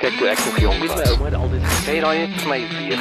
Kyk 0.00 0.14
toe 0.16 0.28
ek 0.32 0.38
nog 0.46 0.54
jonk 0.56 0.84
was. 0.88 0.92
My 0.96 1.08
ouma 1.12 1.26
het 1.26 1.34
altyd 1.36 1.64
gesê 1.68 1.94
daai 2.00 2.18
het 2.22 2.36
vir 2.40 2.46
my 2.48 2.56
weer 2.72 3.00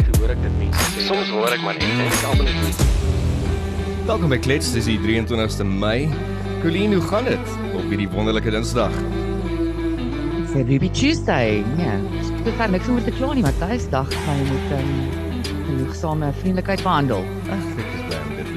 toe 0.00 0.16
hoor 0.16 0.32
ek 0.32 0.40
dit 0.42 0.54
mense 0.58 0.86
sê. 0.90 1.04
Soms 1.06 1.28
hoor 1.30 1.54
ek 1.54 1.60
maar 1.62 1.76
net 1.78 1.84
en 1.86 2.00
ek 2.02 2.24
almal 2.26 2.48
net. 2.50 2.80
Welkom 4.08 4.34
by 4.34 4.38
Klets, 4.42 4.72
dis 4.74 4.88
die 4.90 4.96
23ste 5.04 5.62
Mei. 5.68 6.08
Colleen, 6.64 6.96
hoe 6.98 7.04
gaan 7.12 7.30
dit 7.30 7.54
op 7.68 7.86
hierdie 7.86 8.08
wonderlike 8.10 8.50
Dinsdag? 8.56 8.98
Vir 10.50 10.66
Ruby 10.72 10.90
Tuesday. 10.90 11.62
Ja. 11.78 11.94
Dit 12.42 12.58
gaan 12.58 12.74
niks 12.74 12.90
om 12.90 12.98
te 13.06 13.14
kla 13.14 13.30
nie, 13.38 13.46
Matthys 13.46 13.86
dag 13.94 14.10
gaan 14.26 14.42
jy 14.42 14.50
moet 14.50 14.76
um, 14.80 14.92
genoegsame 15.70 16.34
vriendelikheid 16.42 16.82
behandel. 16.82 17.22
Ag, 17.54 17.66
ek 17.86 17.96
is 18.00 18.18
om 18.18 18.36
dit. 18.40 18.54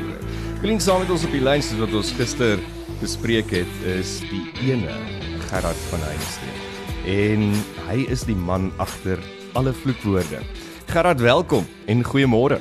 Colleen 0.64 0.82
saam 0.82 1.06
met 1.06 1.14
ons 1.20 1.30
op 1.30 1.38
die 1.38 1.46
lyn 1.52 1.62
soos 1.62 1.86
wat 1.86 1.94
ons 2.02 2.16
gister 2.18 2.58
bespreek 3.06 3.60
het, 3.62 3.82
is 3.94 4.24
die 4.34 4.48
ene 4.74 4.98
Gerard 5.52 5.90
van 5.94 6.10
Heinsteen. 6.10 6.64
En 7.06 7.52
hy 7.86 8.06
is 8.10 8.24
die 8.26 8.36
man 8.38 8.72
agter 8.82 9.20
alle 9.54 9.74
vloekwoorde. 9.74 10.40
Gerard, 10.90 11.22
welkom 11.22 11.68
en 11.92 12.02
goeiemôre. 12.06 12.58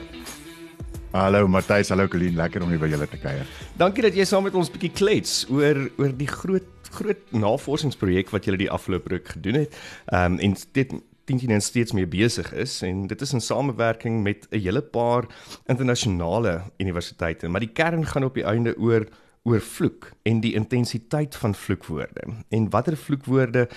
Hallo 1.14 1.46
Matthys, 1.48 1.88
hallo 1.94 2.08
Colleen, 2.10 2.36
lekker 2.36 2.64
om 2.64 2.72
hier 2.72 2.82
by 2.82 2.90
julle 2.92 3.06
te 3.08 3.20
kuier. 3.22 3.48
Dankie 3.80 4.04
dat 4.04 4.16
jy 4.18 4.26
saam 4.28 4.44
met 4.44 4.54
ons 4.58 4.68
'n 4.68 4.74
bietjie 4.76 4.92
klets 4.92 5.46
oor 5.48 5.88
oor 5.96 6.12
die 6.12 6.28
groot 6.28 6.68
groot 6.94 7.32
navorsingsprojek 7.32 8.30
wat 8.30 8.44
julle 8.44 8.58
die 8.58 8.70
afgelope 8.70 9.08
ruk 9.08 9.28
gedoen 9.28 9.64
het. 9.64 9.74
Ehm 10.12 10.34
um, 10.34 10.38
en 10.38 10.56
dit 10.72 10.92
dink 11.24 11.40
jy 11.40 11.48
nou 11.48 11.60
steeds 11.60 11.92
mee 11.92 12.06
besig 12.06 12.52
is 12.52 12.82
en 12.82 13.06
dit 13.06 13.20
is 13.22 13.32
in 13.32 13.40
samewerking 13.40 14.22
met 14.22 14.46
'n 14.50 14.60
hele 14.60 14.82
paar 14.82 15.24
internasionale 15.66 16.62
universiteite, 16.78 17.48
maar 17.48 17.60
die 17.60 17.72
kern 17.72 18.04
gaan 18.06 18.24
op 18.24 18.34
die 18.34 18.44
einde 18.44 18.76
oor 18.76 19.08
oor 19.44 19.60
vloek 19.60 20.12
en 20.22 20.40
die 20.40 20.54
intensiteit 20.54 21.34
van 21.36 21.54
vloekwoorde 21.54 22.22
en 22.48 22.70
watter 22.70 22.96
vloekwoorde 22.96 23.68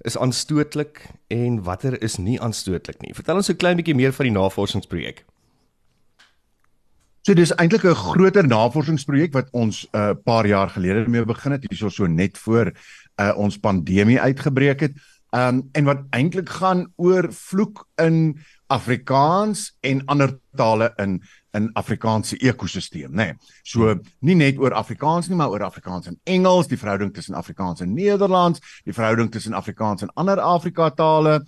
is 0.00 0.18
aanstootlik 0.18 1.02
en 1.28 1.62
watter 1.62 2.02
is 2.02 2.16
nie 2.16 2.40
aanstootlik 2.40 3.00
nie. 3.02 3.14
Vertel 3.14 3.36
ons 3.36 3.50
'n 3.50 3.56
klein 3.56 3.76
bietjie 3.76 3.94
meer 3.94 4.12
van 4.12 4.26
die 4.26 4.32
navorsingsprojek. 4.32 5.24
So 7.22 7.34
dis 7.34 7.52
eintlik 7.52 7.84
'n 7.84 7.94
groter 7.94 8.46
navorsingsprojek 8.46 9.32
wat 9.32 9.48
ons 9.52 9.84
'n 9.92 9.96
uh, 9.96 10.14
paar 10.24 10.46
jaar 10.46 10.70
gelede 10.70 11.08
mee 11.08 11.24
begin 11.24 11.52
het, 11.52 11.66
hierso 11.68 11.88
so 11.88 12.06
net 12.06 12.38
voor 12.38 12.72
uh, 13.20 13.32
ons 13.36 13.58
pandemie 13.58 14.20
uitgebreek 14.20 14.80
het. 14.80 14.92
Um 15.30 15.68
en 15.72 15.84
wat 15.84 16.00
eintlik 16.10 16.48
gaan 16.48 16.92
oor 16.96 17.28
vloek 17.30 17.86
in 17.96 18.38
Afrikaans 18.70 19.70
en 19.80 20.04
ander 20.06 20.38
tale 20.56 20.92
in 21.02 21.20
in 21.58 21.64
Afrikaanse 21.74 22.36
ekosisteem, 22.46 23.10
nê. 23.10 23.24
Nee. 23.32 23.54
So 23.66 23.96
nie 24.22 24.36
net 24.38 24.58
oor 24.62 24.74
Afrikaans 24.78 25.26
nie, 25.26 25.34
maar 25.38 25.50
oor 25.50 25.64
Afrikaans 25.66 26.06
en 26.06 26.18
Engels, 26.30 26.68
die 26.70 26.78
verhouding 26.78 27.10
tussen 27.14 27.34
Afrikaans 27.34 27.82
en 27.82 27.90
Nederlands, 27.96 28.62
die 28.86 28.94
verhouding 28.94 29.32
tussen 29.34 29.56
Afrikaans 29.58 30.04
en 30.06 30.12
ander 30.14 30.38
Afrika 30.38 30.90
tale, 30.94 31.40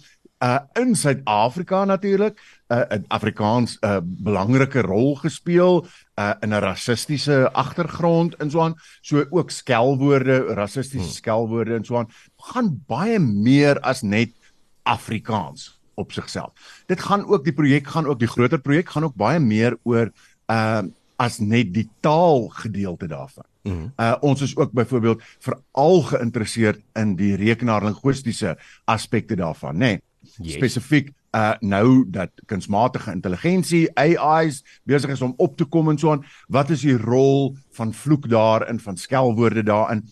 uh 0.42 0.58
in 0.80 0.96
Suid-Afrika 0.98 1.84
natuurlik, 1.86 2.40
uh 2.74 2.82
in 2.96 3.04
Afrikaans 3.14 3.76
'n 3.78 3.86
uh, 3.86 4.00
belangrike 4.02 4.82
rol 4.82 5.14
gespeel 5.20 5.86
uh 6.18 6.34
in 6.40 6.50
'n 6.50 6.64
rassistiese 6.66 7.52
agtergrond 7.52 8.34
en 8.42 8.50
so 8.50 8.60
aan, 8.60 8.74
so 9.02 9.22
ook 9.30 9.50
skelwoorde, 9.50 10.54
rassistiese 10.54 11.06
hmm. 11.06 11.14
skelwoorde 11.14 11.74
en 11.74 11.84
so 11.84 11.96
aan, 11.96 12.10
gaan 12.50 12.82
baie 12.86 13.18
meer 13.18 13.80
as 13.80 14.02
net 14.02 14.34
Afrikaans 14.82 15.81
op 15.94 16.12
sigself. 16.12 16.82
Dit 16.86 17.00
gaan 17.00 17.26
ook 17.26 17.44
die 17.44 17.52
projek 17.52 17.86
gaan 17.86 18.06
ook 18.06 18.18
die 18.18 18.28
groter 18.28 18.60
projek 18.60 18.90
gaan 18.90 19.04
ook 19.04 19.14
baie 19.14 19.40
meer 19.40 19.78
oor 19.82 20.12
uh 20.46 20.82
as 21.22 21.38
net 21.38 21.68
die 21.70 21.86
taal 22.00 22.48
gedeelte 22.48 23.06
daarvan. 23.06 23.44
Mm 23.62 23.72
-hmm. 23.72 23.92
Uh 23.96 24.14
ons 24.20 24.40
is 24.40 24.56
ook 24.56 24.72
byvoorbeeld 24.72 25.22
veral 25.38 26.02
geïnteresseerd 26.02 26.80
in 26.92 27.16
die 27.16 27.36
rekenaarlinguistiese 27.36 28.58
aspekte 28.84 29.36
daarvan, 29.36 29.74
nê. 29.74 29.78
Nee, 29.78 30.02
yes. 30.36 30.52
Spesifiek 30.52 31.12
uh 31.32 31.52
nou 31.60 32.04
dat 32.10 32.30
kunsmatige 32.46 33.12
intelligensie 33.12 33.90
AI's 33.94 34.64
besig 34.82 35.10
is 35.10 35.22
om 35.22 35.34
op 35.36 35.56
te 35.56 35.64
kom 35.64 35.88
en 35.88 35.98
so 35.98 36.10
aan, 36.10 36.24
wat 36.48 36.70
is 36.70 36.80
die 36.80 36.96
rol 36.96 37.56
van 37.70 37.94
vloek 37.94 38.28
daarin, 38.28 38.80
van 38.80 38.96
skelwoorde 38.96 39.62
daarin? 39.62 40.08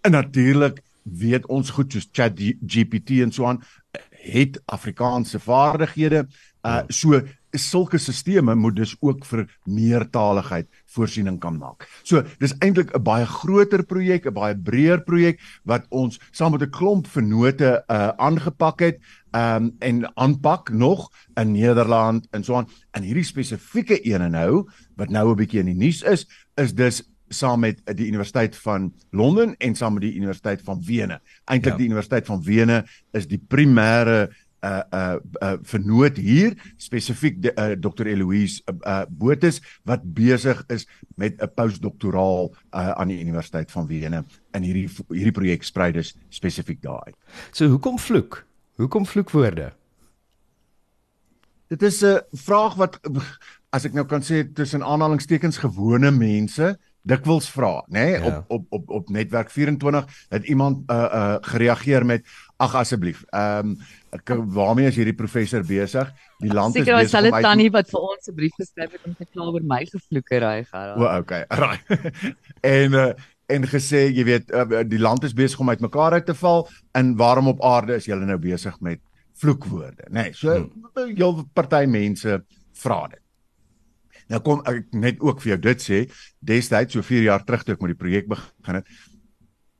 En 0.00 0.10
natuurlik 0.10 0.82
weet 1.02 1.46
ons 1.46 1.70
goed 1.70 1.92
soos 1.92 2.08
ChatGPT 2.12 3.10
en 3.24 3.32
so 3.32 3.46
aan 3.46 3.62
het 4.20 4.60
Afrikaanse 4.66 5.40
vaardighede. 5.40 6.26
Uh 6.60 6.70
ja. 6.70 6.84
so 6.88 7.20
sulke 7.50 7.98
stelsels 7.98 8.54
moet 8.54 8.76
dus 8.76 8.94
ook 9.00 9.24
vir 9.24 9.46
meertaligheid 9.64 10.68
voorsiening 10.86 11.40
kan 11.40 11.56
maak. 11.58 11.88
So 12.02 12.22
dis 12.38 12.54
eintlik 12.58 12.94
'n 12.94 13.02
baie 13.02 13.26
groter 13.26 13.82
projek, 13.82 14.26
'n 14.26 14.32
baie 14.32 14.54
breër 14.54 15.02
projek 15.04 15.40
wat 15.64 15.86
ons 15.88 16.20
saam 16.30 16.52
met 16.52 16.62
'n 16.62 16.70
klomp 16.70 17.06
vennote 17.06 17.84
uh 17.88 18.12
aangepak 18.16 18.80
het 18.80 18.98
um 19.32 19.74
en 19.78 20.16
aanpak 20.16 20.70
nog 20.70 21.10
in 21.34 21.52
Nederland 21.52 22.26
en 22.30 22.44
so 22.44 22.54
aan. 22.54 22.68
En 22.92 23.02
hierdie 23.02 23.24
spesifieke 23.24 24.00
ene 24.00 24.28
nou 24.28 24.68
wat 24.96 25.08
nou 25.08 25.30
'n 25.30 25.36
bietjie 25.36 25.60
in 25.60 25.66
die 25.66 25.86
nuus 25.86 26.02
is, 26.02 26.26
is 26.54 26.74
dus 26.74 27.02
saam 27.30 27.62
met 27.64 27.80
die 27.96 28.06
Universiteit 28.10 28.56
van 28.58 28.90
Londen 29.10 29.54
en 29.58 29.74
saam 29.74 29.96
met 29.98 30.02
die 30.02 30.14
Universiteit 30.14 30.62
van 30.66 30.82
Wene. 30.84 31.20
Eintlik 31.44 31.72
ja. 31.72 31.78
die 31.78 31.86
Universiteit 31.86 32.26
van 32.26 32.42
Wene 32.42 32.84
is 33.16 33.28
die 33.30 33.40
primêre 33.40 34.28
uh 34.60 34.82
uh 34.92 35.16
uh 35.40 35.56
vernoot 35.64 36.18
hier 36.20 36.52
spesifiek 36.76 37.38
uh, 37.48 37.72
Dr 37.80 38.06
Eloise 38.06 38.60
uh, 38.68 38.74
uh 38.84 39.04
Botus 39.08 39.60
wat 39.88 40.04
besig 40.04 40.60
is 40.68 40.84
met 41.16 41.40
'n 41.40 41.48
postdoktoraal 41.54 42.52
uh 42.52 42.90
aan 42.90 43.08
die 43.08 43.20
Universiteit 43.20 43.70
van 43.70 43.86
Wene 43.86 44.24
in 44.52 44.62
hierdie 44.62 44.88
hierdie 45.08 45.32
projek 45.32 45.64
sprei 45.64 45.92
dus 45.92 46.14
spesifiek 46.28 46.82
daai. 46.82 47.14
So 47.52 47.68
hoekom 47.68 47.98
vloek? 47.98 48.44
Hoekom 48.76 49.06
vloekwoorde? 49.06 49.72
Dit 51.68 51.82
is 51.82 52.02
'n 52.04 52.20
vraag 52.32 52.74
wat 52.74 53.00
as 53.70 53.84
ek 53.84 53.94
nou 53.94 54.04
kan 54.04 54.22
sê 54.22 54.44
tussen 54.52 54.82
aanhalingstekens 54.82 55.56
gewone 55.56 56.10
mense 56.10 56.78
dikwels 57.02 57.48
vra, 57.50 57.80
nê, 57.88 58.04
nee? 58.04 58.10
ja. 58.18 58.26
op 58.26 58.44
op 58.48 58.66
op 58.68 58.90
op 59.00 59.08
netwerk 59.08 59.50
24 59.50 60.26
het 60.28 60.44
iemand 60.44 60.90
uh 60.90 60.96
uh 60.96 61.36
gereageer 61.40 62.06
met 62.06 62.26
ag 62.56 62.74
asseblief. 62.74 63.24
Ehm 63.30 63.76
um, 64.28 64.52
waarmee 64.52 64.86
is 64.86 64.96
hierdie 64.96 65.14
professor 65.14 65.64
besig? 65.64 66.12
Die 66.38 66.52
land 66.52 66.74
Seker, 66.74 66.94
is 66.94 67.02
besig. 67.02 67.10
Seker, 67.10 67.30
hulle 67.30 67.42
tannie 67.42 67.70
wat 67.70 67.90
vir 67.90 68.00
ons 68.00 68.28
'n 68.28 68.34
brief 68.34 68.54
geskryf 68.58 68.92
het 68.92 69.04
om 69.06 69.14
te 69.14 69.26
kla 69.32 69.44
oor 69.44 69.64
my 69.64 69.84
gevloekery 69.84 70.64
gehad. 70.64 70.96
O, 70.96 71.18
okay. 71.18 71.44
Right. 71.64 72.34
en 72.60 72.92
uh 72.92 73.12
en 73.50 73.66
gesê, 73.66 74.04
jy 74.14 74.24
weet, 74.24 74.52
uh, 74.54 74.82
die 74.86 75.00
land 75.00 75.24
is 75.26 75.34
besig 75.34 75.58
om 75.58 75.68
uitmekaar 75.68 76.12
uit 76.12 76.26
te 76.26 76.34
val 76.38 76.68
en 76.94 77.16
waarom 77.18 77.48
op 77.50 77.64
aarde 77.66 77.96
is 77.98 78.06
julle 78.06 78.24
nou 78.24 78.38
besig 78.38 78.76
met 78.80 79.00
vloekwoorde, 79.40 80.06
nê? 80.06 80.28
Nee, 80.28 80.36
so 80.38 80.54
hmm. 80.54 81.16
heel 81.16 81.44
party 81.52 81.84
mense 81.90 82.36
vra 82.82 83.00
dit. 83.10 83.22
Nou 84.30 84.40
kom 84.46 84.60
ek 84.70 84.92
net 84.94 85.20
ook 85.20 85.40
vir 85.42 85.54
jou 85.54 85.60
dit 85.68 85.82
sê, 85.82 86.04
destyds 86.38 86.94
so 86.94 87.02
4 87.02 87.26
jaar 87.26 87.44
terug 87.44 87.64
toe 87.66 87.74
ek 87.74 87.82
met 87.82 87.94
die 87.94 88.02
projek 88.02 88.28
begin 88.30 88.78
het, 88.78 88.86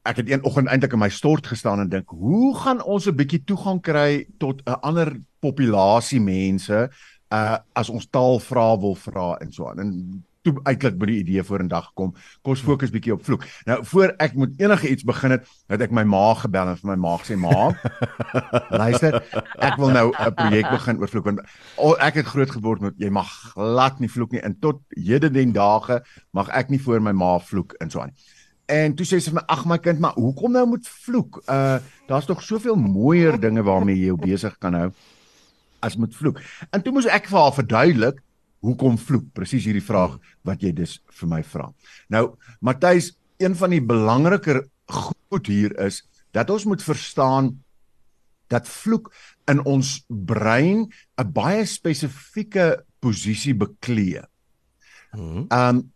ek 0.09 0.23
het 0.23 0.31
een 0.33 0.45
oggend 0.49 0.71
eintlik 0.73 0.97
in 0.97 1.03
my 1.03 1.11
stort 1.13 1.47
gestaan 1.47 1.83
en 1.83 1.91
dink, 1.93 2.11
hoe 2.11 2.55
gaan 2.59 2.83
ons 2.83 3.07
'n 3.07 3.17
bietjie 3.17 3.45
toegang 3.45 3.81
kry 3.81 4.27
tot 4.39 4.63
'n 4.67 4.81
ander 4.83 5.21
populasie 5.41 6.21
mense 6.21 6.91
uh 7.31 7.59
as 7.75 7.91
ons 7.91 8.07
taal 8.11 8.41
vra 8.41 8.77
wil 8.77 8.95
vra 8.95 9.39
en 9.41 9.53
so 9.53 9.69
aan. 9.69 9.79
En 9.79 10.25
toe 10.47 10.55
eintlik 10.65 10.97
by 11.01 11.09
die 11.11 11.19
idee 11.21 11.45
vorendag 11.45 11.91
gekom. 11.91 12.13
Kom 12.41 12.55
ons 12.55 12.63
fokus 12.65 12.93
bietjie 12.95 13.13
op 13.15 13.25
vloek. 13.27 13.45
Nou 13.69 13.79
voor 13.91 14.15
ek 14.23 14.37
moet 14.41 14.57
enige 14.63 14.89
iets 14.89 15.05
begin 15.09 15.37
het, 15.37 15.47
het 15.73 15.85
ek 15.85 15.95
my 15.97 16.05
ma 16.09 16.33
gebel 16.41 16.73
en 16.73 16.81
vir 16.81 16.91
my 16.93 16.97
ma 17.05 17.15
gesê, 17.21 17.37
"Ma, 17.37 17.71
luister, 18.83 19.21
ek 19.59 19.77
wil 19.77 19.93
nou 19.93 20.07
'n 20.13 20.35
projek 20.35 20.71
begin 20.71 21.01
oor 21.01 21.09
vloek 21.09 21.25
want 21.25 21.41
ek 22.01 22.15
het 22.15 22.27
groot 22.27 22.51
geword 22.51 22.81
met 22.81 22.95
jy 22.97 23.11
mag 23.11 23.29
glad 23.55 24.01
nie 24.01 24.09
vloek 24.09 24.33
nie 24.33 24.43
en 24.43 24.57
tot 24.61 24.81
hede 24.97 25.31
den 25.31 25.53
dae 25.53 26.01
mag 26.33 26.49
ek 26.49 26.71
nie 26.71 26.81
voor 26.81 27.01
my 27.01 27.13
ma 27.13 27.39
vloek 27.39 27.75
en 27.81 27.91
so 27.91 28.01
aan." 28.01 28.13
En 28.71 28.95
toe 28.95 29.05
sê 29.05 29.19
sy 29.21 29.31
vir 29.31 29.43
my, 29.43 29.45
"Ag 29.49 29.65
my 29.67 29.79
kind, 29.79 29.99
maar 29.99 30.15
hoekom 30.15 30.53
nou 30.53 30.67
moet 30.67 30.89
vloek? 30.89 31.43
Uh 31.49 31.79
daar's 32.09 32.27
tog 32.27 32.43
soveel 32.43 32.75
mooier 32.77 33.41
dinge 33.41 33.63
waarmee 33.63 33.97
jy 33.97 34.07
jou 34.07 34.17
besig 34.17 34.59
kan 34.59 34.75
hou 34.75 34.93
as 35.81 35.97
met 35.97 36.15
vloek." 36.15 36.41
En 36.71 36.83
toe 36.83 36.93
moes 36.93 37.07
ek 37.07 37.27
vir 37.27 37.39
haar 37.39 37.53
verduidelik 37.53 38.23
hoekom 38.65 38.99
vloek? 38.99 39.27
Presies 39.33 39.65
hierdie 39.69 39.85
vraag 39.85 40.19
wat 40.47 40.63
jy 40.63 40.73
dus 40.77 40.99
vir 41.21 41.29
my 41.29 41.43
vra. 41.43 41.71
Nou, 42.09 42.37
Matthys, 42.61 43.15
een 43.41 43.57
van 43.57 43.71
die 43.71 43.83
belangriker 43.83 44.65
goed 44.91 45.47
hier 45.47 45.75
is 45.81 46.03
dat 46.37 46.51
ons 46.51 46.65
moet 46.69 46.83
verstaan 46.83 47.55
dat 48.51 48.69
vloek 48.69 49.13
in 49.51 49.63
ons 49.65 50.05
brein 50.09 50.91
'n 51.17 51.33
baie 51.33 51.65
spesifieke 51.65 52.85
posisie 53.01 53.55
beklee. 53.55 54.23
Hmm. 55.11 55.47
Ehm 55.49 55.77
um, 55.77 55.93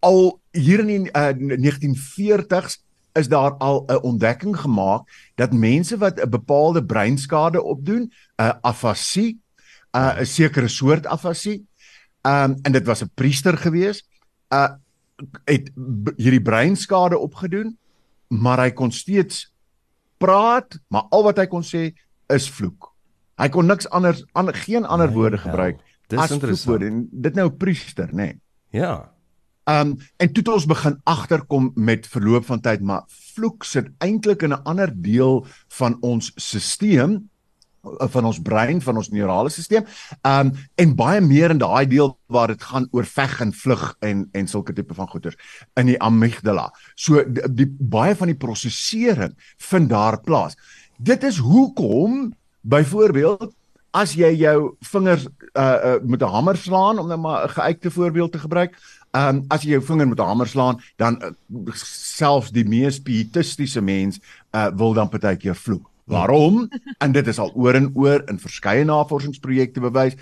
al 0.00 0.40
hier 0.56 0.80
in 0.80 0.86
die 0.86 1.10
uh, 1.12 1.34
1940s 1.36 2.80
is 3.12 3.28
daar 3.28 3.52
al 3.58 3.84
'n 3.86 4.02
ontdekking 4.02 4.56
gemaak 4.56 5.32
dat 5.34 5.52
mense 5.52 5.98
wat 5.98 6.20
'n 6.20 6.30
bepaalde 6.30 6.84
breinskade 6.84 7.62
opdoen, 7.62 8.02
'n 8.02 8.12
uh, 8.42 8.52
afasie, 8.60 9.38
uh 9.96 10.20
'n 10.20 10.26
sekere 10.26 10.68
soort 10.68 11.06
afasie. 11.06 11.66
Um 12.22 12.58
en 12.62 12.72
dit 12.72 12.86
was 12.86 13.02
'n 13.02 13.10
priester 13.14 13.56
gewees. 13.56 14.02
Uh 14.48 14.68
het 15.44 15.70
hierdie 16.16 16.42
breinskade 16.42 17.18
opgedoen, 17.18 17.78
maar 18.28 18.58
hy 18.58 18.70
kon 18.70 18.92
steeds 18.92 19.52
praat, 20.16 20.78
maar 20.88 21.02
al 21.10 21.22
wat 21.22 21.36
hy 21.36 21.46
kon 21.46 21.62
sê 21.62 21.90
is 22.32 22.48
vloek. 22.50 22.88
Hy 23.36 23.48
kon 23.48 23.66
niks 23.66 23.88
anders 23.88 24.24
an, 24.32 24.54
geen 24.54 24.84
ander 24.84 25.08
My 25.08 25.14
woorde 25.14 25.36
hel. 25.36 25.50
gebruik 25.50 25.80
Dis 26.08 26.18
as 26.18 26.30
interessant. 26.30 26.60
vloekwoorde. 26.60 26.86
En 26.86 27.08
dit 27.10 27.34
nou 27.34 27.48
'n 27.48 27.56
priester, 27.56 28.08
nê. 28.08 28.14
Nee. 28.14 28.40
Ja. 28.70 29.12
Um 29.64 29.96
en 30.16 30.32
toe 30.32 30.42
het 30.42 30.48
ons 30.48 30.66
begin 30.66 31.00
agterkom 31.04 31.72
met 31.74 32.06
verloop 32.06 32.44
van 32.44 32.60
tyd, 32.60 32.80
maar 32.80 33.04
vloek 33.34 33.64
sit 33.64 33.88
eintlik 33.98 34.42
in 34.42 34.52
'n 34.52 34.62
ander 34.64 34.90
deel 35.02 35.46
van 35.68 35.96
ons 36.00 36.32
stelsel 36.36 37.28
van 37.82 38.24
ons 38.24 38.40
brein, 38.42 38.80
van 38.80 38.96
ons 38.96 39.10
neurale 39.12 39.50
stelsel. 39.52 39.86
Um 40.26 40.52
en 40.80 40.96
baie 40.96 41.20
meer 41.20 41.54
in 41.54 41.60
daai 41.62 41.86
deel 41.88 42.12
waar 42.26 42.52
dit 42.52 42.62
gaan 42.62 42.88
oor 42.96 43.04
veg 43.04 43.40
en 43.40 43.52
vlug 43.52 43.84
en 44.00 44.26
en 44.32 44.48
sulke 44.48 44.74
tipe 44.76 44.94
van 44.94 45.08
goeters 45.08 45.38
in 45.80 45.86
die 45.86 46.00
amygdala. 46.00 46.70
So 46.94 47.24
die, 47.24 47.46
die 47.62 47.68
baie 47.68 48.16
van 48.16 48.32
die 48.32 48.38
prosesering 48.38 49.34
vind 49.70 49.90
daar 49.90 50.20
plaas. 50.20 50.56
Dit 50.98 51.24
is 51.24 51.40
hoekom 51.40 52.34
byvoorbeeld 52.60 53.50
as 53.96 54.12
jy 54.14 54.30
jou 54.38 54.76
vingers 54.92 55.26
uh, 55.58 55.62
uh 55.62 55.98
met 56.02 56.22
'n 56.22 56.30
hamer 56.30 56.56
slaan 56.56 56.98
om 56.98 57.08
nou 57.08 57.18
maar 57.18 57.44
'n 57.44 57.56
geuite 57.58 57.90
voorbeeld 57.90 58.32
te 58.32 58.38
gebruik, 58.38 58.76
Ehm 59.10 59.36
um, 59.36 59.44
as 59.50 59.64
jy 59.66 59.72
jou 59.74 59.82
vinger 59.82 60.06
met 60.06 60.20
'n 60.20 60.22
hamer 60.22 60.46
slaan, 60.46 60.78
dan 60.96 61.18
uh, 61.22 61.30
selfs 61.74 62.50
die 62.50 62.64
mees 62.64 63.02
pietistiese 63.02 63.80
mens 63.80 64.20
uh, 64.54 64.70
wil 64.70 64.92
dan 64.92 65.08
partykeer 65.08 65.56
vloek. 65.56 65.89
Waarom? 66.10 66.68
En 67.04 67.12
dit 67.12 67.26
is 67.26 67.38
al 67.38 67.52
oor 67.54 67.78
en 67.78 67.90
oor 67.94 68.24
in 68.28 68.40
verskeie 68.42 68.84
navorsingsprojekte 68.84 69.80
bewys. 69.80 70.16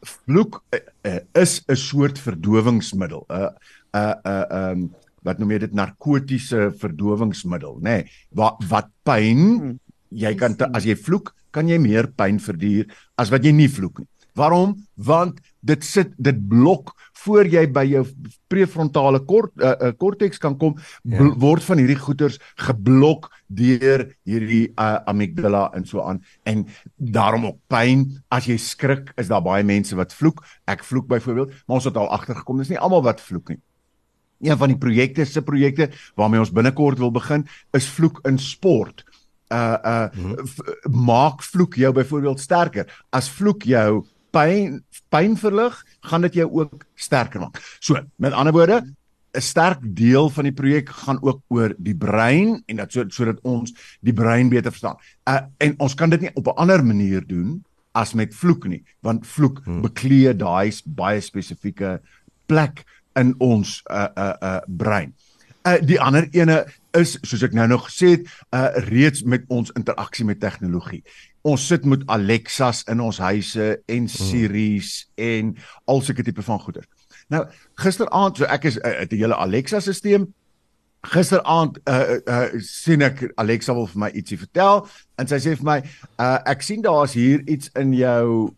Vloek 0.00 0.62
uh, 0.74 0.80
uh, 1.06 1.18
is 1.38 1.60
'n 1.66 1.76
soort 1.76 2.18
verdowingsmiddel. 2.18 3.26
'n 3.28 3.34
uh, 3.34 3.48
'n 3.48 3.98
uh, 3.98 4.14
'n 4.14 4.30
uh, 4.30 4.44
ehm 4.50 4.70
um, 4.70 4.90
wat 5.26 5.38
noem 5.38 5.50
jy 5.50 5.58
dit 5.66 5.74
narkotiese 5.74 6.70
verdowingsmiddel, 6.78 7.80
nê? 7.82 7.96
Nee, 8.00 8.04
wat 8.38 8.62
wat 8.70 8.88
pyn 9.04 9.78
jy 10.08 10.32
kan 10.38 10.54
te, 10.56 10.68
as 10.72 10.86
jy 10.88 10.96
vloek, 10.96 11.34
kan 11.50 11.68
jy 11.68 11.78
meer 11.82 12.08
pyn 12.16 12.38
verduur 12.40 12.86
as 13.18 13.32
wat 13.34 13.44
jy 13.44 13.52
nie 13.52 13.68
vloek 13.68 13.98
nie. 13.98 14.08
Waarom? 14.38 14.76
Want 14.94 15.40
dit 15.60 15.84
sit 15.84 16.12
dit 16.16 16.48
blok 16.48 16.92
voor 17.24 17.46
jy 17.50 17.66
by 17.72 17.82
jou 17.84 18.04
prefrontale 18.48 19.20
kort 19.26 19.50
uh, 19.58 19.72
uh, 19.80 19.92
korteks 19.98 20.38
kan 20.38 20.56
kom 20.58 20.76
Ja. 21.02 21.24
word 21.36 21.62
van 21.66 21.78
hierdie 21.78 21.98
goeters 21.98 22.38
geblok 22.56 23.30
deur 23.48 24.06
hierdie 24.28 24.68
uh, 24.78 24.98
amygdala 25.06 25.70
en 25.74 25.84
so 25.86 26.00
aan. 26.02 26.22
En 26.44 26.66
daarom 26.96 27.46
ook 27.46 27.58
pyn. 27.68 28.06
As 28.30 28.46
jy 28.46 28.56
skrik 28.56 29.12
is 29.16 29.28
daar 29.28 29.42
baie 29.42 29.64
mense 29.64 29.96
wat 29.96 30.12
vloek. 30.14 30.44
Ek 30.66 30.84
vloek 30.84 31.06
byvoorbeeld 31.08 31.50
maar 31.66 31.76
ons 31.80 31.84
het 31.88 31.96
al 31.96 32.10
agtergekom 32.10 32.58
dis 32.58 32.68
nie 32.68 32.78
almal 32.78 33.02
wat 33.02 33.20
vloek 33.20 33.48
nie. 33.54 33.60
Een 34.40 34.56
van 34.58 34.68
die 34.70 34.78
projekte 34.78 35.24
se 35.26 35.42
projekte 35.42 35.90
waarmee 36.14 36.38
ons 36.40 36.52
binnekort 36.54 36.98
wil 36.98 37.10
begin 37.10 37.46
is 37.74 37.88
vloek 37.90 38.20
in 38.28 38.38
sport. 38.38 39.04
Uh 39.50 39.76
uh 39.84 40.06
Mhm. 40.14 40.46
v- 40.46 40.88
maak 40.92 41.42
vloek 41.42 41.74
jou 41.74 41.92
byvoorbeeld 41.92 42.40
sterker. 42.40 42.86
As 43.10 43.28
vloek 43.30 43.62
jou 43.64 44.04
pyn 44.30 44.82
pyn 45.08 45.36
verlig 45.36 45.84
gaan 46.00 46.22
dit 46.26 46.34
jou 46.34 46.50
ook 46.50 46.86
sterker 46.94 47.40
maak 47.40 47.60
so 47.80 48.00
met 48.16 48.32
ander 48.32 48.52
woorde 48.52 48.82
'n 49.32 49.40
sterk 49.40 49.80
deel 49.82 50.30
van 50.30 50.48
die 50.48 50.52
projek 50.52 50.88
gaan 50.88 51.22
ook 51.22 51.40
oor 51.48 51.74
die 51.78 51.96
brein 51.96 52.62
en 52.66 52.76
dat 52.80 52.92
so 52.92 53.04
sodat 53.08 53.40
ons 53.42 53.74
die 54.00 54.12
brein 54.12 54.48
beter 54.48 54.72
verstaan. 54.72 54.96
Uh 55.28 55.40
en 55.58 55.74
ons 55.78 55.94
kan 55.94 56.10
dit 56.10 56.20
nie 56.20 56.34
op 56.34 56.46
'n 56.46 56.56
ander 56.56 56.84
manier 56.84 57.26
doen 57.26 57.64
as 57.92 58.12
met 58.12 58.34
vloek 58.34 58.68
nie, 58.68 58.84
want 59.00 59.26
vloek 59.26 59.60
Hmm. 59.64 59.72
hmm. 59.72 59.82
beklee 59.82 60.36
daai 60.36 60.72
baie 60.84 61.20
spesifieke 61.20 62.00
plek 62.46 62.84
in 63.14 63.34
ons 63.38 63.82
uh 63.90 64.08
uh 64.16 64.34
uh 64.42 64.60
brein. 64.66 65.14
Uh 65.66 65.78
die 65.80 66.00
ander 66.00 66.28
ene 66.30 66.66
is 66.92 67.18
soos 67.22 67.42
ek 67.42 67.52
nou 67.52 67.66
nog 67.66 67.88
gesê 67.90 68.16
het, 68.16 68.26
uh 68.50 68.70
reeds 68.88 69.22
met 69.22 69.44
ons 69.48 69.70
interaksie 69.70 70.24
met 70.24 70.40
tegnologie. 70.40 71.04
Ons 71.48 71.66
sit 71.70 71.84
met 71.88 72.02
Alexas 72.12 72.82
in 72.92 73.00
ons 73.00 73.18
huise 73.24 73.68
en 73.88 74.08
Siri's 74.12 75.06
en 75.16 75.54
al 75.88 76.02
sulke 76.04 76.24
tipe 76.26 76.42
van 76.44 76.60
goeder. 76.60 76.84
Nou 77.32 77.44
gisteraand, 77.80 78.36
so 78.36 78.48
ek 78.48 78.68
is 78.68 78.76
uh, 78.80 78.92
het 79.00 79.12
'n 79.12 79.22
hele 79.22 79.36
Alexa 79.36 79.80
stelsel. 79.80 80.28
Gisteraand 81.08 81.78
uh, 81.88 82.18
uh 82.26 82.60
sien 82.60 83.02
ek 83.02 83.32
Alexa 83.36 83.74
wil 83.74 83.86
vir 83.86 84.00
my 84.04 84.10
ietsie 84.12 84.38
vertel 84.38 84.86
en 85.16 85.28
sy 85.30 85.38
sê 85.38 85.56
vir 85.56 85.64
my, 85.64 85.78
uh 86.18 86.38
ek 86.44 86.62
sien 86.62 86.82
daar's 86.82 87.14
hier 87.14 87.40
iets 87.46 87.70
in 87.78 87.94
jou 87.94 88.52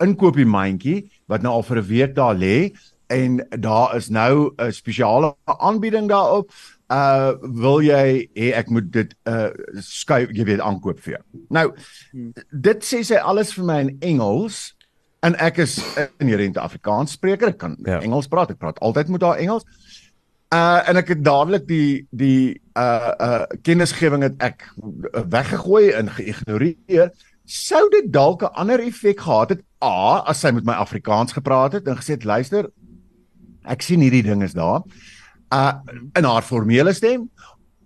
inkoopie 0.00 0.46
mandjie 0.46 1.10
wat 1.28 1.42
nou 1.42 1.52
al 1.52 1.66
vir 1.66 1.82
'n 1.82 1.88
week 1.88 2.14
daar 2.14 2.36
lê 2.36 2.72
en 3.10 3.40
daar 3.58 3.96
is 3.96 4.08
nou 4.08 4.54
'n 4.56 4.72
spesiale 4.72 5.34
aanbieding 5.44 6.08
daarop. 6.08 6.52
Uh 6.90 7.36
wil 7.62 7.78
jy 7.86 8.26
hê 8.34 8.50
ek 8.58 8.70
moet 8.74 8.90
dit 8.90 9.12
uh 9.30 9.50
skuif 9.78 10.32
jy 10.34 10.44
weet 10.48 10.60
aankoop 10.60 10.98
vir 11.04 11.12
jou. 11.16 11.22
Nou 11.54 11.66
dit 12.50 12.82
sê 12.82 13.04
sy 13.06 13.20
alles 13.22 13.52
vir 13.54 13.64
my 13.68 13.78
in 13.84 13.92
Engels 14.00 14.74
en 15.22 15.36
ek 15.38 15.58
is 15.62 15.78
'n 15.96 16.08
inherente 16.18 16.60
Afrikaans 16.60 17.12
spreker. 17.12 17.48
Ek 17.48 17.58
kan 17.58 17.76
Ja. 17.86 18.00
Engels 18.00 18.26
praat. 18.26 18.50
Ek 18.50 18.58
praat 18.58 18.80
altyd 18.80 19.08
met 19.08 19.22
haar 19.22 19.38
Engels. 19.38 19.64
Uh 20.50 20.82
en 20.88 20.96
ek 20.96 21.08
het 21.14 21.24
dadelik 21.24 21.68
die 21.68 22.06
die 22.10 22.60
uh 22.74 23.12
uh 23.20 23.46
kennisgewing 23.62 24.22
het 24.22 24.34
ek 24.42 24.66
weggegooi 25.30 25.92
en 25.94 26.10
geïgnoreer. 26.10 27.12
Sou 27.46 27.88
dit 27.90 28.12
dalk 28.12 28.42
'n 28.42 28.54
ander 28.54 28.80
effek 28.80 29.20
gehad 29.20 29.48
het? 29.50 29.62
A, 29.84 30.22
as 30.26 30.40
sy 30.40 30.50
met 30.50 30.64
my 30.64 30.72
Afrikaans 30.72 31.32
gepraat 31.32 31.72
het 31.72 31.86
en 31.86 31.96
gesê 31.96 32.18
het, 32.18 32.24
"Luister, 32.24 32.70
ek 33.64 33.82
sien 33.82 34.00
hierdie 34.00 34.22
ding 34.22 34.42
is 34.42 34.52
daar." 34.52 34.82
Uh 35.50 35.72
in 36.18 36.24
haar 36.24 36.42
formele 36.46 36.92
stem 36.94 37.30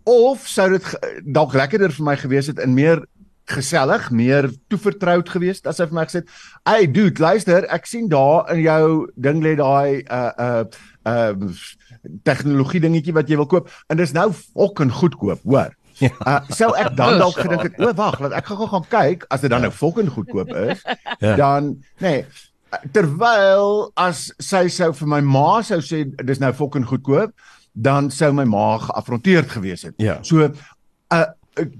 of 0.04 0.44
sou 0.48 0.68
dit 0.74 0.88
dalk 1.24 1.54
lekkerder 1.56 1.92
vir 1.92 2.04
my 2.04 2.16
gewees 2.20 2.50
het 2.52 2.58
in 2.60 2.74
meer 2.76 3.00
gesellig, 3.44 4.10
meer 4.10 4.48
toevertroud 4.72 5.28
geweest 5.28 5.66
as 5.68 5.80
hy 5.80 5.86
vir 5.90 5.98
my 5.98 6.04
gesê 6.08 6.22
het, 6.22 6.28
"Hey 6.64 6.86
dude, 6.86 7.20
luister, 7.20 7.66
ek 7.68 7.86
sien 7.86 8.08
daar 8.08 8.50
in 8.52 8.60
jou 8.62 9.08
ding 9.16 9.42
lê 9.42 9.54
daai 9.56 10.04
uh 10.08 10.32
uh 10.38 10.64
uh 11.04 11.32
tegnologie 12.24 12.80
dingetjie 12.80 13.12
wat 13.12 13.28
jy 13.28 13.36
wil 13.36 13.46
koop 13.46 13.68
en 13.88 13.96
dis 13.96 14.12
nou 14.12 14.32
fucking 14.32 14.92
goedkoop, 14.92 15.40
hoor." 15.44 15.74
Ja. 16.00 16.10
Uh 16.26 16.40
sou 16.48 16.72
ek 16.76 16.96
dan 16.96 17.18
dalk 17.22 17.36
gedink 17.36 17.62
het, 17.62 17.78
"O, 17.78 17.92
wag, 17.92 18.20
laat 18.20 18.32
ek 18.32 18.46
gou 18.46 18.66
gaan 18.66 18.88
kyk 18.88 19.26
as 19.28 19.40
dit 19.40 19.50
dan 19.50 19.60
nou 19.60 19.72
fucking 19.72 20.08
goedkoop 20.08 20.48
is." 20.48 20.82
Ja. 21.20 21.36
Dan 21.36 21.84
nee, 22.00 22.24
terwyl 22.92 23.90
as 24.00 24.28
sy 24.42 24.68
sou 24.68 24.92
vir 24.92 25.10
my 25.10 25.20
ma 25.20 25.62
sou 25.62 25.80
sê 25.84 26.04
dis 26.04 26.40
nou 26.42 26.52
fucking 26.52 26.86
goedkoop, 26.88 27.34
dan 27.74 28.10
sou 28.10 28.32
my 28.32 28.44
ma 28.44 28.78
geaffronteerd 28.78 29.50
gewees 29.50 29.82
het. 29.88 29.94
Ja. 29.98 30.18
So 30.22 30.46
'n 30.46 30.54
uh, 31.12 31.26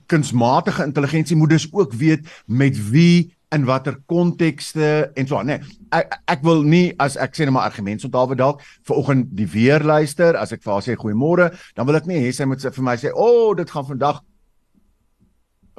kunsmatige 0.07 0.85
intelligensie 0.85 1.37
moet 1.37 1.51
dus 1.51 1.69
ook 1.73 1.93
weet 1.93 2.27
met 2.47 2.91
wie 2.91 3.35
in 3.55 3.65
watter 3.65 3.97
kontekste 4.07 5.11
en 5.15 5.27
so 5.27 5.39
aan, 5.39 5.47
nê. 5.47 5.59
Nee, 5.59 5.79
ek 5.95 6.15
ek 6.27 6.43
wil 6.47 6.63
nie 6.67 6.93
as 7.03 7.17
ek 7.21 7.37
sê 7.37 7.47
net 7.47 7.55
maar 7.55 7.69
argumente 7.69 8.07
onthaalwe 8.09 8.37
dalk 8.39 8.63
vanoggend 8.89 9.31
die 9.37 9.47
weer 9.47 9.85
luister, 9.85 10.37
as 10.37 10.53
ek 10.53 10.63
vir 10.65 10.73
haar 10.73 10.83
sê 10.87 10.97
goeiemôre, 10.99 11.51
dan 11.75 11.87
wil 11.87 11.99
ek 11.99 12.09
nie 12.11 12.23
hê 12.25 12.33
sy 12.35 12.47
moet 12.51 12.63
vir 12.63 12.85
my 12.85 12.97
sê, 12.97 13.13
"O, 13.15 13.51
oh, 13.51 13.57
dit 13.57 13.71
gaan 13.71 13.87
vandag 13.87 14.23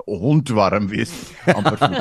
hond 0.05 0.49
warm 0.49 0.87
wees." 0.87 1.11
amper 1.45 1.77
my. 1.79 1.97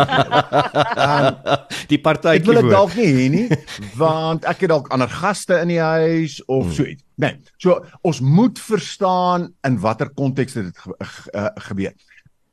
um, 1.04 1.36
Die 1.90 1.98
Ek 1.98 2.02
wil 2.02 2.02
partytjie 2.02 2.54
dit 2.54 2.62
woord. 2.62 2.70
dalk 2.72 2.94
nie 2.96 3.06
hê 3.12 3.28
nie, 3.30 3.48
want 4.02 4.44
ek 4.48 4.60
het 4.64 4.70
dalk 4.72 4.88
ander 4.94 5.08
gaste 5.08 5.58
in 5.60 5.68
die 5.68 5.80
huis 5.82 6.40
of 6.46 6.64
Hmm. 6.66 6.72
so 6.72 6.84
iets. 6.84 7.02
Nee, 7.16 7.36
so 7.58 7.84
ons 8.02 8.20
moet 8.20 8.58
verstaan 8.58 9.52
in 9.64 9.78
watter 9.80 10.08
konteks 10.14 10.52
dit 10.58 10.76
ge 10.78 10.94
ge 10.98 11.30
uh, 11.34 11.48
gebeur. 11.68 11.92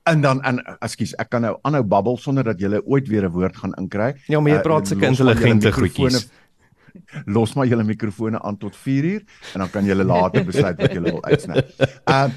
En 0.10 0.22
dan 0.22 0.42
en 0.42 0.58
ekskuus, 0.82 1.14
ek 1.22 1.30
kan 1.30 1.42
nou 1.46 1.58
aanhou 1.62 1.84
babbel 1.86 2.18
sonder 2.18 2.44
dat 2.44 2.60
jy 2.60 2.80
ooit 2.86 3.08
weer 3.08 3.24
'n 3.28 3.32
woord 3.32 3.56
gaan 3.58 3.74
inkry. 3.78 4.16
Ja, 4.28 4.40
maar 4.40 4.52
jy 4.52 4.58
Uh, 4.58 4.64
praat 4.66 4.88
sulke 4.88 5.06
maar 5.06 5.14
julle 5.14 5.32
intelligente 5.32 5.72
goedjies. 5.72 6.30
Los 7.36 7.54
maar 7.54 7.68
julle 7.68 7.84
mikrofone 7.84 8.42
aan 8.42 8.58
tot 8.58 8.76
4uur 8.76 9.22
en 9.54 9.60
dan 9.66 9.70
kan 9.70 9.86
julle 9.86 10.04
later 10.04 10.46
besluit 10.46 10.78
wat 10.82 10.92
julle 10.94 11.12
wil 11.12 11.24
uitsny. 11.24 11.64
Uh 12.10 12.30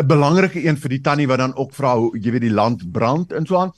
'n 0.00 0.06
belangrike 0.06 0.64
een 0.66 0.76
vir 0.76 0.88
die 0.88 1.00
tannie 1.00 1.26
wat 1.28 1.38
dan 1.38 1.56
ook 1.56 1.74
vra 1.74 1.96
hoe 1.96 2.18
jy 2.18 2.30
weet 2.30 2.40
die 2.48 2.54
land 2.54 2.92
brand 2.92 3.32
en 3.32 3.46
so 3.46 3.56
aan 3.56 3.72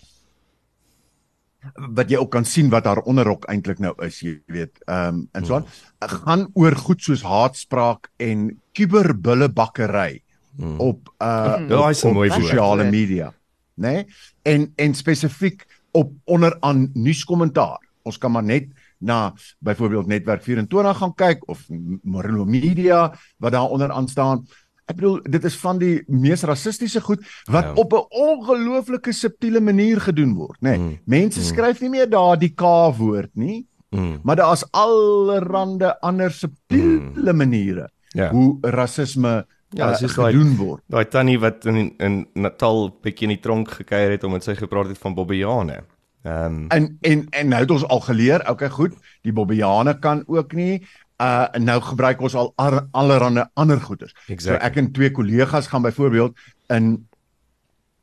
wat 1.94 2.10
jy 2.10 2.18
ook 2.18 2.30
kan 2.30 2.44
sien 2.44 2.70
wat 2.70 2.84
haar 2.84 3.04
onderrok 3.06 3.44
eintlik 3.50 3.78
nou 3.78 3.94
is, 4.02 4.20
jy 4.20 4.40
weet. 4.46 4.78
Ehm 4.86 5.14
um, 5.14 5.28
en 5.32 5.46
so 5.46 5.54
aan 5.54 5.66
gaan 5.98 6.48
oor 6.54 6.76
goed 6.76 7.02
soos 7.02 7.22
haatspraak 7.22 8.10
en 8.18 8.60
kuberbullebakkery 8.72 10.22
Hmm. 10.56 10.80
op 10.80 11.08
uh 11.18 11.56
Mm. 11.56 11.72
Op 11.72 12.12
mooi 12.12 12.28
woord. 12.28 12.32
sosiale 12.32 12.90
media, 12.90 13.32
né? 13.74 13.90
Nee? 13.92 14.06
En 14.42 14.72
en 14.76 14.94
spesifiek 14.94 15.66
op 15.90 16.12
onderaan 16.24 16.90
nuuskommentaar. 16.92 17.80
Ons 18.02 18.18
kan 18.18 18.32
maar 18.32 18.42
net 18.42 18.66
na 19.02 19.32
byvoorbeeld 19.58 20.06
Netwerk 20.06 20.42
24 20.42 20.96
gaan 20.96 21.14
kyk 21.14 21.48
of 21.48 21.66
Marino 22.02 22.44
Media 22.44 23.12
wat 23.38 23.52
daar 23.52 23.68
onderaan 23.70 24.08
staan. 24.08 24.46
Ek 24.86 24.96
bedoel 24.98 25.20
dit 25.22 25.44
is 25.44 25.56
van 25.56 25.78
die 25.78 26.02
mees 26.06 26.42
rassistiese 26.42 27.00
goed 27.00 27.20
wat 27.50 27.64
Ja. 27.64 27.72
op 27.74 27.92
'n 27.92 28.06
ongelooflike 28.10 29.12
subtiele 29.12 29.60
manier 29.60 30.00
gedoen 30.00 30.34
word, 30.34 30.58
né? 30.60 30.68
Nee, 30.70 30.78
Mm. 30.78 30.98
Mense 31.04 31.38
Mm. 31.40 31.44
skryf 31.46 31.80
nie 31.80 31.90
meer 31.90 32.10
daar 32.10 32.38
die 32.38 32.54
K-woord 32.54 33.30
nie, 33.34 33.66
Mm. 33.90 34.20
maar 34.22 34.36
daar's 34.36 34.64
allerlei 34.70 35.92
ander 36.00 36.30
subtiele 36.30 37.32
maniere 37.32 37.90
Ja. 38.08 38.30
hoe 38.30 38.58
rasisme 38.60 39.46
Ja, 39.74 39.90
uh, 39.90 39.96
soos 39.96 40.14
daai- 40.14 40.32
gedoen 40.32 40.56
word. 40.56 40.82
Daai 40.86 41.04
tannie 41.08 41.38
wat 41.40 41.64
in 41.64 41.94
in 41.98 42.26
Natal 42.34 42.90
bietjie 43.02 43.22
in 43.22 43.28
die 43.28 43.40
tronk 43.40 43.70
gekuier 43.70 44.10
het 44.10 44.24
omdat 44.24 44.44
sy 44.44 44.54
gepraat 44.54 44.88
het 44.88 44.98
van 44.98 45.14
bobbejane. 45.14 45.84
Ehm 46.22 46.44
um, 46.44 46.66
En 46.68 46.96
en 47.00 47.26
en 47.30 47.48
nou 47.48 47.60
het 47.60 47.70
ons 47.70 47.84
al 47.84 48.00
geleer, 48.00 48.50
okay 48.50 48.68
goed, 48.70 48.92
die 49.22 49.32
Bobbiane 49.32 49.98
kan 49.98 50.22
ook 50.26 50.52
nie 50.52 50.82
uh 51.22 51.46
nou 51.58 51.80
gebruik 51.80 52.20
ons 52.20 52.34
al 52.34 52.52
ar- 52.56 52.86
allerhande 52.90 53.50
ander 53.54 53.80
goeders. 53.80 54.14
Exactly. 54.26 54.58
So 54.60 54.66
ek 54.66 54.76
en 54.76 54.92
twee 54.92 55.10
kollegas 55.10 55.66
gaan 55.66 55.82
byvoorbeeld 55.82 56.36
in 56.68 57.06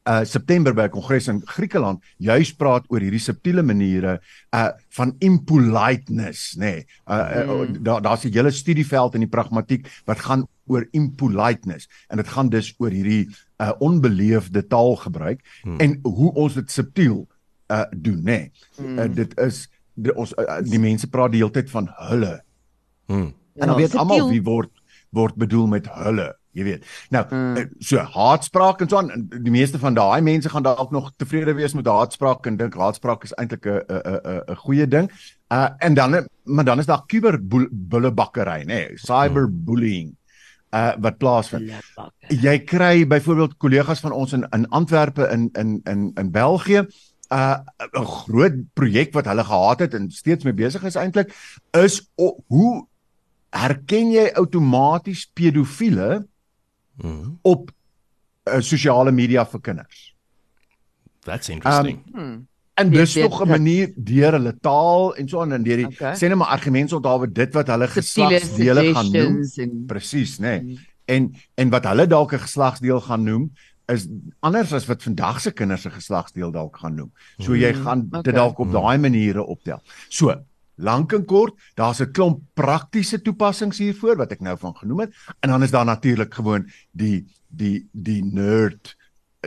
uh 0.10 0.24
September 0.24 0.74
by 0.74 0.82
'n 0.88 0.90
kongres 0.90 1.28
in 1.28 1.42
Griekeland 1.46 2.04
juis 2.18 2.54
praat 2.56 2.86
oor 2.88 3.00
hierdie 3.00 3.20
subtiele 3.20 3.62
maniere 3.64 4.22
uh 4.56 4.70
van 4.90 5.16
impoliteness, 5.20 6.56
nê. 6.58 6.60
Nee. 6.66 6.86
Uh, 7.08 7.16
uh 7.16 7.68
Mm. 7.70 7.84
daar 7.84 8.02
daar's 8.02 8.24
'n 8.26 8.34
hele 8.34 8.52
studieveld 8.52 9.14
in 9.14 9.20
die 9.20 9.30
pragmatiek 9.30 9.88
wat 10.06 10.20
gaan 10.20 10.48
oor 10.68 10.88
impoliteness 10.92 11.88
en 12.08 12.18
dit 12.18 12.28
gaan 12.28 12.50
dus 12.50 12.74
oor 12.78 12.90
hierdie 12.90 13.28
uh 13.62 13.72
onbeleefde 13.80 14.68
taalgebruik 14.68 15.40
Hmm. 15.64 15.78
en 15.80 16.00
hoe 16.04 16.34
ons 16.34 16.54
dit 16.54 16.72
subtiel 16.72 17.28
uh 17.72 17.86
doen, 17.92 18.22
nê. 18.24 18.24
Nee. 18.24 18.52
Mm. 18.78 19.00
Uh, 19.00 19.08
dit 19.16 19.38
is 19.40 19.70
die, 19.94 20.16
ons 20.16 20.34
uh, 20.38 20.60
die 20.64 20.80
mense 20.80 21.08
praat 21.10 21.32
die 21.32 21.42
hele 21.42 21.52
tyd 21.54 21.70
van 21.70 21.90
hulle. 22.10 22.42
hmm. 23.06 23.34
En 23.60 23.68
dan 23.68 23.76
Ja, 23.80 23.88
weet 23.88 23.96
almal 23.96 24.30
wie 24.30 24.44
word 24.44 24.70
word 25.12 25.36
bedoel 25.36 25.68
met 25.68 25.88
hulle, 25.90 26.36
jy 26.54 26.64
weet. 26.64 26.86
Nou, 27.10 27.26
Mm. 27.30 27.70
so 27.80 27.98
haatspraak 27.98 28.82
en 28.82 28.90
so 28.90 28.98
aan, 28.98 29.28
die 29.30 29.52
meeste 29.52 29.80
van 29.80 29.94
daai 29.94 30.22
mense 30.22 30.50
gaan 30.50 30.64
dalk 30.64 30.92
nog 30.92 31.12
tevrede 31.18 31.54
wees 31.54 31.74
met 31.74 31.86
haatspraak 31.88 32.46
en 32.46 32.58
dink 32.58 32.74
haatspraak 32.78 33.24
is 33.24 33.34
eintlik 33.34 33.66
'n 33.66 33.82
'n 33.90 34.20
'n 34.24 34.42
'n 34.52 34.56
goeie 34.56 34.88
ding. 34.88 35.10
Uh 35.52 35.70
en 35.80 35.94
dan 35.94 36.28
maar 36.44 36.66
dan 36.66 36.80
is 36.80 36.86
daar 36.86 37.06
kuberbullebakkery, 37.06 38.62
nê, 38.62 38.66
nee, 38.66 38.98
cyberbullying 38.98 40.16
uh 40.74 40.94
wat 41.02 41.18
plaasvind. 41.18 41.72
Jy 42.30 42.60
kry 42.60 43.08
byvoorbeeld 43.08 43.58
kollegas 43.58 44.00
van 44.00 44.12
ons 44.12 44.34
in 44.34 44.46
in 44.54 44.68
Antwerpe 44.70 45.28
in 45.32 45.50
in 45.54 45.82
in 45.84 46.12
in 46.16 46.32
België 46.32 46.86
uh 47.30 47.58
'n 47.94 48.06
groot 48.06 48.56
projek 48.74 49.14
wat 49.14 49.26
hulle 49.26 49.44
gehad 49.44 49.80
het 49.80 49.94
en 49.94 50.12
steeds 50.12 50.44
mee 50.44 50.54
besig 50.54 50.84
is 50.84 50.96
eintlik 50.96 51.34
is 51.78 52.02
o, 52.16 52.38
hoe 52.48 52.86
herken 53.50 54.12
jy 54.12 54.30
outomaties 54.34 55.26
pedofiele 55.34 56.26
hmm. 57.02 57.40
op 57.42 57.72
uh, 58.50 58.60
sosiale 58.60 59.12
media 59.12 59.46
vir 59.46 59.62
kinders? 59.62 60.16
That's 61.26 61.50
interesting. 61.50 62.02
Hmm. 62.14 62.48
En 62.80 62.90
dis 62.90 63.16
nog 63.16 63.44
'n 63.44 63.48
manier 63.48 63.94
deur 63.96 64.32
hulle 64.32 64.56
taal 64.62 65.16
en 65.16 65.28
so 65.28 65.42
aan 65.42 65.54
en 65.54 65.64
deur 65.64 65.78
die 65.78 65.86
Okay. 65.86 66.16
sê 66.16 66.28
net 66.28 66.36
maar 66.36 66.48
argumente 66.48 66.96
onthou 66.96 67.32
dit 67.32 67.54
wat 67.54 67.68
hulle 67.68 67.88
geslagsdele 67.88 68.94
gaan 68.94 69.12
noem. 69.12 69.44
en 69.56 69.86
Presies, 69.86 70.38
nê. 70.38 70.42
Nee. 70.42 70.62
Mm. 70.62 70.78
En 71.06 71.36
en 71.56 71.70
wat 71.70 71.86
hulle 71.86 72.08
dalk 72.08 72.34
'n 72.34 72.40
geslagsdeel 72.40 73.02
gaan 73.02 73.24
noem 73.24 73.52
is 73.90 74.08
anders 74.40 74.74
as 74.74 74.86
wat 74.90 75.04
vandag 75.04 75.42
se 75.42 75.52
kinders 75.52 75.82
se 75.82 75.90
geslagsdeel 75.90 76.52
dalk 76.52 76.78
gaan 76.78 76.96
noem. 76.96 77.12
So 77.40 77.56
jy 77.56 77.72
Mm, 77.74 77.84
gaan 77.86 78.06
okay. 78.08 78.22
dit 78.22 78.36
dalk 78.36 78.60
op 78.60 78.72
daai 78.72 78.98
maniere 78.98 79.44
optel. 79.46 79.82
So, 80.10 80.36
lank 80.78 81.14
en 81.14 81.26
kort, 81.26 81.54
daar's 81.76 82.00
'n 82.02 82.12
klomp 82.12 82.42
praktiese 82.54 83.22
toepassings 83.22 83.78
hiervoor 83.78 84.16
wat 84.18 84.32
ek 84.32 84.42
nou 84.42 84.58
van 84.58 84.76
genoem 84.76 85.00
het 85.00 85.14
en 85.42 85.50
dan 85.50 85.64
is 85.64 85.72
daar 85.72 85.86
natuurlik 85.86 86.34
gewoon 86.34 86.70
die 86.92 87.26
die 87.48 87.88
die 87.92 88.24
nerd 88.24 88.96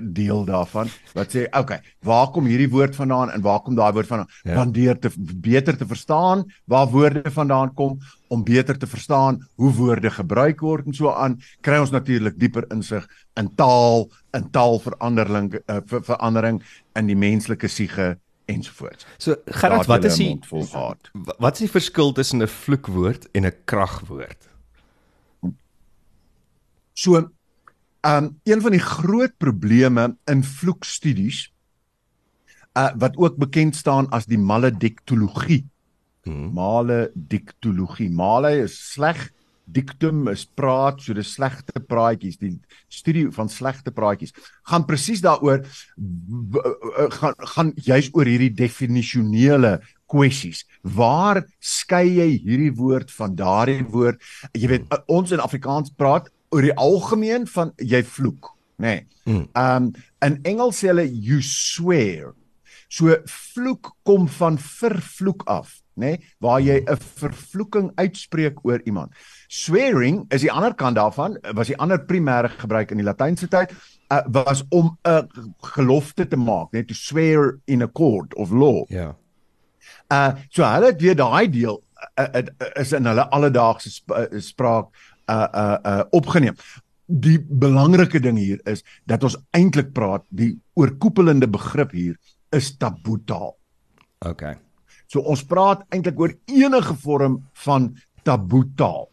deel 0.01 0.45
daarvan 0.49 0.89
wat 1.13 1.35
sê 1.35 1.45
okay, 1.59 1.81
waar 2.01 2.31
kom 2.33 2.47
hierdie 2.49 2.71
woord 2.73 2.97
vandaan 2.97 3.31
en 3.31 3.43
waar 3.45 3.61
kom 3.61 3.77
daai 3.77 3.93
woord 3.93 4.09
vandaan? 4.09 4.31
Ja. 4.43 4.55
Dan 4.55 4.73
deur 4.73 4.99
te 4.99 5.11
beter 5.19 5.77
te 5.77 5.87
verstaan 5.87 6.45
waar 6.65 6.89
woorde 6.89 7.31
vandaan 7.31 7.75
kom 7.75 7.99
om 8.33 8.45
beter 8.45 8.79
te 8.79 8.87
verstaan 8.87 9.43
hoe 9.61 9.73
woorde 9.77 10.11
gebruik 10.11 10.61
word 10.61 10.87
en 10.87 10.97
so 10.97 11.13
aan, 11.13 11.37
kry 11.61 11.77
ons 11.83 11.93
natuurlik 11.93 12.39
dieper 12.41 12.65
insig 12.73 13.05
in 13.37 13.51
taal, 13.55 14.09
in 14.33 14.49
taalverandering 14.51 15.53
uh, 15.61 15.81
ver, 15.87 16.05
verandering 16.09 16.63
in 16.97 17.11
die 17.11 17.17
menslike 17.17 17.69
siege 17.69 18.15
ensovoorts. 18.49 19.05
So 19.19 19.37
Gerard, 19.47 19.87
wat 19.87 20.09
is 20.09 20.17
die 20.17 20.39
wat 21.39 21.53
is 21.53 21.67
die 21.67 21.75
verskil 21.75 22.13
tussen 22.13 22.43
'n 22.43 22.49
vloekwoord 22.49 23.29
en 23.33 23.47
'n 23.47 23.55
kragwoord? 23.65 24.49
So, 26.95 27.31
um 28.03 28.33
een 28.45 28.63
van 28.63 28.75
die 28.75 28.83
groot 28.83 29.35
probleme 29.39 30.17
in 30.31 30.43
vloekstudies 30.43 31.47
uh 32.79 32.91
wat 32.99 33.17
ook 33.17 33.37
bekend 33.37 33.77
staan 33.77 34.09
as 34.11 34.27
die 34.27 34.41
malediktologie. 34.41 35.67
Hmm. 36.25 36.53
Malediktologie. 36.55 38.11
Male 38.11 38.55
is 38.63 38.77
sleg, 38.93 39.31
dictum 39.65 40.29
is 40.29 40.45
praat, 40.47 41.01
so 41.03 41.15
dis 41.15 41.33
slegte 41.35 41.81
praatjies, 41.81 42.39
die 42.41 42.55
studie 42.89 43.27
van 43.35 43.51
slegte 43.51 43.93
praatjies. 43.95 44.35
Gaan 44.71 44.87
presies 44.89 45.23
daaroor 45.23 45.63
gaan 47.19 47.35
gaan 47.55 47.73
juis 47.77 48.11
oor 48.15 48.27
hierdie 48.27 48.53
definisionele 48.55 49.79
kwessies. 50.11 50.65
Waar 50.83 51.43
skei 51.61 52.07
jy 52.19 52.31
hierdie 52.37 52.73
woord 52.77 53.11
van 53.15 53.37
daardie 53.37 53.83
woord? 53.85 54.23
Jy 54.55 54.69
weet 54.75 54.89
uh, 54.91 55.03
ons 55.13 55.33
in 55.33 55.43
Afrikaans 55.43 55.93
praat 55.97 56.31
oor 56.53 56.63
die 56.63 56.77
algemeen 56.77 57.47
van 57.49 57.73
jy 57.81 58.03
vloek, 58.05 58.53
nê. 58.77 58.95
Nee. 58.95 59.09
Mm. 59.25 59.45
Um 59.55 59.93
in 60.23 60.39
Engels 60.47 60.81
sê 60.83 60.91
hulle 60.91 61.07
you 61.07 61.41
swear. 61.43 62.33
So 62.93 63.15
vloek 63.27 63.95
kom 64.05 64.27
van 64.29 64.59
vervloek 64.61 65.47
af, 65.51 65.79
nê, 65.97 66.17
nee, 66.17 66.33
waar 66.45 66.61
jy 66.61 66.83
'n 66.83 66.97
vervloeking 66.97 67.93
uitspreek 67.97 68.61
oor 68.65 68.81
iemand. 68.85 69.13
Swearing 69.49 70.27
is 70.31 70.43
die 70.43 70.53
ander 70.53 70.75
kant 70.75 70.97
daarvan, 70.97 71.39
was 71.55 71.69
die 71.69 71.79
ander 71.79 71.99
primêre 71.99 72.49
gebruik 72.49 72.91
in 72.91 72.99
die 72.99 73.07
Latynse 73.07 73.49
tyd, 73.49 73.73
uh, 74.13 74.21
was 74.27 74.65
om 74.71 74.99
'n 75.05 75.55
gelofte 75.63 76.29
te 76.29 76.37
maak, 76.37 76.73
net 76.73 76.89
to 76.89 76.95
swear 76.95 77.59
in 77.67 77.83
a 77.83 77.89
court 77.89 78.35
of 78.35 78.51
law. 78.51 78.85
Ja. 78.89 79.17
Uh 80.11 80.33
so 80.51 80.63
hulle 80.65 80.87
het 80.87 81.01
weer 81.01 81.17
daai 81.17 81.49
deel 81.49 81.83
uh, 82.19 82.29
uh, 82.35 82.43
uh, 82.61 82.71
is 82.81 82.93
in 82.93 83.07
hulle 83.07 83.25
alledaagse 83.31 83.91
sp 83.91 84.13
uh, 84.17 84.41
spraak 84.41 84.91
uh 85.33 85.49
uh 85.63 85.79
uh 85.93 86.03
opgeneem. 86.19 86.57
Die 87.07 87.39
belangrike 87.41 88.21
ding 88.21 88.39
hier 88.39 88.61
is 88.73 88.85
dat 89.11 89.25
ons 89.27 89.37
eintlik 89.59 89.93
praat 89.97 90.25
die 90.29 90.53
oorkoepelende 90.79 91.49
begrip 91.49 91.91
hier 91.97 92.17
is 92.51 92.71
taboetaal. 92.77 93.57
Okay. 94.29 94.55
So 95.07 95.21
ons 95.21 95.43
praat 95.45 95.83
eintlik 95.93 96.21
oor 96.21 96.33
enige 96.47 96.95
vorm 97.03 97.41
van 97.65 97.91
taboetaal. 98.25 99.09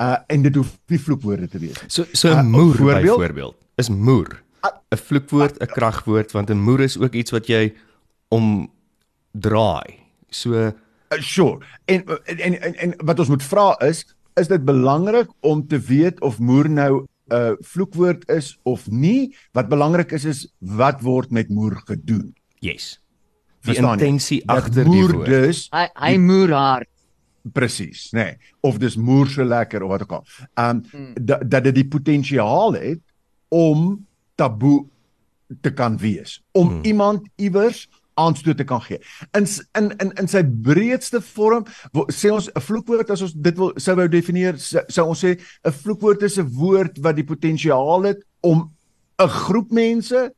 Uh 0.00 0.16
en 0.28 0.42
dit 0.42 0.54
hoef 0.56 0.76
nie 0.88 0.98
vloekwoorde 0.98 1.48
te 1.48 1.58
wees 1.58 1.80
nie. 1.82 1.90
So 1.90 2.04
so 2.12 2.28
Uh, 2.28 2.40
'n 2.42 2.50
moer 2.50 2.76
voorbeeld? 2.76 3.18
byvoorbeeld 3.18 3.56
is 3.76 3.88
moer. 3.88 4.42
'n 4.92 4.96
Vloekwoord, 4.96 5.58
'n 5.60 5.66
kragwoord 5.66 6.32
want 6.32 6.50
'n 6.50 6.60
moer 6.62 6.80
is 6.80 6.98
ook 6.98 7.12
iets 7.14 7.30
wat 7.30 7.46
jy 7.46 7.74
om 8.28 8.70
draai. 9.32 9.98
So 10.30 10.72
Uh, 11.12 11.18
sure. 11.20 11.58
En, 11.84 12.04
en 12.24 12.60
en 12.60 12.74
en 12.74 12.94
wat 13.04 13.18
ons 13.18 13.28
moet 13.28 13.42
vra 13.42 13.74
is, 13.78 14.06
is 14.40 14.48
dit 14.48 14.64
belangrik 14.64 15.28
om 15.40 15.66
te 15.66 15.78
weet 15.78 16.20
of 16.20 16.38
moer 16.38 16.68
nou 16.70 17.04
'n 17.30 17.34
uh, 17.34 17.52
vloekwoord 17.60 18.28
is 18.28 18.58
of 18.62 18.90
nie? 18.90 19.34
Wat 19.52 19.68
belangrik 19.68 20.12
is 20.12 20.24
is 20.24 20.40
wat 20.58 21.00
word 21.00 21.30
met 21.30 21.48
moer 21.48 21.76
gedoen? 21.84 22.34
yes. 22.58 22.98
Die 23.60 23.74
Verstaan 23.74 23.98
intensie 24.00 24.40
Dat 24.46 24.56
agter 24.56 24.84
die 24.84 24.92
moer 24.92 25.12
woord. 25.12 25.26
dus 25.26 25.66
hy 25.70 25.86
hy 25.94 26.16
moer 26.18 26.52
haar. 26.52 26.86
presies, 27.52 28.10
nê. 28.12 28.22
Nee, 28.24 28.36
of 28.60 28.78
dis 28.78 28.96
moer 28.96 29.26
so 29.26 29.44
lekker 29.44 29.82
of 29.82 29.88
wat 29.90 30.02
ook 30.02 30.12
al. 30.12 30.24
Um 30.54 30.82
Hmm. 30.92 31.14
dat 31.20 31.50
dat 31.50 31.64
dit 31.64 31.74
die 31.74 31.88
potensiaal 31.88 32.72
het 32.72 33.00
om 33.48 34.06
taboe 34.34 34.86
te 35.60 35.70
kan 35.72 35.96
wees, 35.98 36.42
om 36.52 36.68
Hmm. 36.68 36.84
iemand 36.84 37.28
iewers 37.36 37.88
aanstoot 38.24 38.56
te 38.60 38.64
kan 38.64 38.80
gee. 38.84 38.98
In 39.38 39.46
in 39.78 39.90
in 40.02 40.12
in 40.20 40.28
sy 40.28 40.42
breedste 40.44 41.20
vorm 41.20 41.64
wo- 41.92 42.06
sê 42.12 42.30
ons 42.32 42.48
'n 42.54 42.60
vloekwoord 42.60 43.10
as 43.10 43.22
ons 43.22 43.32
dit 43.34 43.56
wil 43.58 43.72
sou 43.76 43.96
wou 43.96 44.08
definieer 44.08 44.58
sou 44.58 44.82
sou 44.88 45.06
ons 45.08 45.24
sê 45.24 45.36
'n 45.64 45.72
vloekwoord 45.72 46.22
is 46.22 46.38
'n 46.38 46.48
woord 46.58 46.98
wat 47.02 47.16
die 47.16 47.24
potensiaal 47.24 48.02
het 48.04 48.22
om 48.42 48.70
'n 49.18 49.28
groep 49.28 49.70
mense 49.72 50.32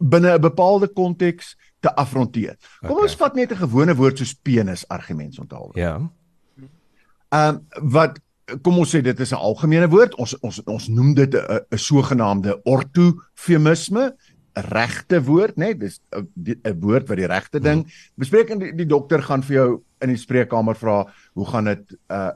binne 0.00 0.34
'n 0.34 0.40
bepaalde 0.40 0.88
konteks 0.88 1.56
te 1.80 1.90
afronteer. 1.96 2.56
Kom 2.80 2.90
Okay. 2.90 3.02
ons 3.02 3.14
vat 3.16 3.34
net 3.34 3.52
'n 3.52 3.56
gewone 3.66 3.94
woord 3.94 4.18
soos 4.18 4.34
penis 4.34 4.84
argument 4.88 5.38
onthou. 5.38 5.70
Ja. 5.74 6.00
Ehm 7.32 7.58
wat 7.82 8.18
kom 8.62 8.78
ons 8.78 8.90
sê 8.94 9.00
dit 9.02 9.20
is 9.20 9.32
'n 9.32 9.36
algemene 9.38 9.88
woord. 9.88 10.14
Ons 10.18 10.34
ons 10.40 10.60
ons 10.66 10.88
noem 10.88 11.14
dit 11.14 11.34
'n 11.34 11.60
'n 11.72 11.78
sogenaamde 11.78 12.60
ortofemisme, 12.64 14.14
regte 14.54 15.22
woord, 15.24 15.56
né? 15.56 15.64
Nee? 15.64 15.74
Dis 15.76 16.00
'n 16.12 16.28
die- 16.34 16.58
'n 16.64 16.80
woord 16.80 17.08
wat 17.08 17.16
die 17.16 17.26
regte 17.26 17.60
ding 17.60 17.86
bespreek 18.16 18.50
en 18.50 18.58
die, 18.58 18.72
die 18.74 18.86
dokter 18.86 19.22
gaan 19.22 19.42
vir 19.42 19.54
jou 19.56 19.82
in 20.00 20.08
die 20.08 20.16
spreekkamer 20.16 20.74
vra, 20.76 21.06
hoe 21.34 21.46
gaan 21.46 21.64
dit 21.64 21.96
uh 22.10 22.30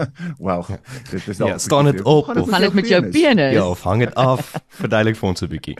wel, 0.38 0.66
dit 1.10 1.28
is 1.28 1.36
dalk 1.38 1.50
Ja, 1.50 1.58
staan 1.58 1.84
dit 1.84 2.02
op 2.02 2.24
gaan 2.26 2.38
of- 2.38 2.48
Gaan 2.50 2.60
dit 2.60 2.74
met 2.74 2.88
jou 2.88 3.02
penis? 3.10 3.52
Ja, 3.54 3.68
of 3.68 3.82
hang 3.82 4.00
dit 4.04 4.14
af. 4.14 4.52
Verduidelik 4.82 5.16
vir 5.16 5.28
ons 5.28 5.42
'n 5.42 5.48
bietjie. 5.48 5.76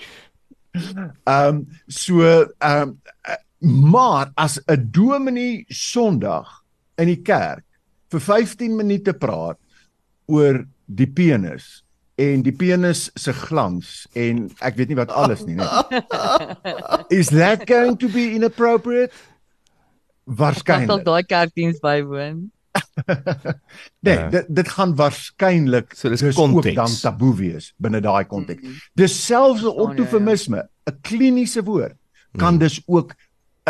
Ehm 1.24 1.48
um, 1.56 1.68
so 1.86 2.20
ehm 2.58 2.88
um, 2.88 3.80
maar 3.90 4.30
as 4.34 4.58
'n 4.66 4.88
dominee 4.90 5.64
Sondag 5.68 6.62
in 6.96 7.06
die 7.06 7.22
kerk 7.22 7.64
vir 8.10 8.20
15 8.20 8.76
minute 8.76 9.12
praat 9.12 9.58
oor 10.26 10.64
die 10.86 11.06
penis 11.06 11.84
en 12.22 12.42
die 12.46 12.52
penis 12.54 13.06
se 13.18 13.32
glans 13.34 13.92
en 14.18 14.44
ek 14.62 14.76
weet 14.78 14.88
nie 14.92 14.98
wat 15.00 15.10
alles 15.10 15.42
nie, 15.48 15.54
net. 15.58 15.92
Is 17.20 17.30
that 17.34 17.66
going 17.68 17.96
to 18.02 18.08
be 18.12 18.28
inappropriate? 18.36 19.12
Waarskynlik. 20.24 20.86
sal 20.92 21.02
daai 21.06 21.22
kerkdiens 21.26 21.80
bywoon. 21.82 22.42
Nee, 24.02 24.14
Ja. 24.18 24.28
dit 24.32 24.46
dit 24.48 24.68
gaan 24.68 24.94
waarskynlik 24.96 25.92
So 25.94 26.08
dis 26.08 26.20
dus 26.20 26.34
konteks. 26.34 26.66
ook 26.68 26.74
dan 26.74 26.94
taboe 27.00 27.34
wees 27.36 27.72
binne 27.76 28.00
daai 28.00 28.24
konteks. 28.26 28.62
Mhm. 28.62 28.72
Dis 28.94 29.14
selfs 29.26 29.60
'n 29.60 29.64
Verstaan, 29.64 29.74
ja, 29.74 29.82
ja. 29.82 29.88
ortofemisme, 29.88 30.60
'n 30.90 30.96
kliniese 31.02 31.62
woord 31.64 31.94
kan 32.36 32.58
dus 32.58 32.80
ook 32.86 33.14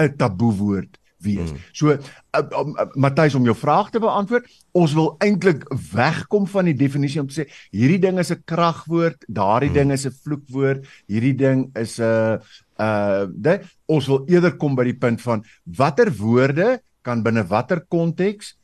'n 0.01 0.15
taboe 0.17 0.55
woord 0.55 0.99
wees. 1.23 1.53
Mm. 1.53 1.59
So 1.73 1.93
uh, 1.93 1.99
uh, 2.37 2.65
uh, 2.65 2.87
Matthys 2.95 3.35
om 3.39 3.45
jou 3.45 3.55
vraag 3.57 3.91
te 3.91 4.01
beantwoord, 4.03 4.49
ons 4.73 4.95
wil 4.97 5.15
eintlik 5.25 5.65
wegkom 5.93 6.47
van 6.51 6.71
die 6.71 6.77
definisie 6.77 7.21
om 7.23 7.29
te 7.31 7.43
sê 7.43 7.49
hierdie 7.71 8.01
ding 8.03 8.19
is 8.19 8.33
'n 8.33 8.43
kragwoord, 8.45 9.25
daardie 9.29 9.71
Mm. 9.71 9.75
ding 9.75 9.93
is 9.93 10.07
'n 10.07 10.17
vloekwoord, 10.25 10.87
hierdie 11.07 11.37
ding 11.37 11.71
is 11.77 11.99
'n 12.01 12.41
uh 12.79 13.27
dit 13.29 13.63
ons 13.87 14.07
wil 14.07 14.25
eerder 14.27 14.57
kom 14.57 14.75
by 14.75 14.85
die 14.85 14.99
punt 14.99 15.21
van 15.21 15.45
watter 15.65 16.11
woorde 16.11 16.81
kan 17.03 17.23
binne 17.23 17.45
watter 17.47 17.81
konteks 17.89 18.57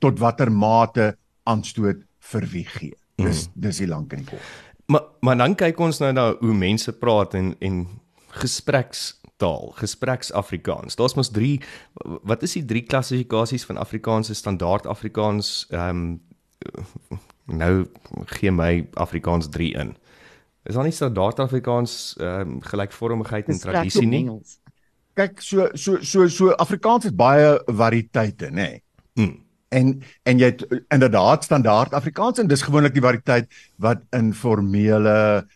tot 0.00 0.18
watter 0.18 0.50
mate 0.50 1.16
aanstoot 1.44 2.02
vir 2.32 2.46
wie 2.52 2.64
gee. 2.64 2.94
Dis 3.16 3.48
dis 3.54 3.78
die 3.78 3.88
lank 3.88 4.12
en 4.12 4.24
die 4.24 4.26
kort. 4.26 4.42
Maar 4.86 5.02
maar 5.20 5.36
dan 5.36 5.54
kyk 5.54 5.80
ons 5.80 6.00
nou 6.00 6.12
na 6.12 6.34
hoe 6.40 6.54
mense 6.54 6.92
praat 6.92 7.34
en 7.34 7.54
en 7.60 7.86
gesprekstaal, 9.42 9.72
gespreksafrikaans. 9.76 10.96
Daar's 10.96 11.14
mos 11.14 11.30
3 11.30 11.60
wat 12.22 12.42
is 12.42 12.52
die 12.52 12.64
drie 12.64 12.82
klassifikasies 12.82 13.64
van 13.64 13.76
Afrikaans? 13.76 14.30
Is 14.30 14.38
Standaard 14.38 14.86
Afrikaans 14.86 15.66
ehm 15.70 15.88
um, 15.88 16.20
nou 17.46 17.86
gee 18.38 18.52
my 18.52 18.86
Afrikaans 18.94 19.48
3 19.48 19.74
in. 19.74 19.96
Is 20.64 20.74
daar 20.74 20.84
nie 20.84 20.92
standaard 20.92 21.40
Afrikaans 21.40 22.14
ehm 22.18 22.40
um, 22.40 22.60
gelykvormigheid 22.62 23.48
en 23.48 23.58
tradisie 23.58 24.02
in 24.02 24.08
nie? 24.08 24.20
Engels. 24.20 24.58
Kyk, 25.14 25.40
so 25.40 25.68
so 25.74 25.98
so 26.00 26.28
so 26.28 26.52
Afrikaans 26.52 27.04
het 27.04 27.16
baie 27.16 27.58
variëteite, 27.66 28.50
nê. 28.50 28.54
Nee. 28.54 28.82
Mm. 29.14 29.40
En 29.68 30.02
en 30.22 30.38
jy 30.38 30.46
het 30.52 30.84
inderdaad 30.88 31.44
standaard 31.44 31.92
Afrikaans 31.92 32.38
en 32.38 32.46
dis 32.46 32.62
gewoonlik 32.62 32.94
die 32.94 33.02
variëteit 33.02 33.48
wat 33.76 34.04
in 34.10 34.34
formele 34.34 35.46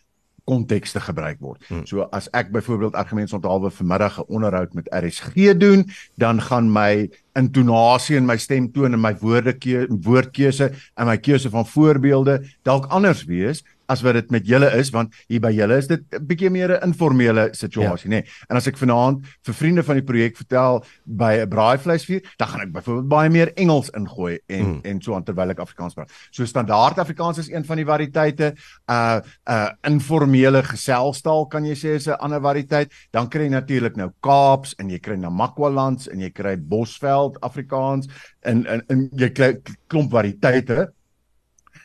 kontekste 0.46 1.02
gebruik 1.02 1.40
word. 1.42 1.62
Hmm. 1.68 1.84
So 1.86 2.06
as 2.14 2.30
ek 2.30 2.52
byvoorbeeld 2.54 2.94
argumentsonthaalwe 2.94 3.70
vanmiddag 3.74 4.18
'n 4.22 4.30
onderhoud 4.38 4.74
met 4.74 4.90
RSG 4.94 5.58
doen, 5.58 5.86
dan 6.14 6.40
gaan 6.40 6.70
my 6.72 7.10
intonasie 7.34 8.16
en 8.16 8.24
my 8.24 8.36
stemtoon 8.36 8.92
en 8.92 9.00
my 9.00 9.14
woordeke 9.20 9.86
woordkeuse 9.90 10.70
en 10.94 11.06
my 11.06 11.18
keuse 11.18 11.50
van 11.50 11.66
voorbeelde 11.66 12.40
dalk 12.62 12.86
anders 12.86 13.24
wees 13.24 13.64
as 13.88 14.02
wat 14.02 14.14
dit 14.14 14.30
met 14.30 14.46
julle 14.46 14.70
is 14.78 14.90
want 14.90 15.14
hier 15.28 15.40
by 15.40 15.52
julle 15.54 15.76
is 15.76 15.86
dit 15.86 16.02
'n 16.12 16.26
bietjie 16.26 16.50
meer 16.50 16.76
'n 16.76 16.88
informele 16.88 17.48
situasie, 17.52 18.10
ja. 18.10 18.16
nê. 18.16 18.22
Nee. 18.22 18.30
En 18.50 18.56
as 18.56 18.66
ek 18.66 18.76
vanaand 18.76 19.24
vir 19.44 19.54
vriende 19.54 19.82
van 19.82 19.96
die 19.96 20.04
projek 20.04 20.36
vertel 20.36 20.84
by 21.04 21.32
'n 21.42 21.48
braaivleisvuur, 21.48 22.22
dan 22.36 22.48
gaan 22.48 22.60
ek 22.60 22.72
byvoorbeeld 22.72 23.08
baie 23.08 23.30
meer 23.30 23.52
Engels 23.56 23.90
ingooi 23.90 24.38
en 24.46 24.66
Mm. 24.66 24.72
mm. 24.72 24.80
en 24.82 25.00
so 25.02 25.14
aan 25.14 25.24
terwyl 25.24 25.50
ek 25.50 25.62
Afrikaans 25.62 25.94
praat. 25.94 26.12
So 26.30 26.46
standaard 26.48 26.98
Afrikaans 26.98 27.38
is 27.38 27.50
een 27.50 27.64
van 27.64 27.80
die 27.80 27.86
variëteite. 27.86 28.52
Uh 28.90 29.20
uh 29.50 29.70
informele 29.86 30.62
geselstaal 30.62 31.46
kan 31.46 31.64
jy 31.64 31.74
sê 31.74 31.94
is 31.96 32.08
'n 32.08 32.18
ander 32.20 32.40
variëteit. 32.40 32.92
Dan 33.12 33.28
kry 33.28 33.46
jy 33.46 33.50
natuurlik 33.50 33.96
nou 33.96 34.10
Kaaps 34.20 34.74
en 34.78 34.90
jy 34.90 34.98
kry 34.98 35.16
Namakwalands 35.16 36.08
en 36.08 36.20
jy 36.20 36.30
kry 36.30 36.56
Bosveld 36.56 37.40
Afrikaans 37.40 38.08
en 38.42 38.66
en, 38.66 38.82
en 38.88 39.08
jy 39.12 39.30
kry 39.30 39.56
klomp 39.88 40.10
variëteite. 40.10 40.92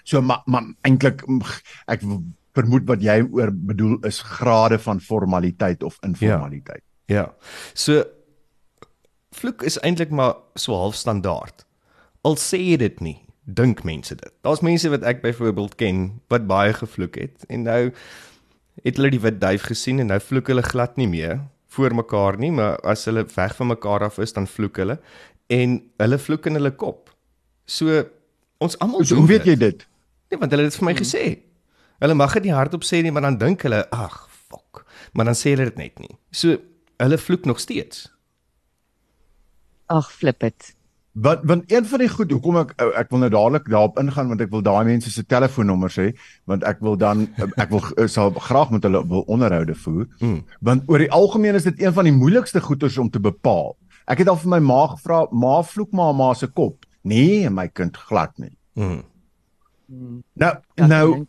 So 0.03 0.22
maar 0.22 0.41
maar 0.46 0.70
eintlik 0.88 1.25
ek 1.88 2.05
vermoed 2.55 2.88
wat 2.89 3.03
jy 3.03 3.22
oor 3.31 3.51
bedoel 3.51 4.00
is 4.08 4.22
grade 4.22 4.79
van 4.79 5.00
formaliteit 5.00 5.84
of 5.84 5.98
informaliteit. 6.05 6.84
Ja. 7.12 7.31
So 7.74 8.03
vloek 9.36 9.63
is 9.67 9.79
eintlik 9.79 10.12
maar 10.12 10.36
so 10.55 10.75
half 10.75 10.96
standaard. 10.96 11.66
Al 12.27 12.35
sê 12.37 12.59
jy 12.59 12.77
dit 12.81 13.00
nie, 13.01 13.18
dink 13.44 13.83
mense 13.87 14.16
dit. 14.16 14.33
Daar's 14.46 14.61
mense 14.66 14.90
wat 14.92 15.05
ek 15.07 15.24
byvoorbeeld 15.24 15.77
ken 15.79 16.03
wat 16.33 16.48
baie 16.50 16.74
gevloek 16.75 17.18
het 17.24 17.48
en 17.50 17.66
nou 17.70 17.81
het 18.81 18.98
hulle 18.98 19.11
die 19.14 19.24
wit 19.24 19.40
duif 19.42 19.68
gesien 19.70 20.01
en 20.03 20.11
nou 20.11 20.20
vloek 20.22 20.51
hulle 20.51 20.66
glad 20.66 20.98
nie 21.00 21.09
meer 21.09 21.42
voor 21.72 21.96
mekaar 21.96 22.37
nie, 22.40 22.51
maar 22.51 22.79
as 22.87 23.05
hulle 23.07 23.24
weg 23.35 23.55
van 23.55 23.72
mekaar 23.72 24.03
af 24.07 24.20
is 24.20 24.33
dan 24.35 24.48
vloek 24.48 24.81
hulle 24.83 24.98
en 25.51 25.77
hulle 26.03 26.20
vloek 26.20 26.50
in 26.51 26.59
hulle 26.59 26.74
kop. 26.75 27.11
So 27.66 28.03
ons 28.61 28.77
almal 28.83 29.05
So, 29.07 29.20
hoe 29.20 29.29
weet 29.29 29.48
jy 29.48 29.55
dit? 29.59 29.87
Nee, 30.31 30.39
want 30.39 30.53
hulle 30.55 30.63
het 30.63 30.72
dit 30.72 30.79
vir 30.79 30.87
my 30.87 30.96
gesê. 30.96 31.24
Hulle 32.01 32.15
mag 32.15 32.33
dit 32.37 32.48
nie 32.48 32.55
hardop 32.55 32.85
sê 32.87 33.01
nie, 33.03 33.11
maar 33.11 33.27
dan 33.27 33.37
dink 33.37 33.65
hulle, 33.67 33.83
ag, 33.91 34.15
fok. 34.48 34.85
Maar 35.13 35.31
dan 35.31 35.37
sê 35.37 35.51
hulle 35.51 35.67
dit 35.70 35.79
net 35.81 36.00
nie. 36.00 36.13
So 36.31 36.55
hulle 37.01 37.17
vloek 37.20 37.50
nog 37.50 37.59
steeds. 37.59 38.05
Ag, 39.91 40.07
flip 40.15 40.39
dit. 40.39 40.72
Want 41.11 41.41
want 41.44 41.72
een 41.72 41.85
van 41.85 42.00
die 42.00 42.07
goed 42.09 42.31
hoekom 42.31 42.57
ek 42.61 42.70
ek 42.79 43.09
wil 43.11 43.20
nou 43.20 43.29
dadelik 43.33 43.65
daarop 43.67 43.98
ingaan 44.00 44.29
want 44.31 44.44
ek 44.46 44.51
wil 44.53 44.61
daai 44.63 44.85
mense 44.87 45.11
se 45.11 45.25
telefoonnommers 45.27 45.98
hê 46.00 46.05
want 46.48 46.63
ek 46.63 46.79
wil 46.79 46.96
dan 46.96 47.25
ek 47.59 47.74
wil 47.74 48.07
sal 48.07 48.31
graag 48.31 48.72
met 48.72 48.87
hulle 48.87 49.01
wil 49.11 49.25
onderhoude 49.27 49.75
voer. 49.75 50.07
Mm. 50.24 50.39
Want 50.63 50.87
oor 50.87 51.03
die 51.03 51.11
algemeen 51.11 51.59
is 51.59 51.67
dit 51.67 51.83
een 51.83 51.94
van 51.94 52.07
die 52.07 52.15
moeilikste 52.15 52.63
goeters 52.63 52.98
om 52.98 53.11
te 53.11 53.20
bepaal. 53.20 53.75
Ek 54.07 54.24
het 54.24 54.31
al 54.31 54.39
vir 54.39 54.55
my 54.55 54.61
ma 54.63 54.87
gevra, 54.96 55.25
"Ma 55.31 55.61
vloek 55.63 55.91
maar 55.91 56.15
ma 56.15 56.33
se 56.33 56.48
kop." 56.48 56.85
Nee, 57.03 57.50
my 57.50 57.67
kind 57.67 57.98
glad 57.98 58.37
nie. 58.37 58.55
Mm. 58.75 59.03
Nou 60.33 60.55
Ja, 60.75 60.87
nou 60.87 61.27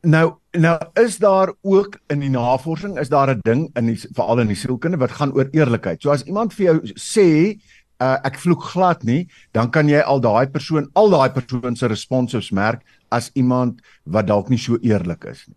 Nou 0.00 0.34
nou 0.50 0.78
is 0.92 1.18
daar 1.18 1.52
ook 1.60 1.98
in 2.06 2.22
die 2.24 2.30
navorsing 2.30 2.98
is 2.98 3.08
daar 3.08 3.30
'n 3.30 3.40
ding 3.42 3.70
in 3.76 3.86
die 3.86 4.00
veral 4.12 4.40
in 4.40 4.46
die 4.46 4.56
sielkunde 4.56 4.96
wat 4.96 5.10
gaan 5.10 5.32
oor 5.32 5.48
eerlikheid. 5.50 6.02
So 6.02 6.10
as 6.10 6.22
iemand 6.22 6.54
vir 6.54 6.64
jou 6.64 6.80
sê 6.94 7.60
uh, 8.00 8.16
ek 8.24 8.38
vloek 8.38 8.62
glad 8.62 9.02
nie, 9.04 9.28
dan 9.52 9.70
kan 9.70 9.88
jy 9.88 10.00
al 10.00 10.20
daai 10.20 10.48
persoon 10.50 10.88
al 10.92 11.10
daai 11.10 11.30
persoon 11.30 11.76
se 11.76 11.86
responses 11.86 12.50
merk 12.50 12.82
as 13.08 13.30
iemand 13.34 13.80
wat 14.04 14.26
dalk 14.26 14.48
nie 14.48 14.58
so 14.58 14.78
eerlik 14.80 15.24
is 15.24 15.44
nie. 15.48 15.56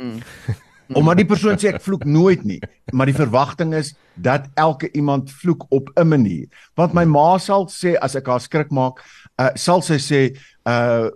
Mm. 0.00 0.20
Omdat 0.98 1.16
die 1.16 1.26
persoon 1.26 1.58
sê 1.58 1.70
ek 1.70 1.82
vloek 1.82 2.04
nooit 2.04 2.42
nie, 2.44 2.58
maar 2.92 3.06
die 3.06 3.14
verwagting 3.14 3.74
is 3.78 3.92
dat 4.18 4.48
elke 4.58 4.90
iemand 4.98 5.30
vloek 5.30 5.66
op 5.70 5.90
'n 5.94 6.08
manier. 6.08 6.48
Want 6.74 6.92
my 6.92 7.04
ma 7.04 7.38
sal 7.38 7.68
sê 7.70 7.94
as 7.94 8.16
ek 8.18 8.26
haar 8.26 8.40
skrik 8.40 8.70
maak, 8.70 8.98
uh, 9.40 9.50
sal 9.56 9.80
sy 9.82 9.96
sê 9.98 10.20
uh 10.68 11.08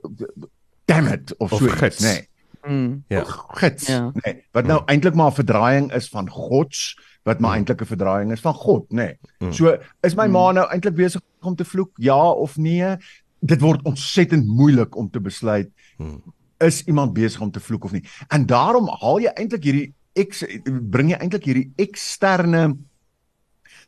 damn 0.86 1.08
it 1.12 1.32
of, 1.38 1.52
Of 1.52 1.58
so 1.60 1.66
iets, 1.86 2.00
nê. 2.02 2.12
Nee 2.12 2.28
Mm. 2.64 3.04
Ja. 3.12 3.24
gits 3.60 3.86
Ja. 3.92 4.10
nee, 4.24 4.38
wat 4.56 4.64
nou 4.66 4.78
eintlik 4.88 5.14
maar 5.14 5.30
'n 5.30 5.34
verdraaiing 5.34 5.92
is 5.92 6.08
van 6.08 6.28
gods 6.30 6.96
wat 7.24 7.38
maar 7.40 7.50
Mm. 7.50 7.56
eintlik 7.56 7.80
'n 7.82 7.86
verdraaiing 7.86 8.32
is 8.32 8.40
van 8.40 8.54
God 8.54 8.88
nê 8.90 8.94
nee. 8.96 9.18
Mm. 9.40 9.52
so 9.52 9.76
is 10.02 10.14
my 10.16 10.26
ma 10.26 10.52
nou 10.52 10.64
eintlik 10.72 10.94
besig 10.94 11.20
om 11.42 11.54
te 11.56 11.64
vloek 11.64 11.90
ja 11.98 12.16
of 12.32 12.56
nee 12.56 12.96
dit 13.40 13.60
word 13.60 13.82
ontsettend 13.84 14.46
moeilik 14.46 14.96
om 14.96 15.10
te 15.10 15.20
besluit 15.20 15.68
Mm. 15.98 16.22
is 16.60 16.82
iemand 16.86 17.12
besig 17.12 17.40
om 17.40 17.50
te 17.50 17.60
vloek 17.60 17.84
of 17.84 17.92
nie 17.92 18.04
en 18.30 18.46
daarom 18.46 18.88
haal 19.00 19.20
jy 19.20 19.32
eintlik 19.36 19.64
hierdie 19.64 19.92
ex 20.14 20.42
bring 20.64 21.10
jy 21.10 21.16
eintlik 21.20 21.44
hierdie 21.44 21.72
eksterne 21.76 22.76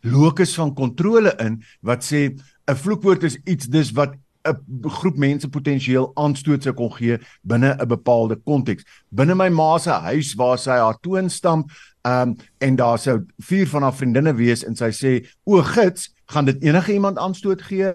locus 0.02 0.54
van 0.54 0.74
kontrole 0.74 1.32
in 1.40 1.62
wat 1.80 2.04
sê 2.04 2.36
'n 2.68 2.74
vloekwoord 2.76 3.22
is 3.22 3.38
iets 3.44 3.66
dis 3.66 3.90
wat 3.92 4.14
'n 4.46 4.88
groep 4.88 5.16
mense 5.16 5.48
potensieel 5.48 6.10
aanstoot 6.14 6.62
sou 6.62 6.74
kon 6.74 6.92
gee 6.92 7.18
binne 7.42 7.76
'n 7.76 7.88
bepaalde 7.88 8.36
konteks. 8.44 8.84
Binne 9.10 9.34
my 9.34 9.48
ma 9.48 9.78
se 9.78 9.90
huis 9.90 10.34
waar 10.34 10.58
sy 10.58 10.78
haar 10.78 10.98
toon 11.00 11.30
stamp, 11.30 11.70
um, 12.06 12.36
en 12.58 12.76
daar 12.76 12.98
sou 12.98 13.24
vier 13.38 13.66
van 13.66 13.82
haar 13.82 13.94
vriendinne 13.94 14.34
wees 14.34 14.64
en 14.64 14.76
sy 14.76 14.90
sê 14.90 15.12
o 15.44 15.62
gits, 15.62 16.12
gaan 16.26 16.44
dit 16.44 16.62
enige 16.62 16.92
iemand 16.92 17.18
aanstoot 17.18 17.62
gee? 17.62 17.92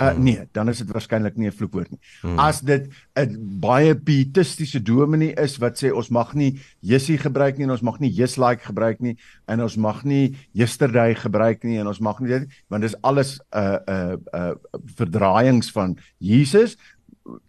Uh 0.00 0.08
Hmm. 0.08 0.22
nee, 0.22 0.48
dan 0.52 0.68
is 0.68 0.78
dit 0.78 0.90
waarskynlik 0.90 1.36
nie 1.36 1.48
'n 1.48 1.52
vloekwoord 1.52 1.90
nie. 1.90 2.00
Hmm. 2.20 2.38
As 2.38 2.60
dit 2.60 2.88
'n 3.14 3.58
baie 3.60 3.94
pietistiese 3.96 4.82
dominee 4.82 5.34
is 5.34 5.56
wat 5.58 5.84
sê 5.84 5.92
ons 5.92 6.08
mag 6.08 6.34
nie 6.34 6.60
Jessie 6.80 7.18
gebruik 7.18 7.56
nie 7.56 7.64
en 7.64 7.70
ons 7.70 7.82
mag 7.82 7.98
nie 8.00 8.10
Jeslike 8.10 8.64
gebruik 8.64 9.00
nie 9.00 9.16
en 9.46 9.62
ons 9.62 9.76
mag 9.76 10.04
nie 10.04 10.36
Yesterday 10.52 11.14
gebruik 11.14 11.62
nie 11.62 11.78
en 11.78 11.86
ons 11.86 12.00
mag 12.00 12.20
nie 12.20 12.28
dit 12.28 12.48
want 12.68 12.82
dis 12.82 13.00
alles 13.02 13.38
'n 13.38 13.58
uh, 13.58 13.78
'n 13.86 13.92
uh, 13.92 14.12
'n 14.12 14.20
uh, 14.34 14.54
verdraaiings 14.96 15.70
van 15.70 15.98
Jesus. 16.18 16.76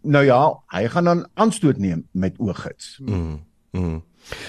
Nou 0.02 0.26
ja, 0.26 0.60
hy 0.68 0.88
gaan 0.88 1.04
dan 1.04 1.28
aanstoot 1.34 1.78
neem 1.78 2.08
met 2.12 2.40
oogits. 2.40 3.00
Mm. 3.02 3.40
Mm. 3.72 4.04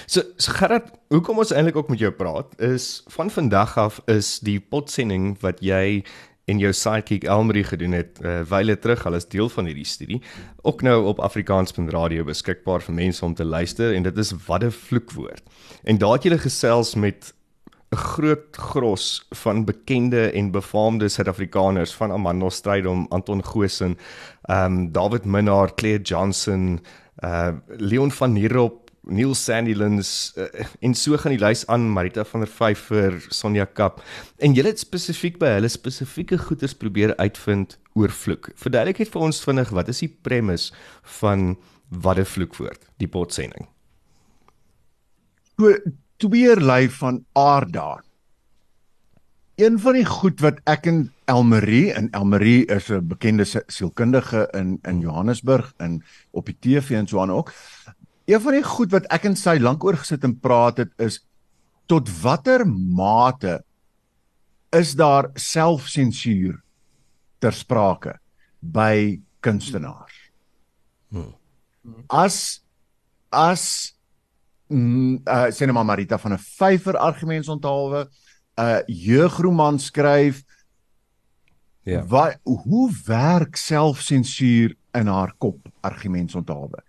So, 0.06 0.22
so 0.36 0.52
Gerard, 0.52 0.90
hoekom 1.08 1.38
ons 1.38 1.50
eintlik 1.50 1.76
ook 1.76 1.88
met 1.88 1.98
jou 1.98 2.12
praat 2.12 2.60
is 2.60 3.02
van 3.06 3.30
vandag 3.30 3.78
af 3.78 4.00
is 4.06 4.38
die 4.40 4.60
potsending 4.60 5.38
wat 5.40 5.60
jy 5.60 6.04
en 6.44 6.58
jou 6.58 6.72
sidekick 6.72 7.24
Elmarie 7.24 7.64
gedoen 7.64 7.92
het, 7.92 8.18
uh, 8.22 8.40
wyle 8.48 8.76
terug 8.78 9.06
al 9.06 9.14
as 9.14 9.28
deel 9.28 9.48
van 9.48 9.68
hierdie 9.70 9.86
studie, 9.88 10.20
ook 10.62 10.82
nou 10.82 11.04
op 11.08 11.22
afrikaans.radio 11.24 12.24
beskikbaar 12.24 12.84
vir 12.84 12.94
mense 12.94 13.24
om 13.24 13.34
te 13.34 13.44
luister 13.44 13.94
en 13.94 14.02
dit 14.02 14.18
is 14.18 14.34
wat 14.46 14.64
'n 14.64 14.70
vloekwoord. 14.70 15.42
En 15.84 15.98
daar 15.98 16.12
het 16.12 16.24
jy 16.24 16.38
gesels 16.38 16.94
met 16.94 17.34
'n 17.92 17.96
groot 17.96 18.56
gros 18.56 19.26
van 19.30 19.64
bekende 19.64 20.30
en 20.30 20.50
befaamde 20.50 21.08
Suid-Afrikaners 21.08 21.94
van 21.94 22.12
Amanda 22.12 22.50
Strydom, 22.50 23.06
Anton 23.08 23.44
Goosen, 23.44 23.98
ehm 24.42 24.72
um, 24.72 24.92
David 24.92 25.24
Minnar, 25.24 25.74
Claire 25.74 26.02
Johnson, 26.02 26.80
uh 27.24 27.52
Leon 27.68 28.10
van 28.10 28.32
Nierop, 28.32 28.83
Neil 29.06 29.34
Sandylins 29.34 30.32
uh, 30.36 30.46
en 30.80 30.94
so 30.94 31.16
gaan 31.20 31.34
die 31.34 31.40
lys 31.42 31.64
aan 31.72 31.88
Marita 31.92 32.24
van 32.24 32.44
der 32.44 32.50
Vyver, 32.50 33.18
Sonja 33.30 33.66
Kap. 33.66 34.00
En 34.38 34.54
julle 34.56 34.72
het 34.72 34.80
spesifiek 34.80 35.38
by 35.42 35.56
hulle 35.56 35.70
spesifieke 35.72 36.38
goeders 36.38 36.74
probeer 36.74 37.14
uitvind 37.20 37.78
oor 37.94 38.12
vloek. 38.12 38.50
Verduidelik 38.60 39.02
net 39.02 39.12
vir 39.12 39.26
ons 39.28 39.42
vinnig 39.44 39.74
wat 39.76 39.92
is 39.92 40.02
die 40.04 40.10
premise 40.10 40.72
van 41.20 41.54
wat 41.88 42.18
'n 42.18 42.24
vloekwoord, 42.24 42.80
die 42.98 43.08
potsending. 43.08 43.68
So 45.58 45.76
tweeërlei 46.18 46.88
van 46.88 47.24
aarda. 47.32 48.02
Een 49.54 49.78
van 49.78 49.94
die 49.94 50.04
goed 50.04 50.40
wat 50.40 50.58
ek 50.66 50.86
en 50.86 51.12
Elmarie 51.30 51.92
en 51.92 52.08
Elmarie 52.10 52.66
is 52.66 52.90
'n 52.90 53.06
bekende 53.06 53.44
sielkundige 53.66 54.48
in 54.52 54.78
in 54.82 55.00
Johannesburg 55.00 55.74
en 55.76 56.02
op 56.30 56.46
die 56.46 56.56
TV 56.60 56.90
en 56.90 57.06
so 57.06 57.20
aan 57.20 57.30
ook. 57.30 57.52
Een 58.24 58.40
van 58.40 58.56
die 58.56 58.64
goed 58.64 58.92
wat 58.94 59.06
ek 59.12 59.26
en 59.28 59.36
sy 59.36 59.58
lank 59.60 59.84
oor 59.84 59.98
gesit 60.00 60.24
en 60.24 60.36
praat 60.40 60.80
het 60.80 60.92
is 61.02 61.20
tot 61.90 62.08
watter 62.22 62.64
mate 62.66 63.58
is 64.74 64.94
daar 64.96 65.28
selfsensuur 65.36 66.56
ter 67.38 67.52
sprake 67.52 68.16
by 68.60 69.20
kunstenaars. 69.44 70.16
Hmm. 71.12 71.34
As 72.08 72.64
as 73.28 73.92
mm, 74.72 75.20
uh, 75.26 75.50
sê 75.52 75.66
net 75.66 75.76
maar 75.76 75.84
Marita 75.84 76.18
van 76.18 76.32
'n 76.32 76.40
vyfer 76.40 76.96
argument 76.96 77.48
onthaalwe 77.48 78.08
'n 78.08 78.62
uh, 78.62 78.80
jeugroman 78.86 79.78
skryf 79.78 80.44
ja 81.84 82.04
wat 82.06 82.40
hoe 82.42 82.88
werk 83.04 83.56
selfsensuur 83.56 84.76
in 84.94 85.06
haar 85.06 85.34
kop 85.38 85.68
argument 85.80 86.34
onthaalwe 86.34 86.80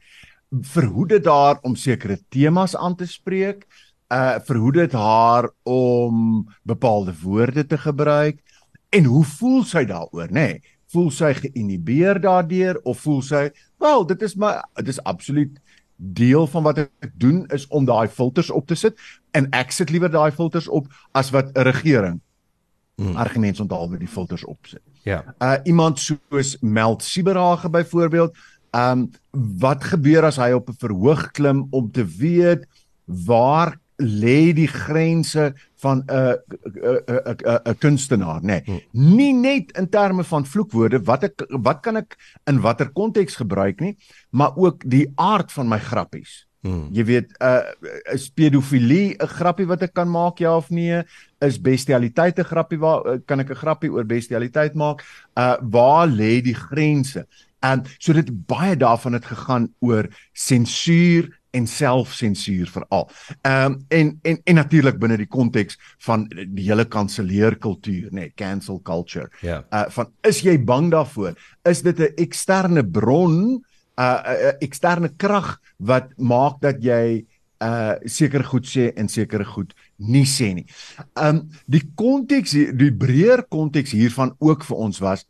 verhoed 0.49 1.09
dit 1.09 1.25
haar 1.25 1.59
om 1.61 1.75
sekere 1.75 2.19
temas 2.29 2.75
aan 2.75 2.95
te 2.95 3.07
spreek 3.07 3.65
uh 4.13 4.37
verhoed 4.45 4.73
dit 4.73 4.91
haar 4.93 5.49
om 5.63 6.47
bepaalde 6.63 7.13
woorde 7.21 7.65
te 7.65 7.77
gebruik 7.77 8.41
en 8.89 9.03
hoe 9.03 9.23
voel 9.25 9.63
sy 9.63 9.85
daaroor 9.85 10.29
nê 10.29 10.47
nee, 10.47 10.61
voel 10.93 11.09
sy 11.11 11.33
geïnhibeer 11.33 12.21
daardeur 12.21 12.79
of 12.83 12.99
voel 12.99 13.21
sy 13.21 13.49
wel 13.81 14.05
dit 14.05 14.21
is 14.21 14.35
maar 14.35 14.61
dit 14.75 14.93
is 14.93 15.03
absoluut 15.03 15.57
deel 15.95 16.47
van 16.47 16.63
wat 16.63 16.77
ek 16.83 17.11
doen 17.17 17.45
is 17.55 17.67
om 17.67 17.85
daai 17.85 18.07
filters 18.07 18.51
op 18.51 18.67
te 18.67 18.75
sit 18.75 18.99
en 19.31 19.49
ek 19.55 19.71
sit 19.71 19.89
liewer 19.89 20.11
daai 20.11 20.31
filters 20.31 20.67
op 20.67 20.87
as 21.11 21.31
wat 21.35 21.51
'n 21.55 21.67
regering 21.71 22.21
hmm. 22.95 23.15
argumente 23.15 23.61
onthou 23.61 23.89
met 23.89 23.99
die 23.99 24.07
filters 24.07 24.45
opsit. 24.45 24.81
Ja. 25.03 25.35
Uh 25.39 25.57
iemand 25.63 25.99
soos 25.99 26.57
Meld 26.61 27.03
Siberage 27.03 27.69
byvoorbeeld, 27.69 28.37
um, 28.75 29.07
wat 29.61 29.83
gebeur 29.83 30.27
as 30.27 30.39
hy 30.41 30.51
op 30.51 30.69
'n 30.69 30.81
verhoog 30.83 31.31
klim 31.31 31.67
om 31.71 31.91
te 31.91 32.05
weet 32.05 32.67
waar 33.05 33.77
lê 33.97 34.51
die 34.53 34.67
grense 34.67 35.53
van 35.79 36.03
'n 36.07 36.37
'n 36.75 36.99
'n 37.07 37.59
'n 37.65 37.77
kunstenaar 37.79 38.41
nê? 38.41 38.63
Nee. 38.65 38.87
nie 38.91 39.33
net 39.33 39.71
in 39.77 39.89
terme 39.89 40.23
van 40.23 40.45
vloekwoorde 40.45 40.99
wat 41.03 41.23
ek 41.23 41.45
wat 41.49 41.79
kan 41.81 41.95
ek 41.95 42.17
in 42.45 42.59
watter 42.61 42.89
konteks 42.89 43.35
gebruik 43.35 43.79
nie 43.79 43.97
maar 44.29 44.51
ook 44.55 44.83
die 44.89 45.11
aard 45.15 45.51
van 45.51 45.67
my 45.67 45.79
grappies. 45.79 46.45
Hmm. 46.65 46.89
jy 46.91 47.03
weet 47.05 47.29
'n 47.39 47.45
uh, 47.45 48.13
is 48.13 48.29
pedofilie 48.29 49.15
'n 49.19 49.27
grappie 49.27 49.67
wat 49.67 49.81
ek 49.81 49.93
kan 49.93 50.09
maak 50.09 50.39
ja 50.39 50.57
of 50.57 50.69
nee? 50.69 51.03
Is 51.39 51.61
bestialiteit 51.61 52.39
'n 52.39 52.43
grappie 52.43 52.79
waar 52.79 53.19
kan 53.25 53.39
ek 53.39 53.49
'n 53.49 53.55
grappie 53.55 53.91
oor 53.91 54.05
bestialiteit 54.05 54.73
maak? 54.73 55.05
Uh 55.37 55.55
waar 55.61 56.07
lê 56.07 56.41
die 56.41 56.55
grense 56.55 57.27
en 57.65 57.83
so 57.97 58.13
dit 58.13 58.29
baie 58.49 58.75
daarvan 58.77 59.17
het 59.17 59.25
gegaan 59.25 59.69
oor 59.79 60.09
sensuur 60.33 61.29
en 61.55 61.67
selfsensuur 61.67 62.69
veral. 62.71 63.09
Ehm 63.41 63.71
um, 63.71 63.77
en 63.87 64.19
en 64.21 64.39
en 64.43 64.59
natuurlik 64.59 64.97
binne 64.99 65.17
die 65.17 65.29
konteks 65.31 65.77
van 66.07 66.25
die 66.29 66.67
hele 66.67 66.85
kanselleerkultuur, 66.85 68.09
nê, 68.11 68.25
nee, 68.25 68.33
cancel 68.35 68.81
culture. 68.83 69.29
Ja. 69.41 69.61
Uh 69.71 69.85
van 69.95 70.11
is 70.27 70.41
jy 70.43 70.57
bang 70.63 70.91
daarvoor? 70.91 71.37
Is 71.63 71.81
dit 71.81 71.99
'n 71.99 72.13
eksterne 72.15 72.83
bron, 72.83 73.35
'n 73.55 73.63
uh, 73.99 74.19
'n 74.19 74.47
uh, 74.49 74.53
eksterne 74.59 75.09
krag 75.15 75.59
wat 75.77 76.11
maak 76.17 76.61
dat 76.61 76.83
jy 76.83 77.25
uh 77.63 77.95
seker 78.03 78.43
goed 78.43 78.67
sê 78.67 78.91
en 78.95 79.07
seker 79.07 79.45
goed 79.45 79.73
nie 79.95 80.25
sê 80.25 80.53
nie. 80.53 80.67
Um 81.15 81.47
die 81.65 81.83
konteks 81.95 82.51
die 82.51 82.91
breër 82.91 83.45
konteks 83.47 83.91
hiervan 83.91 84.35
ook 84.39 84.63
vir 84.63 84.77
ons 84.77 84.99
was 84.99 85.25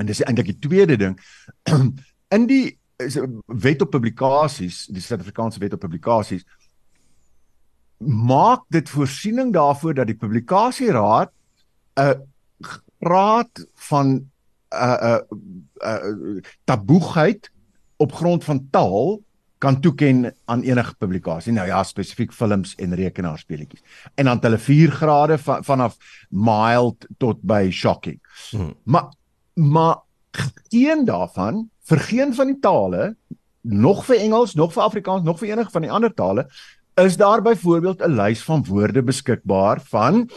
en 0.00 0.08
dis 0.08 0.22
eintlik 0.24 0.52
die 0.54 0.60
tweede 0.68 0.96
ding 1.00 1.18
in 2.36 2.46
die 2.48 2.78
wet 3.46 3.82
op 3.82 3.92
publikasies, 3.94 4.86
die 4.92 5.00
Suid-Afrikaanse 5.00 5.60
wet 5.62 5.76
op 5.76 5.84
publikasies 5.84 6.44
maak 8.00 8.64
dit 8.72 8.88
voorsiening 8.88 9.52
daarvoor 9.52 9.94
dat 9.94 10.08
die 10.08 10.16
publikasieraad 10.16 11.32
'n 12.00 12.16
graad 13.00 13.66
van 13.74 14.06
'n 14.08 14.30
uh, 14.74 15.16
'n 15.16 15.26
uh, 15.84 16.04
uh, 16.04 16.42
taboegheid 16.64 17.50
op 17.96 18.12
grond 18.12 18.44
van 18.44 18.68
taal 18.70 19.20
kan 19.58 19.80
toeken 19.80 20.34
aan 20.44 20.62
enige 20.62 20.94
publikasie. 20.94 21.52
Nou 21.52 21.66
ja, 21.66 21.82
spesifiek 21.84 22.32
films 22.32 22.74
en 22.74 22.94
rekenaarspeletjies. 22.94 23.82
En 24.14 24.24
dan 24.24 24.38
hulle 24.40 24.58
4 24.58 24.90
grade 24.90 25.38
van, 25.38 25.64
vanaf 25.64 25.96
mild 26.28 27.06
tot 27.18 27.42
by 27.42 27.68
shocking. 27.70 28.20
Hmm. 28.50 28.74
Maar 28.82 29.12
maar 29.54 29.96
geen 30.70 31.04
daarvan 31.04 31.68
vir 31.90 31.98
geen 31.98 32.34
van 32.34 32.46
die 32.46 32.58
tale 32.60 33.16
nog 33.60 34.04
vir 34.04 34.16
Engels, 34.16 34.54
nog 34.54 34.72
vir 34.72 34.82
Afrikaans, 34.82 35.24
nog 35.24 35.38
vir 35.38 35.52
enige 35.52 35.70
van 35.70 35.82
die 35.82 35.92
ander 35.92 36.14
tale 36.14 36.46
is 37.00 37.16
daar 37.16 37.42
byvoorbeeld 37.42 38.02
'n 38.02 38.16
lys 38.16 38.42
van 38.44 38.64
woorde 38.64 39.02
beskikbaar 39.02 39.80
van 39.80 40.30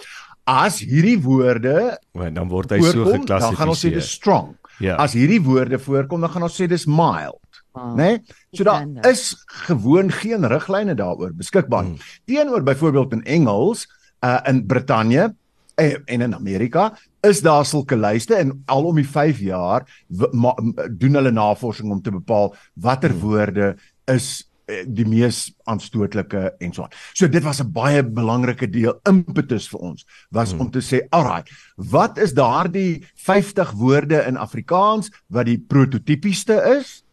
as 0.44 0.80
hierdie 0.80 1.22
woorde 1.22 2.00
Want 2.12 2.36
dan 2.36 2.48
word 2.48 2.70
hy 2.70 2.80
voorkom, 2.80 2.92
so 2.92 3.12
geklassifiseer. 3.12 3.40
Dan 3.40 3.56
gaan 3.56 3.68
ons 3.68 3.86
sê 3.86 3.94
dis 3.94 4.12
strong. 4.12 4.56
Ja. 4.80 4.96
As 4.96 5.14
hierdie 5.14 5.42
woorde 5.42 5.80
voorkom, 5.80 6.20
dan 6.20 6.30
gaan 6.30 6.44
ons 6.44 6.62
sê 6.62 6.68
dis 6.68 6.86
mild. 6.86 7.40
Ah, 7.74 7.94
né? 7.96 8.04
Nee? 8.04 8.22
So 8.52 8.64
daar 8.64 8.86
is 9.10 9.44
gewoon 9.46 10.12
geen 10.12 10.48
riglyne 10.48 10.96
daaroor 10.96 11.34
beskikbaar. 11.34 11.84
Hmm. 11.84 11.98
Teenoor 12.26 12.64
byvoorbeeld 12.64 13.12
in 13.12 13.24
Engels, 13.24 13.88
uh 14.20 14.40
in 14.44 14.66
Brittanje 14.66 15.36
en, 15.76 16.02
en 16.06 16.22
in 16.22 16.36
Amerika 16.36 16.94
is 17.22 17.42
daar 17.42 17.66
sulke 17.66 17.98
lyste 17.98 18.36
en 18.36 18.56
al 18.66 18.86
om 18.86 18.98
die 19.00 19.08
5 19.08 19.40
jaar 19.40 19.86
doen 20.10 21.20
hulle 21.20 21.32
navorsing 21.32 21.92
om 21.92 22.02
te 22.02 22.12
bepaal 22.12 22.56
watter 22.74 23.14
hmm. 23.14 23.20
woorde 23.20 23.70
is 24.12 24.44
eh, 24.68 24.84
die 24.88 25.06
mees 25.08 25.46
aanstootlike 25.70 26.44
en 26.60 26.74
so 26.74 26.86
aan. 26.86 26.98
So 27.14 27.28
dit 27.28 27.44
was 27.44 27.62
'n 27.62 27.72
baie 27.72 28.04
belangrike 28.04 28.70
deel 28.70 29.00
impetus 29.10 29.68
vir 29.70 29.80
ons 29.80 30.06
was 30.30 30.52
hmm. 30.52 30.60
om 30.60 30.72
te 30.72 30.82
sê, 30.82 31.02
"Alraai, 31.10 31.44
wat 31.76 32.18
is 32.18 32.34
daardie 32.34 33.06
50 33.16 33.72
woorde 33.72 34.24
in 34.28 34.38
Afrikaans 34.38 35.12
wat 35.28 35.46
die 35.46 35.60
prototipieste 35.60 36.60
is 36.80 37.04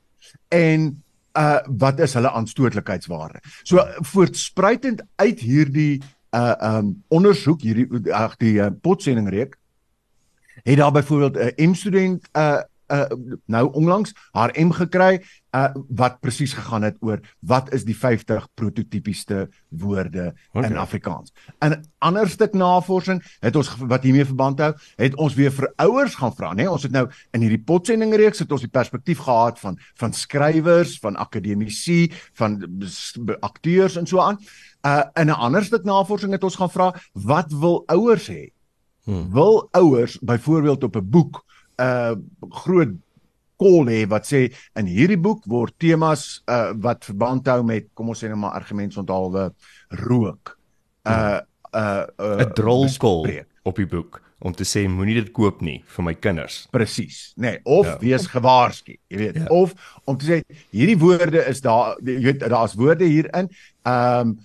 en 0.49 1.03
uh 1.39 1.61
wat 1.67 2.01
is 2.01 2.15
hulle 2.15 2.31
aanstootlikheidswaarde?" 2.31 3.41
So 3.63 3.79
voortspruitend 4.01 5.03
uit 5.17 5.41
hierdie 5.41 6.03
uh 6.31 6.55
um 6.61 7.03
ondersoek 7.09 7.63
hierdie 7.63 8.13
ag 8.15 8.37
die 8.37 8.59
uh, 8.63 8.69
potsendingreek 8.81 9.57
het 10.63 10.77
daar 10.77 10.93
byvoorbeeld 10.93 11.37
'n 11.37 11.63
uh, 11.63 11.69
M-student 11.71 12.29
uh 12.33 12.63
uh 12.91 13.07
nou 13.47 13.73
onlangs 13.73 14.15
haar 14.33 14.53
M 14.59 14.71
gekry 14.71 15.21
uh 15.57 15.71
wat 15.89 16.21
presies 16.21 16.53
gegaan 16.55 16.83
het 16.83 16.97
oor 17.01 17.21
wat 17.41 17.73
is 17.75 17.85
die 17.85 17.97
50 17.97 18.47
prototipieste 18.55 19.49
woorde 19.69 20.35
okay. 20.53 20.71
in 20.71 20.77
Afrikaans. 20.77 21.33
In 21.59 21.73
'n 21.73 21.85
ander 21.99 22.29
stuk 22.29 22.53
navorsing 22.53 23.23
het 23.41 23.57
ons 23.57 23.77
wat 23.79 24.03
hiermee 24.03 24.25
verband 24.25 24.59
hou, 24.59 24.75
het 24.97 25.15
ons 25.15 25.35
weer 25.35 25.53
vir 25.53 25.73
ouers 25.77 26.15
gaan 26.15 26.35
vra, 26.35 26.55
nê? 26.55 26.69
Ons 26.69 26.83
het 26.83 26.93
nou 26.93 27.09
in 27.33 27.41
hierdie 27.41 27.63
potsending 27.65 28.15
reeks 28.15 28.39
het 28.39 28.53
ons 28.53 28.61
die 28.61 28.71
perspektief 28.71 29.19
gehad 29.19 29.59
van 29.59 29.79
van 29.95 30.13
skrywers, 30.13 30.99
van 30.99 31.17
akademici, 31.17 32.13
van 32.33 32.59
akteurs 33.41 33.97
en 33.97 34.07
so 34.07 34.21
aan. 34.21 34.39
Uh 34.87 35.03
in 35.15 35.27
'n 35.27 35.41
ander 35.47 35.65
stuk 35.65 35.85
navorsing 35.85 36.33
het 36.33 36.45
ons 36.45 36.57
gaan 36.57 36.71
vra 36.71 36.95
wat 37.13 37.53
wil 37.53 37.83
ouers 37.87 38.29
hê? 38.29 38.53
Hmm. 39.05 39.33
Wil 39.33 39.69
ouers 39.71 40.19
byvoorbeeld 40.19 40.85
op 40.85 40.97
'n 40.97 41.11
boek 41.11 41.45
'n 41.81 42.17
uh, 42.17 42.51
groot 42.63 42.95
kol 43.61 43.89
hê 43.93 44.07
wat 44.09 44.29
sê 44.29 44.49
in 44.79 44.89
hierdie 44.89 45.21
boek 45.21 45.45
word 45.49 45.77
temas 45.81 46.43
uh, 46.49 46.73
wat 46.81 47.05
verband 47.05 47.49
hou 47.53 47.61
met 47.67 47.91
kom 47.95 48.13
ons 48.13 48.23
sê 48.23 48.29
net 48.29 48.41
maar 48.41 48.57
argumente 48.57 49.01
onthaalwe 49.01 49.51
rook. 50.07 50.57
uh, 51.05 51.41
'n 51.73 52.07
uh, 52.19 52.45
'n 52.45 52.53
drolkol 52.57 53.29
op 53.65 53.77
die 53.77 53.87
boek 53.87 54.21
om 54.41 54.55
te 54.57 54.65
sê 54.65 54.87
moenie 54.89 55.19
dit 55.19 55.33
koop 55.37 55.61
nie 55.61 55.83
vir 55.95 56.05
my 56.05 56.15
kinders. 56.17 56.63
Presies, 56.73 57.33
nê, 57.37 57.57
nee, 57.57 57.61
of 57.65 57.87
ja. 57.87 57.97
wees 58.01 58.27
gewaarsku, 58.33 58.97
jy 59.13 59.19
weet, 59.21 59.41
ja. 59.43 59.49
of 59.53 59.75
om 60.09 60.17
te 60.17 60.29
sê 60.29 60.39
hierdie 60.73 60.97
woorde 61.01 61.45
is 61.51 61.61
daar 61.65 61.99
jy 62.01 62.21
weet 62.25 62.47
daar's 62.49 62.77
woorde 62.81 63.09
hierin. 63.09 63.51
Ehm 63.85 64.33
um, 64.33 64.39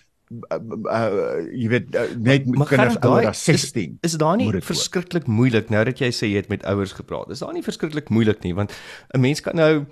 uh, 0.49 0.59
uh, 0.91 1.37
jy 1.51 1.69
weet 1.71 1.95
uh, 1.95 2.07
net 2.17 2.45
Maar 2.45 2.67
kinders 2.67 2.97
ouer 2.99 3.27
as 3.31 3.43
16. 3.43 3.97
Is, 4.01 4.13
is 4.13 4.17
daar 4.21 4.37
nie 4.39 4.49
verskriklik 4.61 5.27
moeilik 5.27 5.69
nou 5.73 5.83
dat 5.87 6.01
jy 6.01 6.11
sê 6.15 6.29
jy 6.31 6.43
het 6.43 6.51
met 6.51 6.65
ouers 6.65 6.95
gepraat? 6.97 7.29
Is 7.29 7.43
daar 7.43 7.53
nie 7.53 7.63
verskriklik 7.65 8.09
moeilik 8.09 8.43
nie 8.43 8.53
want 8.57 8.73
'n 9.13 9.21
mens 9.21 9.41
kan 9.41 9.55
nou 9.55 9.85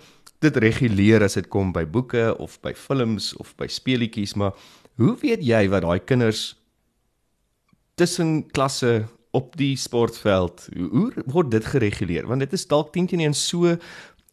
dit 0.43 0.57
reguleer 0.57 1.23
as 1.23 1.37
dit 1.39 1.47
kom 1.51 1.71
by 1.75 1.85
boeke 1.87 2.33
of 2.43 2.59
by 2.65 2.73
films 2.75 3.31
of 3.39 3.53
by 3.59 3.67
speletjies, 3.71 4.35
maar 4.35 4.53
hoe 4.99 5.15
weet 5.21 5.43
jy 5.45 5.67
wat 5.71 5.85
daai 5.85 5.99
kinders 5.99 6.53
tussen 7.99 8.43
klasse 8.51 9.03
op 9.33 9.55
die 9.57 9.73
sportveld 9.79 10.67
hoe, 10.75 10.89
hoe 10.89 11.25
word 11.33 11.51
dit 11.51 11.65
gereguleer? 11.65 12.27
Want 12.29 12.45
dit 12.45 12.53
is 12.53 12.67
dalk 12.69 12.93
10 12.93 13.13
teen 13.13 13.25
1 13.29 13.33
so 13.37 13.77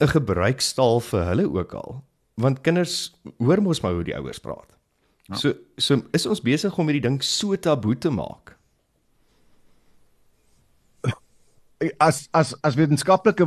'n 0.00 0.12
gebruikstaal 0.14 1.00
vir 1.00 1.24
hulle 1.28 1.46
ook 1.52 1.72
al. 1.74 2.04
Want 2.40 2.60
kinders 2.60 3.12
hoor 3.38 3.62
mos 3.62 3.80
maar 3.80 3.92
hoe 3.92 4.04
die 4.04 4.16
ouers 4.16 4.40
praat. 4.40 4.79
Ja. 5.30 5.36
So 5.36 5.54
so 5.78 6.02
is 6.12 6.26
ons 6.26 6.42
besig 6.42 6.78
om 6.78 6.88
hierdie 6.90 7.06
ding 7.08 7.20
so 7.22 7.56
taboe 7.56 7.96
te 7.98 8.10
maak. 8.10 8.60
as 11.98 12.28
as 12.32 12.54
as 12.62 12.76
wetenskaplike 12.76 13.46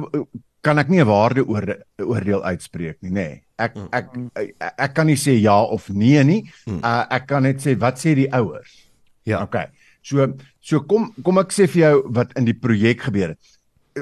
kan 0.63 0.80
ek 0.80 0.89
nie 0.89 1.02
'n 1.02 1.08
waarde 1.08 1.43
oor 1.46 1.65
oordeel 2.00 2.43
uitspreek 2.43 2.98
nie, 3.02 3.12
nê. 3.12 3.13
Nee. 3.13 3.43
Ek, 3.58 3.76
ek 3.91 4.08
ek 4.36 4.74
ek 4.78 4.93
kan 4.93 5.06
nie 5.06 5.19
sê 5.19 5.39
ja 5.39 5.62
of 5.62 5.89
nee 5.89 6.24
nie. 6.24 6.52
Uh, 6.67 7.06
ek 7.10 7.28
kan 7.28 7.43
net 7.43 7.62
sê 7.62 7.78
wat 7.78 8.00
sê 8.00 8.15
die 8.15 8.32
ouers? 8.32 8.89
Ja. 9.24 9.43
Okay. 9.43 9.67
So 10.02 10.34
so 10.62 10.80
kom 10.80 11.13
kom 11.24 11.38
ek 11.38 11.52
sê 11.52 11.67
vir 11.67 11.82
jou 11.82 12.04
wat 12.13 12.34
in 12.38 12.46
die 12.46 12.58
projek 12.58 13.02
gebeur 13.02 13.36
het. 13.36 13.39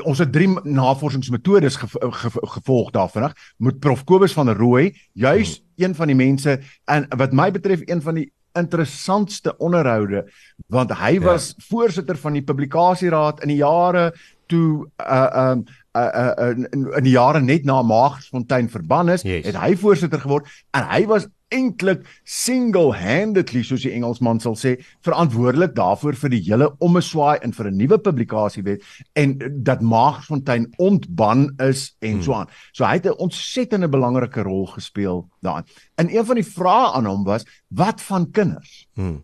Ons 0.06 0.20
het 0.20 0.32
drie 0.32 0.48
navorsingsmetodes 0.48 1.76
ge, 1.76 1.88
ge, 1.88 2.30
gevolg 2.32 2.92
daarvan 2.92 3.34
met 3.60 3.80
prof 3.80 4.06
Kobus 4.06 4.34
van 4.34 4.46
der 4.46 4.56
Rooi, 4.56 4.96
juis 5.14 5.58
hmm. 5.58 5.66
Een 5.82 5.96
van 5.96 6.08
die 6.12 6.16
mense 6.16 6.60
en 6.86 7.08
wat 7.18 7.34
my 7.34 7.50
betref 7.52 7.82
een 7.86 8.02
van 8.02 8.16
die 8.22 8.30
interessantste 8.60 9.54
onderhoude 9.58 10.26
want 10.68 10.92
hy 11.00 11.14
Ja. 11.14 11.20
was 11.32 11.54
voorsitter 11.70 12.18
van 12.18 12.34
die 12.34 12.44
publikasieraad 12.44 13.42
in 13.42 13.48
die 13.48 13.62
jare 13.62 14.12
toe 14.48 14.88
uh 15.00 15.52
um 15.52 15.64
uh, 15.98 16.02
uh, 16.16 16.32
uh, 16.40 16.50
in, 16.72 16.88
in 16.98 17.04
die 17.04 17.14
jare 17.16 17.42
net 17.42 17.64
na 17.66 17.82
Maagsfontein 17.82 18.70
verban 18.70 19.10
is, 19.10 19.22
Yes. 19.28 19.46
het 19.46 19.56
hy 19.60 19.76
voorsitter 19.76 20.20
geword 20.20 20.48
en 20.72 20.88
hy 20.88 21.06
was 21.08 21.28
eintlik 21.52 22.04
single-handedly 22.24 23.64
soos 23.64 23.84
die 23.86 23.94
Engelsman 23.96 24.40
sal 24.44 24.56
sê 24.60 24.78
verantwoordelik 25.06 25.76
daarvoor 25.78 26.18
vir 26.24 26.34
die 26.34 26.42
hele 26.48 26.70
ommeswaai 26.84 27.40
en 27.44 27.54
vir 27.54 27.70
'n 27.72 27.78
nuwe 27.78 27.98
publikasiewet 27.98 28.84
en 29.16 29.38
dat 29.64 29.82
Maagsfontein 29.82 30.68
ontban 30.78 31.52
is 31.60 31.96
en 32.00 32.14
hmm. 32.14 32.24
so 32.24 32.34
aan. 32.34 32.48
So 32.72 32.86
hy 32.86 32.94
het 33.00 33.06
'n 33.06 33.20
ontsettende 33.20 33.90
belangrike 33.90 34.42
rol 34.42 34.66
gespeel 34.66 35.30
daarin. 35.42 35.66
En 35.96 36.10
een 36.10 36.26
van 36.26 36.36
die 36.36 36.48
vrae 36.48 36.94
aan 36.94 37.06
hom 37.06 37.24
was 37.24 37.46
wat 37.68 38.02
van 38.02 38.32
kinders? 38.32 38.88
Hmm. 38.94 39.24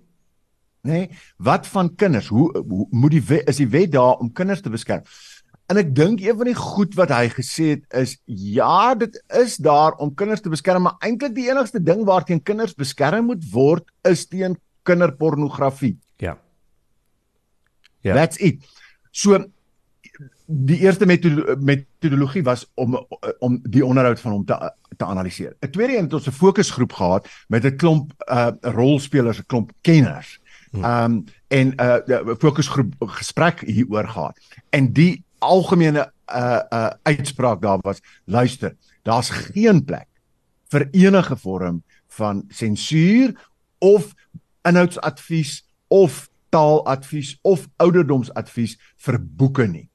nê? 0.84 0.92
Nee, 0.92 1.10
wat 1.38 1.68
van 1.68 1.96
kinders? 1.96 2.28
Hoe, 2.28 2.63
hoe 2.68 2.88
moet 2.90 3.12
die 3.12 3.24
wet, 3.24 3.48
is 3.50 3.58
die 3.58 3.70
wet 3.70 3.92
daar 3.92 4.18
om 4.18 4.32
kinders 4.32 4.62
te 4.62 4.70
beskerm? 4.70 5.04
En 5.67 5.77
ek 5.77 5.89
dink 5.95 6.21
een 6.23 6.38
van 6.39 6.47
die 6.47 6.56
goed 6.56 6.93
wat 6.95 7.12
hy 7.12 7.27
gesê 7.34 7.65
het 7.75 7.84
is 7.99 8.15
ja, 8.25 8.95
dit 8.95 9.17
is 9.36 9.58
daar 9.60 9.97
om 9.99 10.13
kinders 10.15 10.41
te 10.41 10.49
beskerm, 10.49 10.86
maar 10.88 10.95
eintlik 11.03 11.36
die 11.36 11.49
enigste 11.49 11.82
ding 11.84 12.06
waarteen 12.08 12.39
kinders 12.43 12.75
beskerm 12.75 13.27
moet 13.32 13.43
word 13.51 13.84
is 14.08 14.23
teen 14.32 14.56
kinderpornografie. 14.88 15.97
Ja. 16.23 16.38
Ja. 17.99 18.15
That's 18.15 18.39
it. 18.39 18.63
So 19.12 19.43
die 20.47 20.80
eerste 20.80 21.06
metode 21.06 21.58
metodologie 21.60 22.43
was 22.47 22.63
om 22.80 22.95
om 23.43 23.60
die 23.67 23.84
onderhoud 23.86 24.19
van 24.23 24.32
hom 24.32 24.45
te 24.45 24.71
te 24.97 25.06
analiseer. 25.06 25.56
'n 25.60 25.69
Tweede 25.69 25.97
een 25.97 26.03
het 26.03 26.13
ons 26.13 26.27
'n 26.27 26.32
fokusgroep 26.32 26.93
gehad 26.93 27.27
met 27.47 27.65
'n 27.65 27.75
klomp 27.75 28.13
uh 28.32 28.51
rolspelers, 28.62 29.39
'n 29.39 29.45
klomp 29.45 29.71
kenners. 29.82 30.39
Ehm 30.71 31.12
um, 31.12 31.23
en 31.47 31.67
'n 31.75 32.12
uh, 32.12 32.36
fokusgroep 32.38 32.93
gesprek 32.99 33.60
hieroor 33.60 34.08
gehad. 34.08 34.39
En 34.69 34.93
die 34.93 35.25
algemene 35.39 36.12
uh 36.28 36.62
uh 36.69 36.91
uitspraak 37.04 37.62
daar 37.62 37.80
was: 37.82 38.02
luister, 38.26 38.76
daar's 39.04 39.30
geen 39.30 39.84
plek 39.86 40.08
vir 40.71 40.88
enige 40.91 41.38
vorm 41.38 41.84
van 42.08 42.43
sensuur 42.47 43.50
of 43.80 44.13
inhoudsadvies 44.67 45.63
of 45.88 46.30
taaladvies 46.50 47.38
of 47.41 47.67
ouderdomsadvies 47.78 48.78
vir 49.06 49.19
boeke 49.21 49.67
nie. 49.67 49.88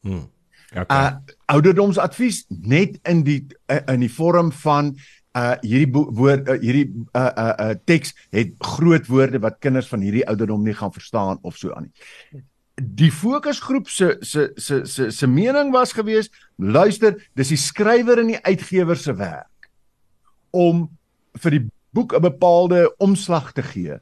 Hmm. 0.00 0.26
Okay. 0.70 0.82
Okay. 0.82 1.06
Uh 1.06 1.12
ouderdomsadvies 1.48 2.44
net 2.48 2.98
in 3.08 3.22
die 3.24 3.46
uh, 3.72 3.80
in 3.88 4.02
die 4.04 4.12
vorm 4.12 4.50
van 4.52 4.92
uh 5.38 5.54
hierdie 5.62 5.88
woord 5.92 6.48
uh, 6.48 6.58
hierdie 6.60 6.88
uh 7.16 7.30
uh, 7.30 7.54
uh 7.70 7.76
teks 7.88 8.12
het 8.34 8.52
groot 8.74 9.08
woorde 9.08 9.40
wat 9.40 9.60
kinders 9.64 9.88
van 9.88 10.04
hierdie 10.04 10.26
ouderdom 10.28 10.66
nie 10.66 10.76
gaan 10.76 10.92
verstaan 10.92 11.40
of 11.42 11.56
so 11.56 11.72
aan 11.72 11.88
nie. 11.88 12.42
Die 12.78 13.10
fokusgroep 13.12 13.88
se 13.88 14.16
se 14.20 14.50
se 14.56 14.84
se 14.86 15.10
se 15.10 15.26
mening 15.26 15.72
was 15.72 15.92
gewees, 15.92 16.30
luister, 16.56 17.16
dis 17.34 17.48
die 17.48 17.60
skrywer 17.60 18.18
en 18.22 18.34
die 18.34 18.42
uitgewer 18.44 18.96
se 18.96 19.14
werk 19.18 19.70
om 20.50 20.88
vir 21.42 21.50
die 21.50 21.64
boek 21.92 22.14
'n 22.14 22.22
bepaalde 22.22 22.94
omslag 22.98 23.52
te 23.52 23.62
gee. 23.62 23.98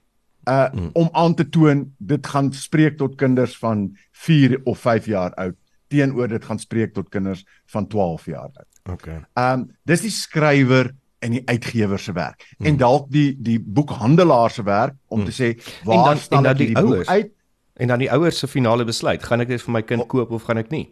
Uh 0.47 0.69
mm. 0.73 0.91
om 0.95 1.09
aan 1.13 1.35
te 1.35 1.49
toon 1.49 1.93
dit 1.99 2.27
gaan 2.27 2.53
spreek 2.53 2.99
tot 2.99 3.17
kinders 3.17 3.57
van 3.59 3.97
4 4.13 4.61
of 4.65 4.79
5 4.79 5.07
jaar 5.07 5.35
oud 5.35 5.57
teenoor 5.89 6.29
dit 6.29 6.45
gaan 6.45 6.59
spreek 6.59 6.95
tot 6.95 7.09
kinders 7.09 7.45
van 7.67 7.87
12 7.87 8.27
jaar 8.27 8.51
oud. 8.53 8.73
Okay. 8.93 9.21
Ehm 9.35 9.61
um, 9.61 9.67
dis 9.83 10.01
die 10.01 10.11
skrywer 10.11 10.93
en 11.19 11.31
die 11.35 11.43
uitgewer 11.49 11.99
se 11.99 12.13
werk 12.13 12.45
hmm. 12.57 12.67
en 12.67 12.77
dalk 12.77 13.09
die 13.11 13.37
die 13.43 13.59
boekhandelaar 13.61 14.51
se 14.51 14.63
werk 14.63 14.95
om 15.09 15.25
hmm. 15.25 15.31
te 15.31 15.35
sê 15.35 15.49
waar 15.85 16.05
dan- 16.13 16.23
staan 16.23 16.39
en 16.39 16.51
dan 16.51 16.57
die 16.57 16.73
boek 16.73 16.95
ouers. 16.95 17.09
uit? 17.09 17.33
En 17.77 17.89
dan 17.93 18.01
die 18.01 18.11
ouers 18.13 18.39
se 18.39 18.49
finale 18.49 18.85
besluit, 18.89 19.23
gaan 19.23 19.45
ek 19.45 19.53
dit 19.53 19.63
vir 19.63 19.75
my 19.75 19.83
kind 19.85 20.07
koop 20.09 20.33
of 20.33 20.47
gaan 20.49 20.63
ek 20.63 20.71
nie? 20.73 20.87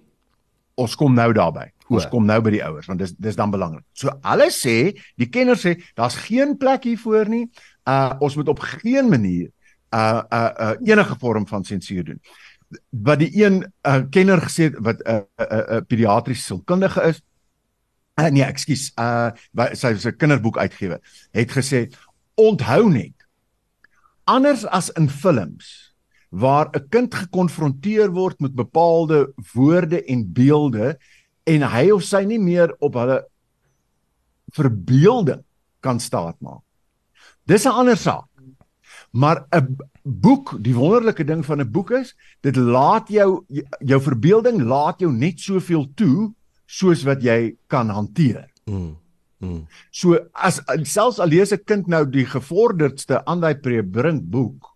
Ons 0.80 0.96
kom 0.98 1.14
nou 1.16 1.30
daarby. 1.32 1.68
Ons 1.88 2.08
O. 2.08 2.10
kom 2.12 2.24
nou 2.26 2.40
by 2.42 2.50
die 2.56 2.62
ouers 2.64 2.88
want 2.90 3.00
dis 3.00 3.12
dis 3.22 3.36
dan 3.38 3.52
belangrik. 3.52 3.84
So 3.96 4.12
hulle 4.26 4.48
sê, 4.52 4.92
die 5.20 5.28
kenners 5.30 5.62
sê 5.64 5.76
daar's 5.96 6.16
geen 6.26 6.56
plek 6.60 6.88
hiervoor 6.88 7.30
nie. 7.30 7.44
Uh 7.88 8.16
ons 8.24 8.36
moet 8.36 8.50
op 8.52 8.64
geen 8.80 9.08
manier 9.08 9.52
uh 9.94 10.22
uh, 10.24 10.50
uh 10.66 10.72
enige 10.82 11.16
vorm 11.20 11.46
van 11.48 11.64
sensuur 11.64 12.04
doen. 12.10 12.20
Wat 12.90 13.22
die 13.22 13.30
een 13.32 13.62
uh, 13.62 14.02
kenner 14.10 14.42
gesê 14.42 14.68
het 14.70 14.80
wat 14.82 15.00
'n 15.00 15.10
uh, 15.10 15.20
'n 15.20 15.44
uh, 15.52 15.76
uh, 15.76 15.80
pediatriese 15.86 16.42
sielkundige 16.42 17.02
is, 17.02 17.22
uh, 18.20 18.28
nee, 18.28 18.44
ekskuus, 18.44 18.90
uh 18.98 19.30
sy 19.72 19.94
is 19.94 20.06
'n 20.06 20.16
kinderboek 20.16 20.58
uitgewer, 20.58 21.00
het 21.30 21.50
gesê 21.52 21.88
onthou 22.34 22.90
net 22.90 23.14
anders 24.24 24.66
as 24.66 24.90
in 24.90 25.08
films 25.08 25.93
waar 26.34 26.68
'n 26.72 26.88
kind 26.90 27.14
gekonfronteer 27.14 28.10
word 28.10 28.40
met 28.40 28.54
bepaalde 28.54 29.32
woorde 29.52 30.02
en 30.04 30.32
beelde 30.32 30.98
en 31.44 31.62
hy 31.62 31.90
of 31.90 32.02
sy 32.02 32.24
nie 32.24 32.40
meer 32.40 32.74
op 32.80 32.94
hulle 32.94 33.22
verbeelding 34.52 35.44
kan 35.80 36.00
staatmaak. 36.00 36.62
Dis 37.46 37.64
'n 37.64 37.70
ander 37.70 37.96
saak. 37.96 38.28
Maar 39.10 39.46
'n 39.50 39.76
boek, 40.02 40.56
die 40.60 40.74
wonderlike 40.74 41.24
ding 41.24 41.44
van 41.44 41.60
'n 41.60 41.70
boek 41.70 41.90
is, 41.90 42.14
dit 42.40 42.56
laat 42.56 43.08
jou 43.08 43.44
jou 43.78 44.00
verbeelding 44.00 44.62
laat 44.62 45.00
jou 45.00 45.12
net 45.12 45.40
soveel 45.40 45.86
toe 45.94 46.34
soos 46.66 47.02
wat 47.02 47.22
jy 47.22 47.56
kan 47.66 47.88
hanteer. 47.88 48.50
Hmm. 48.64 48.96
Hmm. 49.38 49.66
So 49.90 50.18
as 50.32 50.60
selfs 50.82 51.18
al 51.18 51.28
lees 51.28 51.52
'n 51.52 51.64
kind 51.64 51.86
nou 51.86 52.04
die 52.10 52.26
gevorderdste 52.26 53.24
Andai 53.24 53.54
Prebrink 53.54 54.22
boek, 54.30 54.73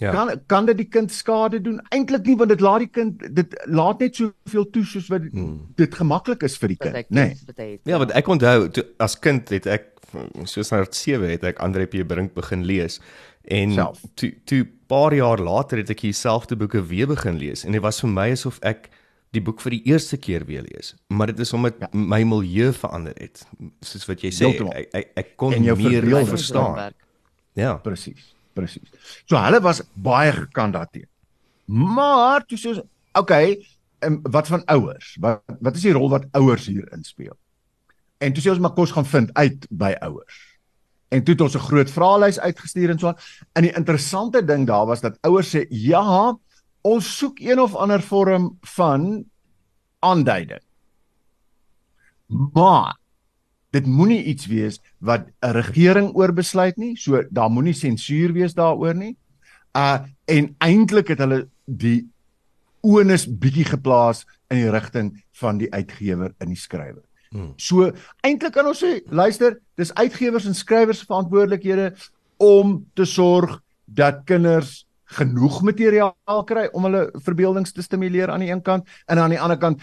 Ja. 0.00 0.12
kan 0.12 0.40
kan 0.48 0.66
dit 0.66 0.76
die 0.80 0.88
kind 0.88 1.12
skade 1.12 1.60
doen? 1.60 1.80
Eintlik 1.92 2.24
nie 2.26 2.36
want 2.40 2.48
dit 2.48 2.60
laat 2.64 2.78
die 2.86 2.88
kind 2.88 3.20
dit 3.36 3.56
laat 3.68 4.00
net 4.00 4.16
soveel 4.16 4.64
toe 4.72 4.84
soos 4.84 5.08
wat 5.12 5.26
Hmm. 5.32 5.58
dit 5.76 5.94
gemaklik 5.94 6.42
is 6.42 6.56
vir 6.58 6.68
die 6.68 6.76
kind, 6.76 6.94
nê? 6.94 7.04
Nee. 7.08 7.36
het, 7.56 7.80
Ja, 7.84 7.98
want 7.98 8.10
ek 8.16 8.28
onthou 8.28 8.68
toe 8.70 8.84
as 8.98 9.18
kind 9.18 9.48
het 9.52 9.66
ek 9.66 9.90
soos 10.44 10.70
na 10.72 10.84
7 10.90 11.28
het 11.30 11.44
ek 11.44 11.60
Andre 11.60 11.86
P 11.86 12.00
Brink 12.08 12.34
begin 12.34 12.64
lees 12.64 13.00
en 13.44 13.72
Self. 13.76 14.00
toe 14.14 14.32
toe 14.44 14.64
paar 14.88 15.14
jaar 15.14 15.38
later 15.38 15.78
het 15.78 15.90
ek 15.90 16.00
dieselfde 16.00 16.56
boeke 16.56 16.82
weer 16.82 17.06
begin 17.06 17.36
lees 17.38 17.64
en 17.64 17.72
dit 17.72 17.82
was 17.82 18.00
vir 18.00 18.10
my 18.10 18.30
asof 18.32 18.58
ek 18.62 18.88
die 19.32 19.40
boek 19.40 19.60
vir 19.62 19.70
die 19.76 19.82
eerste 19.92 20.16
keer 20.18 20.42
weer 20.44 20.64
lees. 20.66 20.94
Maar 21.08 21.30
dit 21.30 21.38
is 21.38 21.52
omdat 21.54 21.76
ja. 21.78 21.88
my 21.92 22.22
milieu 22.26 22.72
verander 22.74 23.14
het. 23.16 23.44
Soos 23.80 24.08
wat 24.08 24.24
jy 24.24 24.32
sê, 24.34 24.48
ek, 24.74 24.88
ek 24.92 25.12
ek 25.22 25.36
kon 25.38 25.54
meer 25.54 26.26
verstaan. 26.26 26.92
Ja. 27.54 27.76
Presies, 27.82 28.34
presies. 28.52 28.90
So 29.26 29.36
hulle 29.36 29.60
was 29.60 29.82
baie 29.94 30.32
gekant 30.32 30.76
daarteen. 30.76 31.08
Maar 31.70 32.44
toe 32.46 32.58
sê 32.58 32.74
okay, 33.18 33.58
en 33.98 34.20
wat 34.22 34.46
van 34.46 34.64
ouers? 34.64 35.16
Wat 35.20 35.42
wat 35.60 35.76
is 35.76 35.86
die 35.86 35.94
rol 35.96 36.10
wat 36.10 36.26
ouers 36.32 36.66
hier 36.66 36.88
inspel? 36.92 37.36
En 38.20 38.32
toe 38.32 38.42
sê 38.42 38.52
ons 38.52 38.62
maar 38.62 38.76
kos 38.76 38.92
gaan 38.92 39.08
vind 39.08 39.34
uit 39.34 39.66
by 39.70 39.94
ouers. 40.00 40.38
En 41.10 41.24
toe 41.24 41.34
het 41.34 41.42
ons 41.42 41.56
'n 41.56 41.68
groot 41.68 41.90
vraelys 41.90 42.38
uitgestuur 42.38 42.90
en 42.90 42.98
so 42.98 43.08
aan. 43.08 43.18
En 43.52 43.62
die 43.62 43.74
interessante 43.74 44.44
ding 44.44 44.66
daar 44.66 44.86
was 44.86 45.00
dat 45.00 45.18
ouers 45.20 45.56
sê, 45.56 45.66
"Ja, 45.68 46.38
ons 46.80 47.16
soek 47.16 47.40
een 47.40 47.60
of 47.60 47.74
ander 47.74 48.02
vorm 48.02 48.58
van 48.60 49.24
aanduiding." 49.98 50.62
Maar 52.52 52.96
dit 53.70 53.86
moenie 53.86 54.22
iets 54.24 54.46
wees 54.46 54.80
wat 54.98 55.28
'n 55.42 55.52
regering 55.52 56.14
oorbesluit 56.14 56.76
nie. 56.76 56.96
So 56.96 57.22
daar 57.30 57.50
moenie 57.50 57.74
sensuur 57.74 58.32
wees 58.32 58.54
daaroor 58.54 58.94
nie. 58.94 59.16
Uh 59.76 59.98
en 60.24 60.54
eintlik 60.58 61.08
het 61.08 61.18
hulle 61.18 61.48
die 61.64 62.08
onus 62.80 63.26
bietjie 63.26 63.64
geplaas 63.64 64.26
in 64.48 64.56
die 64.56 64.70
rigting 64.70 65.24
van 65.32 65.58
die 65.58 65.72
uitgewer 65.72 66.34
in 66.40 66.48
die 66.48 66.56
skrywer. 66.56 67.04
Hmm. 67.30 67.52
So 67.56 67.92
eintlik 68.26 68.52
kan 68.52 68.66
ons 68.66 68.82
sê, 68.82 69.00
luister, 69.06 69.60
dis 69.78 69.94
uitgewers 69.94 70.46
en 70.46 70.54
skrywers 70.54 70.98
se 70.98 71.06
verantwoordelikhede 71.06 71.94
om 72.36 72.86
te 72.94 73.04
sorg 73.04 73.60
dat 73.84 74.24
kinders 74.24 74.86
genoeg 75.18 75.60
materiaal 75.66 76.44
kry 76.46 76.68
om 76.72 76.86
hulle 76.86 77.08
verbeeldings 77.26 77.72
te 77.74 77.82
stimuleer 77.82 78.30
aan 78.30 78.44
die 78.44 78.50
een 78.50 78.62
kant 78.62 78.88
en 79.06 79.18
aan 79.18 79.34
die 79.34 79.40
ander 79.40 79.58
kant 79.58 79.82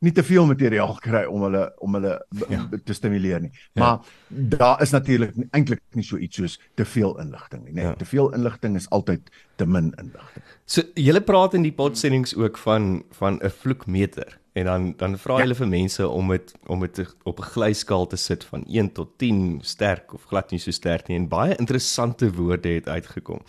nie 0.00 0.12
te 0.12 0.22
veel 0.22 0.46
materiaal 0.46 0.94
kry 1.02 1.24
om 1.30 1.46
hulle 1.46 1.64
om 1.84 1.94
hulle 1.98 2.14
ja. 2.48 2.68
te 2.84 2.96
stimuleer 2.96 3.40
nie. 3.40 3.52
Ja. 3.72 3.80
Maar 3.82 3.98
daar 4.28 4.82
is 4.82 4.90
natuurlik 4.90 5.34
eintlik 5.50 5.82
nie 5.94 6.04
so 6.04 6.16
iets 6.16 6.36
soos 6.36 6.60
te 6.74 6.84
veel 6.84 7.18
inligting 7.20 7.64
nie, 7.64 7.72
nee. 7.72 7.84
Ja. 7.84 7.94
Te 7.98 8.08
veel 8.08 8.32
inligting 8.34 8.76
is 8.76 8.88
altyd 8.90 9.30
te 9.56 9.66
min 9.66 9.92
inligting. 10.00 10.44
So 10.66 10.82
julle 10.94 11.20
praat 11.20 11.54
in 11.54 11.66
die 11.66 11.74
podsendings 11.74 12.34
ook 12.36 12.58
van 12.58 13.04
van 13.18 13.40
'n 13.42 13.50
vloekmeter 13.50 14.38
en 14.54 14.64
dan 14.64 14.94
dan 14.96 15.18
vra 15.18 15.36
hulle 15.36 15.54
ja. 15.56 15.60
vir 15.60 15.68
mense 15.68 16.08
om 16.08 16.28
dit 16.30 16.54
om 16.66 16.80
dit 16.80 17.00
op 17.22 17.40
'n 17.40 17.50
glyskaal 17.54 18.06
te 18.06 18.16
sit 18.16 18.44
van 18.44 18.64
1 18.66 18.92
tot 18.92 19.18
10 19.18 19.58
sterk 19.62 20.14
of 20.14 20.24
glad 20.24 20.50
nie 20.50 20.60
so 20.60 20.70
sterk 20.70 21.08
nie 21.08 21.16
en 21.16 21.28
baie 21.28 21.56
interessante 21.56 22.32
woorde 22.32 22.68
het 22.68 22.88
uitgekom. 22.88 23.40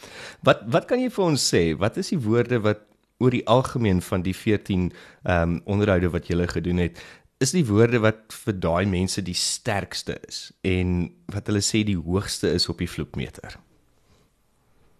Wat 0.41 0.63
wat 0.67 0.85
kan 0.85 0.99
jy 0.99 1.09
vir 1.09 1.25
ons 1.25 1.53
sê? 1.55 1.77
Wat 1.77 1.97
is 1.97 2.09
die 2.09 2.19
woorde 2.19 2.59
wat 2.59 2.81
oor 3.17 3.31
die 3.31 3.45
algemeen 3.47 4.01
van 4.01 4.25
die 4.25 4.35
14 4.35 4.89
ehm 5.23 5.41
um, 5.41 5.61
onderhoude 5.65 6.09
wat 6.09 6.27
julle 6.27 6.47
gedoen 6.47 6.77
het, 6.83 6.99
is 7.43 7.51
die 7.51 7.65
woorde 7.67 7.99
wat 8.03 8.35
vir 8.45 8.55
daai 8.63 8.85
mense 8.87 9.21
die 9.23 9.35
sterkste 9.35 10.17
is 10.27 10.49
en 10.67 11.09
wat 11.33 11.47
hulle 11.51 11.63
sê 11.63 11.83
die 11.87 11.97
hoogste 11.99 12.51
is 12.55 12.67
op 12.71 12.79
die 12.83 12.89
vloekmeter. 12.89 13.57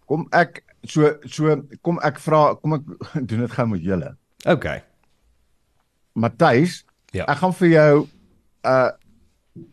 Kom 0.06 0.26
ek 0.36 0.62
so 0.86 1.14
so 1.24 1.56
kom 1.82 2.00
ek 2.06 2.20
vra 2.22 2.42
kom 2.60 2.76
ek 2.78 2.84
doen 3.28 3.46
dit 3.46 3.56
gou 3.56 3.66
met 3.72 3.84
julle. 3.84 4.12
OK. 4.46 4.68
Matthys, 6.16 6.82
ja. 7.12 7.26
ek 7.26 7.42
gaan 7.42 7.56
vir 7.60 7.72
jou 7.72 8.06
uh 8.66 8.90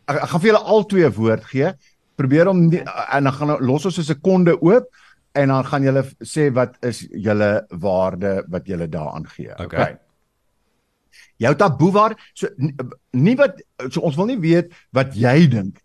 ek, 0.08 0.18
ek 0.18 0.30
gaan 0.32 0.44
vir 0.44 0.52
julle 0.52 0.64
al 0.76 0.88
twee 0.92 1.10
woord 1.20 1.48
gee. 1.52 1.74
Probeer 2.20 2.48
om 2.52 2.68
nie, 2.68 2.84
en 2.84 3.28
dan 3.28 3.34
gaan 3.36 3.58
los 3.66 3.88
ons 3.90 4.00
'n 4.00 4.12
sekonde 4.14 4.56
oop 4.62 4.88
en 5.34 5.48
dan 5.48 5.66
gaan 5.66 5.84
julle 5.84 6.04
sê 6.22 6.50
wat 6.54 6.78
is 6.86 7.04
julle 7.10 7.52
waarde 7.70 8.44
wat 8.54 8.68
julle 8.70 8.88
daaraan 8.90 9.26
gee. 9.28 9.52
Okay. 9.52 9.66
okay. 9.66 9.98
Jou 11.42 11.56
taboe 11.58 11.92
waar 11.92 12.14
so 12.34 12.50
nie 13.12 13.36
wat 13.40 13.62
so 13.90 14.02
ons 14.06 14.18
wil 14.20 14.30
nie 14.30 14.40
weet 14.40 14.72
wat 14.94 15.18
jy 15.18 15.48
dink. 15.50 15.82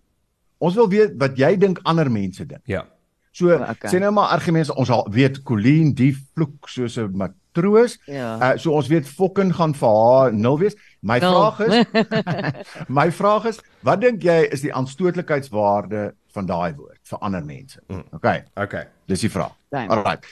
Ons 0.58 0.76
wil 0.76 0.90
weet 0.92 1.16
wat 1.20 1.38
jy 1.40 1.54
dink 1.56 1.80
ander 1.88 2.10
mense 2.12 2.44
dink. 2.44 2.62
Ja. 2.68 2.84
So 3.32 3.54
okay. 3.54 3.88
sê 3.88 4.00
nou 4.02 4.12
maar 4.12 4.34
argumente 4.36 4.74
ons 4.74 4.90
al 4.92 5.06
weet 5.14 5.42
Colleen 5.48 5.94
die 5.96 6.12
vloek 6.12 6.68
soos 6.68 6.98
'n 6.98 7.16
matroos. 7.16 7.98
Ja. 8.06 8.36
Uh, 8.36 8.58
so 8.58 8.76
ons 8.76 8.88
weet 8.92 9.08
fokken 9.08 9.54
gaan 9.54 9.74
vir 9.74 9.88
haar 9.88 10.32
nul 10.32 10.58
wees. 10.58 10.76
My 11.00 11.18
nul. 11.18 11.32
vraag 11.32 11.60
is 11.60 11.86
My 12.98 13.10
vraag 13.12 13.48
is 13.48 13.60
wat 13.80 14.00
dink 14.00 14.22
jy 14.22 14.42
is 14.52 14.60
die 14.60 14.74
aanstootlikheidswaarde 14.74 16.12
van 16.38 16.48
daai 16.48 16.74
woord 16.78 17.00
vir 17.10 17.22
ander 17.26 17.44
mense? 17.44 17.82
Mm. 17.88 18.06
Okay. 18.18 18.44
Okay. 18.54 18.86
Dis 19.10 19.26
die 19.26 19.32
vraag. 19.32 19.54
Alright. 19.74 20.26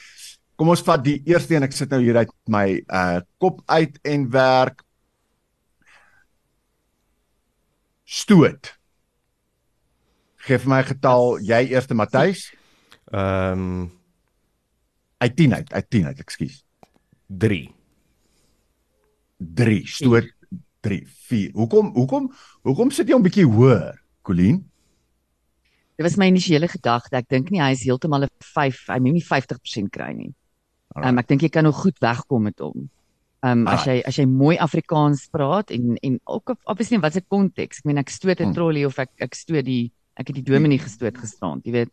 Kom 0.57 0.71
ons 0.73 0.81
vat 0.81 1.03
die 1.05 1.19
eerste 1.29 1.55
een. 1.55 1.67
Ek 1.67 1.75
sit 1.75 1.91
nou 1.93 2.01
hier 2.01 2.17
uit 2.23 2.33
my 2.49 2.65
uh 2.87 3.19
kop 3.41 3.61
uit 3.69 3.99
en 4.07 4.25
werk. 4.33 4.81
Stoot. 8.07 8.73
Geef 10.47 10.65
my 10.65 10.81
'n 10.81 10.89
getal, 10.93 11.39
jy 11.43 11.67
eerste 11.75 11.93
Matthys. 11.93 12.47
Ehm 13.11 13.59
um, 13.59 13.91
uit 15.17 15.35
10 15.35 15.53
uit, 15.53 15.73
uit 15.73 15.89
10 15.89 16.05
uit, 16.05 16.19
ekskuus. 16.19 16.63
3. 17.27 17.73
3 19.37 19.87
stoot 19.87 20.29
3 20.81 21.03
4. 21.27 21.51
Hoekom 21.53 21.91
hoekom 21.93 22.31
hoekom 22.61 22.91
sit 22.91 23.07
jy 23.07 23.15
'n 23.15 23.21
bietjie 23.25 23.45
hoër, 23.45 24.01
Colleen? 24.21 24.71
Dit 25.97 26.05
was 26.05 26.17
my 26.21 26.27
initiële 26.29 26.67
gedagte. 26.69 27.17
Ek 27.17 27.29
dink 27.29 27.49
nie 27.49 27.61
hy 27.61 27.71
is 27.73 27.83
heeltemal 27.87 28.27
'n 28.27 28.29
5, 28.53 28.83
hy 28.93 28.99
moet 29.01 29.17
nie 29.17 29.25
50% 29.25 29.89
kry 29.91 30.11
nie. 30.13 30.33
Ehm 30.95 31.09
um, 31.09 31.17
ek 31.17 31.27
dink 31.27 31.41
jy 31.41 31.49
kan 31.49 31.65
nog 31.65 31.81
goed 31.81 31.97
wegkom 31.99 32.43
met 32.49 32.59
hom. 32.61 32.89
Ehm 33.41 33.65
um, 33.65 33.67
as 33.67 33.85
jy 33.85 34.01
as 34.05 34.17
jy 34.17 34.25
mooi 34.25 34.57
Afrikaans 34.57 35.27
praat 35.33 35.71
en 35.71 35.97
en 36.01 36.19
ook 36.25 36.55
obviously 36.65 36.99
wat 36.99 37.13
se 37.13 37.21
konteks. 37.21 37.81
Ek 37.81 37.85
meen 37.85 37.97
ek 37.97 38.09
stoot 38.09 38.39
'n 38.39 38.43
hmm. 38.49 38.53
trolley 38.53 38.85
of 38.85 38.97
ek 38.97 39.11
ek 39.17 39.35
stoot 39.35 39.65
die 39.65 39.91
ek 40.17 40.27
het 40.27 40.35
die 40.35 40.45
dominee 40.45 40.79
gestoot 40.79 41.17
gisterand, 41.17 41.65
jy 41.65 41.71
weet. 41.71 41.91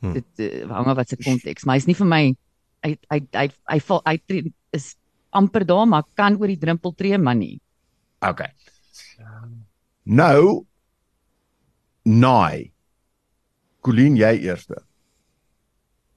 Hmm. 0.00 0.12
Dit 0.12 0.40
uh, 0.40 0.68
hang 0.68 0.86
af 0.86 0.96
wat 0.96 1.08
se 1.08 1.16
konteks, 1.16 1.64
maar 1.64 1.76
hy's 1.76 1.86
nie 1.86 1.96
vir 1.96 2.06
my 2.06 2.22
hy 2.84 2.96
hy 3.10 3.20
hy 3.36 3.48
hy 3.68 3.78
val 3.80 4.00
uit 4.04 4.52
is 4.72 4.96
amper 5.30 5.64
daar 5.64 5.86
maar 5.86 6.04
kan 6.14 6.36
oor 6.40 6.48
die 6.48 6.58
drempel 6.58 6.94
tree 6.94 7.18
maar 7.18 7.36
nie. 7.36 7.60
OK. 8.20 8.44
Nou 10.04 10.66
nai. 12.04 12.69
Colleen 13.80 14.16
jy 14.16 14.34
eerste. 14.44 14.82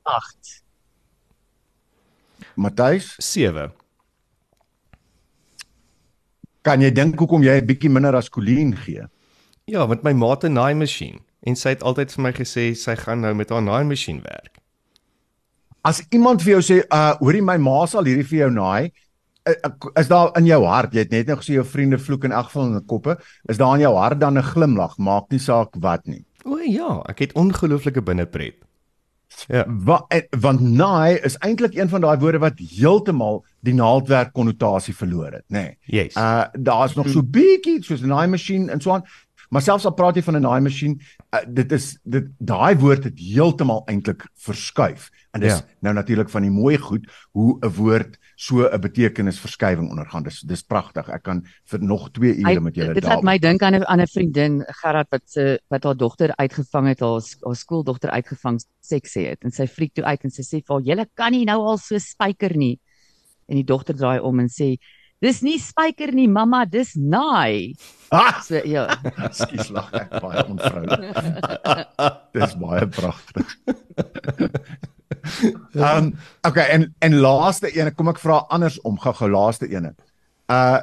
8. 0.03 0.63
Matthys 2.55 3.13
7. 3.23 3.71
Kan 6.63 6.83
jy 6.83 6.91
dink 6.91 7.19
hoekom 7.19 7.43
jy 7.43 7.61
'n 7.61 7.67
bietjie 7.67 7.89
minder 7.89 8.15
as 8.15 8.29
Colleen 8.29 8.75
gee? 8.75 9.07
Ja, 9.65 9.87
want 9.87 10.03
my 10.03 10.13
maat 10.13 10.43
'n 10.43 10.53
naai 10.53 10.75
masjien 10.75 11.19
en 11.43 11.55
sy 11.55 11.69
het 11.69 11.83
altyd 11.83 12.11
vir 12.11 12.23
my 12.23 12.31
gesê 12.31 12.75
sy 12.75 12.95
gaan 12.95 13.21
nou 13.21 13.33
met 13.33 13.49
haar 13.49 13.61
naai 13.61 13.83
masjien 13.83 14.21
werk. 14.21 14.59
As 15.83 16.01
iemand 16.11 16.41
vir 16.41 16.59
jou 16.59 16.61
sê, 16.61 16.83
uh 16.91 17.15
hoorie 17.19 17.41
my 17.41 17.57
ma 17.57 17.85
sal 17.85 18.03
hierdie 18.03 18.27
vir 18.27 18.39
jou 18.39 18.51
naai, 18.51 18.91
is 19.99 20.07
daar 20.07 20.31
in 20.39 20.45
jou 20.45 20.63
hart, 20.65 20.93
jy 20.93 21.03
het 21.03 21.11
net 21.11 21.27
nou 21.27 21.35
gesê 21.37 21.57
jou 21.57 21.65
vriende 21.67 21.99
vloek 21.99 22.23
in 22.23 22.31
elk 22.31 22.47
geval 22.47 22.69
in 22.69 22.77
die 22.77 22.87
koppe, 22.87 23.17
is 23.49 23.57
daar 23.57 23.75
in 23.75 23.81
jou 23.81 23.95
hart 23.97 24.19
dan 24.19 24.37
'n 24.37 24.43
glimlag, 24.43 24.97
maak 24.97 25.31
nie 25.31 25.39
saak 25.39 25.75
wat 25.75 26.07
nie. 26.07 26.25
O 26.43 26.59
ja, 26.59 27.01
ek 27.07 27.19
het 27.19 27.33
ongelooflike 27.39 28.03
binnepret. 28.03 28.59
Ja, 29.47 29.63
wat 29.67 30.13
want 30.39 30.61
naai 30.61 31.17
is 31.25 31.35
eintlik 31.41 31.75
een 31.75 31.89
van 31.89 32.03
daai 32.03 32.17
woorde 32.21 32.39
wat 32.43 32.59
heeltemal 32.59 33.41
die 33.65 33.73
naaldwerk 33.73 34.33
konnotasie 34.33 34.95
verloor 34.95 35.31
het, 35.39 35.45
nê. 35.47 35.63
Nee. 35.63 35.77
Yes. 36.03 36.15
Uh 36.15 36.45
daar's 36.53 36.95
nog 36.95 37.09
so 37.09 37.23
bietjie 37.23 37.81
soos 37.83 38.03
'n 38.03 38.13
naai 38.13 38.27
masjien 38.27 38.69
en 38.69 38.81
so 38.81 38.91
aan, 38.91 39.03
maar 39.49 39.61
selfs 39.61 39.85
al 39.85 39.93
praat 39.93 40.15
jy 40.15 40.23
van 40.23 40.37
'n 40.37 40.41
naai 40.41 40.61
masjien, 40.61 41.01
uh, 41.33 41.39
dit 41.47 41.71
is 41.71 41.97
dit 42.03 42.29
daai 42.37 42.75
woord 42.77 43.03
het 43.03 43.19
heeltemal 43.19 43.83
eintlik 43.85 44.27
verskuif. 44.35 45.09
En 45.33 45.41
dis 45.41 45.49
ja. 45.49 45.65
nou 45.81 45.95
natuurlik 45.97 46.29
van 46.29 46.45
die 46.45 46.51
mooi 46.53 46.75
goed 46.77 47.07
hoe 47.33 47.57
'n 47.65 47.73
woord 47.73 48.17
so 48.35 48.67
'n 48.69 48.81
betekenisverskywing 48.81 49.89
ondergaan. 49.89 50.23
Dis 50.23 50.39
dis 50.45 50.61
pragtig. 50.61 51.09
Ek 51.09 51.23
kan 51.23 51.41
vir 51.65 51.79
nog 51.81 52.11
2 52.11 52.35
ure 52.37 52.61
met 52.61 52.75
julle 52.75 52.93
daar. 52.93 52.93
Dit 52.93 53.03
laat 53.03 53.23
my 53.23 53.37
dink 53.39 53.61
aan 53.61 53.73
'n 53.73 53.83
ander 53.83 54.07
vriendin, 54.07 54.63
Gerard 54.67 55.09
wat 55.09 55.21
se 55.25 55.59
wat 55.69 55.83
haar 55.83 55.97
dogter 55.97 56.35
uitgevang 56.35 56.87
het, 56.87 56.99
haar 56.99 57.21
haar 57.41 57.55
skooldogter 57.55 58.09
uitgevang 58.09 58.61
seks 58.79 59.13
het 59.13 59.43
en 59.43 59.51
sy 59.51 59.67
friek 59.67 59.93
toe 59.93 60.03
uit 60.03 60.23
en 60.23 60.29
sy 60.31 60.41
sê 60.41 60.61
vir 60.61 60.75
haar: 60.75 60.85
"Julle 60.85 61.07
kan 61.13 61.31
nie 61.31 61.45
nou 61.45 61.59
al 61.65 61.77
so 61.77 61.97
spyker 61.97 62.55
nie." 62.57 62.79
En 63.47 63.55
die 63.55 63.65
dogter 63.65 63.95
draai 63.95 64.19
om 64.19 64.39
en 64.39 64.49
sê: 64.49 64.77
Dis 65.19 65.41
nie 65.41 65.57
spyker 65.57 66.11
nie, 66.11 66.27
mamma, 66.27 66.65
dis 66.65 66.95
naai. 66.95 67.75
Ah, 68.11 68.41
so, 68.41 68.59
ja. 68.65 68.87
Skus 69.31 69.69
lag 69.69 69.93
ek 69.93 70.19
baie 70.19 70.43
onvroulik. 70.45 70.99
dis 72.35 72.55
baie 72.59 72.87
pragtig. 72.87 73.57
Ehm 75.73 75.97
um, 75.97 76.13
okay 76.47 76.67
en 76.75 76.89
en 76.99 77.19
laaste 77.23 77.71
een 77.77 77.93
kom 77.95 78.11
ek 78.11 78.19
vra 78.19 78.43
andersom 78.49 78.97
gou-gou 78.99 79.29
laaste 79.29 79.69
een. 79.71 79.93
Uh 80.51 80.81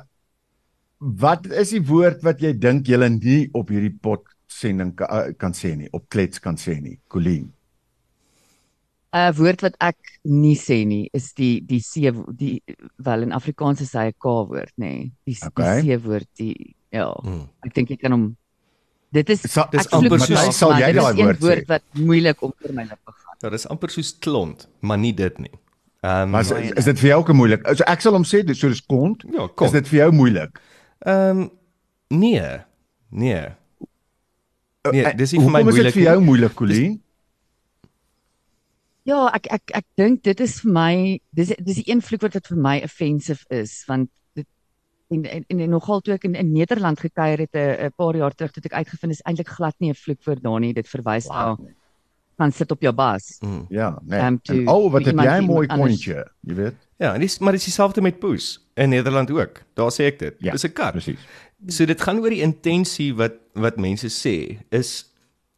wat 1.01 1.47
is 1.47 1.73
die 1.73 1.85
woord 1.89 2.21
wat 2.23 2.43
jy 2.45 2.53
dink 2.53 2.89
jy 2.89 3.09
nie 3.09 3.49
op 3.57 3.71
hierdie 3.73 3.95
pot 4.03 4.27
sending 4.51 4.93
kan, 4.97 5.09
uh, 5.09 5.33
kan 5.39 5.55
sê 5.57 5.73
nie 5.77 5.89
op 5.97 6.09
klets 6.13 6.43
kan 6.43 6.59
sê 6.61 6.77
nie 6.81 6.99
Colleen 7.09 7.49
'n 9.11 9.19
uh, 9.19 9.31
woord 9.35 9.63
wat 9.63 9.77
ek 9.81 9.99
nie 10.23 10.55
sê 10.55 10.85
nie 10.87 11.09
is 11.13 11.33
die 11.35 11.61
die 11.67 11.81
c 11.81 12.13
die 12.37 12.63
wel 12.97 13.23
in 13.27 13.33
Afrikaans 13.33 13.81
is 13.81 13.95
hy 13.95 14.11
'n 14.11 14.19
k 14.19 14.25
woord 14.25 14.75
nê 14.77 14.93
nee. 14.93 15.11
die 15.27 15.37
okay. 15.47 15.81
die 15.83 15.97
c 15.97 16.05
woord 16.05 16.29
die 16.39 16.75
ja 16.93 17.11
hmm. 17.11 17.49
ek 17.67 17.75
dink 17.75 17.91
jy 17.91 17.97
kan 17.97 18.13
hom 18.13 18.37
dit 19.11 19.31
is 19.31 19.43
so, 19.43 19.67
dis 19.73 19.89
amper 19.91 20.21
so 20.21 20.53
sal 20.53 20.77
jy 20.79 20.93
daai 20.95 21.15
woord, 21.19 21.41
woord 21.41 21.67
wat 21.69 21.85
moeilik 21.95 22.39
om 22.43 22.53
vir 22.63 22.73
my 22.73 22.85
lippe 22.87 23.13
gaan 23.17 23.30
Ja, 23.41 23.49
dis 23.49 23.67
amper 23.73 23.91
soos 23.93 24.13
klont, 24.21 24.67
maar 24.85 24.99
nie 25.01 25.15
dit 25.17 25.39
nie. 25.39 25.53
Ehm 26.01 26.35
um, 26.35 26.41
is, 26.41 26.51
is 26.81 26.89
dit 26.89 27.01
vir 27.01 27.09
jou 27.11 27.21
ook 27.21 27.33
moeilik? 27.37 27.65
So 27.77 27.85
ek 27.89 28.01
sal 28.05 28.17
hom 28.17 28.25
sê 28.29 28.43
dis 28.45 28.61
soos 28.61 28.81
kont. 28.89 29.25
Ja, 29.33 29.47
kont. 29.49 29.69
Is 29.69 29.77
dit 29.79 29.89
vir 29.93 29.99
jou 30.05 30.11
moeilik? 30.17 30.61
Ehm 31.09 31.41
um, 31.45 31.49
nee. 32.09 32.61
Nee. 33.11 33.49
Nee, 34.89 35.05
uh, 35.05 35.13
dis 35.17 35.33
nie 35.33 35.43
vir 35.45 35.53
my 35.53 35.63
moeilik. 35.65 35.77
Hoe 35.77 35.87
is 35.87 35.89
dit 35.93 35.99
vir 35.99 36.07
jou 36.07 36.21
moeilik, 36.25 36.55
Colleen? 36.57 36.95
Ja, 39.09 39.27
ek 39.37 39.49
ek 39.57 39.75
ek 39.81 39.87
dink 40.01 40.23
dit 40.29 40.41
is 40.45 40.61
vir 40.63 40.73
my 40.77 40.95
dis 41.37 41.53
dis 41.59 41.83
die 41.83 41.89
een 41.89 42.01
vloekwoord 42.05 42.37
wat 42.39 42.49
vir 42.53 42.63
my 42.69 42.77
offensive 42.85 43.45
is 43.53 43.75
want 43.89 44.09
dit 44.37 44.47
en 45.11 45.25
en, 45.25 45.45
en, 45.49 45.61
en 45.67 45.73
nogal 45.77 46.05
toe 46.05 46.15
ek 46.15 46.25
in, 46.29 46.37
in 46.39 46.53
Nederland 46.53 47.01
gekuier 47.01 47.45
het 47.45 47.57
'n 47.57 47.89
'n 47.89 47.97
paar 47.97 48.17
jaar 48.17 48.37
terug 48.37 48.55
het 48.55 48.69
ek 48.69 48.81
uitgevind 48.85 49.13
is 49.17 49.25
eintlik 49.25 49.49
glad 49.49 49.77
nie 49.81 49.91
'n 49.91 50.01
vloekwoord 50.05 50.43
daar 50.43 50.61
nie. 50.61 50.73
Dit 50.73 50.89
verwys 50.89 51.29
na 51.29 51.57
Wow. 51.57 51.69
Gaan 52.41 52.53
sit 52.57 52.71
op 52.73 52.81
jou 52.81 52.93
bas. 52.97 53.37
Mm. 53.45 53.67
Ja, 53.69 53.91
nee. 54.03 54.21
Um, 54.21 54.41
to- 54.43 54.53
En, 54.57 54.69
oh, 54.69 54.89
wat 54.93 55.05
het 55.05 55.15
jy 55.17 55.37
'n 55.41 55.45
mooi 55.45 55.67
kontjie, 55.69 56.25
jy 56.49 56.55
weet. 56.55 56.75
Ja, 56.99 57.15
en 57.15 57.21
dis 57.21 57.39
maar 57.39 57.53
dis 57.53 57.65
dieselfde 57.65 58.01
met 58.01 58.19
poes 58.21 58.59
in 58.75 58.89
Nederland 58.91 59.31
ook. 59.31 59.63
Daar 59.75 59.93
sê 59.93 60.05
ek 60.09 60.19
dit. 60.19 60.35
Ja, 60.39 60.53
dis 60.53 60.65
'n 60.65 60.73
kat. 60.73 60.93
Presies. 60.93 61.19
So 61.69 61.85
dit 61.85 62.01
gaan 62.01 62.19
oor 62.21 62.31
die 62.31 62.41
intensie 62.43 63.15
wat 63.15 63.33
wat 63.55 63.77
mense 63.77 64.09
sê 64.09 64.59
is 64.71 65.05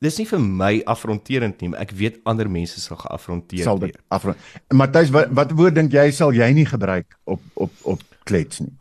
dis 0.01 0.17
nie 0.19 0.27
vir 0.27 0.41
my 0.41 0.83
afronterend 0.85 1.61
nie, 1.61 1.69
maar 1.71 1.81
ek 1.81 1.91
weet 1.91 2.19
ander 2.25 2.49
mense 2.51 2.81
sal 2.81 2.97
geafronteer 2.97 3.63
Sal 3.63 3.79
word. 3.79 3.93
dit 3.93 4.03
afrond. 4.09 4.37
Matthys, 4.75 5.11
wat 5.11 5.29
wat 5.31 5.51
woord 5.53 5.75
dink 5.75 5.93
jy 5.93 6.11
sal 6.11 6.33
jy 6.33 6.53
nie 6.53 6.67
gebruik 6.67 7.07
op 7.25 7.41
op 7.55 7.71
op 7.83 8.01
klets 8.25 8.61
nie? 8.61 8.73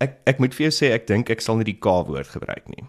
Ek 0.00 0.18
ek 0.26 0.38
moet 0.42 0.54
vir 0.56 0.66
jou 0.70 0.72
sê 0.74 0.92
ek 0.94 1.06
dink 1.06 1.30
ek 1.30 1.40
sal 1.44 1.56
nie 1.60 1.64
die 1.68 1.78
K-woord 1.78 2.26
gebruik 2.32 2.66
nie. 2.72 2.84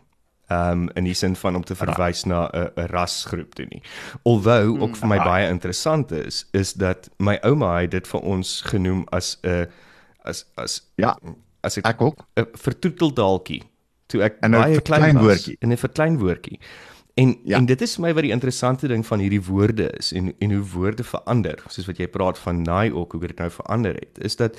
Um 0.49 0.89
in 0.95 1.03
die 1.03 1.13
sin 1.13 1.35
van 1.35 1.55
om 1.55 1.63
te 1.63 1.75
verwys 1.75 2.23
na 2.25 2.49
'n 2.53 2.69
'n 2.77 2.87
rasgroep 2.87 3.55
toe 3.55 3.65
nie. 3.69 3.81
Alhoewel 4.23 4.77
ook 4.79 4.95
vir 4.95 5.07
my 5.07 5.17
baie 5.17 5.47
interessant 5.49 6.11
is 6.11 6.45
is 6.53 6.73
dat 6.73 7.09
my 7.17 7.39
ouma 7.43 7.79
het 7.81 7.91
dit 7.91 8.07
vir 8.07 8.21
ons 8.21 8.61
genoem 8.61 9.05
as 9.11 9.37
'n 9.43 9.67
as 10.23 10.45
as 10.55 10.81
Ja, 10.97 11.17
as 11.63 11.77
ek 11.77 11.85
ek 11.85 12.01
ook. 12.01 12.25
'n 12.37 12.45
vertroeteldaaltjie 12.53 13.63
toe 14.07 14.21
ek 14.23 14.37
En 14.41 14.51
'n 14.51 14.61
baie 14.61 14.81
klein 14.81 15.01
was 15.01 15.11
verkleinwoordjie. 15.11 15.57
in 15.59 15.71
'n 15.71 15.77
verkleinwoordjie. 15.77 16.59
En 17.15 17.39
Ja. 17.43 17.57
en 17.57 17.65
dit 17.65 17.81
is 17.81 17.95
vir 17.95 18.01
my 18.01 18.13
wat 18.13 18.23
die 18.23 18.31
interessante 18.31 18.87
ding 18.87 19.05
van 19.05 19.19
hierdie 19.19 19.43
woorde 19.43 19.89
is 19.97 20.11
en 20.13 20.33
en 20.39 20.51
hoe 20.51 20.63
woorde 20.63 21.03
verander, 21.03 21.59
soos 21.69 21.85
wat 21.87 21.97
jy 21.97 22.07
praat 22.07 22.37
van 22.39 22.61
naai 22.61 22.91
ook 22.91 23.11
hoe 23.11 23.21
dit 23.27 23.37
nou 23.37 23.49
verander 23.49 23.93
het, 23.93 24.17
is 24.23 24.35
dat 24.35 24.57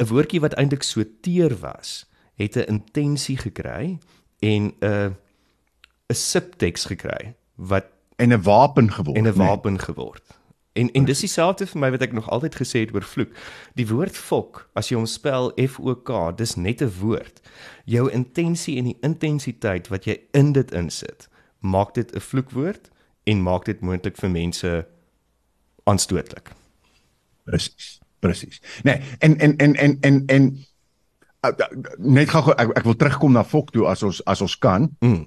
'n 0.00 0.06
woordjie 0.06 0.40
wat 0.40 0.54
eintlik 0.54 0.82
so 0.82 1.02
teer 1.22 1.56
was, 1.60 2.04
het 2.36 2.56
'n 2.56 2.66
intensie 2.68 3.36
gekry 3.36 3.98
en 4.42 4.74
'n 4.80 5.14
'n 6.10 6.14
subteks 6.14 6.84
gekry 6.90 7.34
wat 7.56 7.86
En 8.16 8.32
'n 8.32 8.42
wapen 8.42 8.92
geword. 8.92 9.16
en 9.16 9.24
'n 9.24 9.36
nee. 9.38 9.46
wapen 9.46 9.78
geword. 9.78 10.40
En 10.72 10.90
en 10.92 11.04
dis 11.04 11.20
dieselfde 11.20 11.66
vir 11.66 11.80
my 11.80 11.90
wat 11.90 12.00
ek 12.00 12.12
nog 12.12 12.30
altyd 12.30 12.54
gesê 12.54 12.80
het 12.80 12.94
oor 12.94 13.02
vloek. 13.02 13.32
Die 13.74 13.88
woord 13.88 14.16
fok, 14.16 14.68
as 14.72 14.88
jy 14.88 14.96
hom 14.96 15.06
spel 15.06 15.52
F 15.68 15.78
O 15.80 15.94
K, 15.94 16.32
dis 16.36 16.54
net 16.54 16.80
'n 16.82 16.92
woord. 17.00 17.40
Jou 17.84 18.10
intensie 18.10 18.76
en 18.76 18.84
die 18.84 18.96
intensiteit 19.00 19.88
wat 19.88 20.04
jy 20.04 20.20
in 20.32 20.52
dit 20.52 20.72
insit, 20.72 21.28
maak 21.60 21.94
dit 21.94 22.14
'n 22.14 22.20
vloekwoord 22.20 22.90
en 23.24 23.42
maak 23.42 23.64
dit 23.64 23.80
moontlik 23.80 24.16
vir 24.16 24.30
mense 24.30 24.86
aanstootlik. 25.84 26.50
Presies. 27.44 28.00
Presies. 28.18 28.60
Nee, 28.82 29.00
en 29.18 29.38
en 29.38 29.56
en 29.56 29.74
en 29.74 29.98
en 30.00 30.22
en 30.26 30.42
uh, 30.42 30.58
uh, 30.58 30.64
net 31.98 32.30
gou 32.30 32.52
ek, 32.54 32.70
ek 32.78 32.84
wil 32.86 32.96
terugkom 32.96 33.32
na 33.34 33.42
Fok 33.44 33.72
toe 33.74 33.86
as 33.90 34.02
ons 34.06 34.20
as 34.30 34.40
ons 34.44 34.56
kan. 34.62 34.88
Mm. 35.02 35.24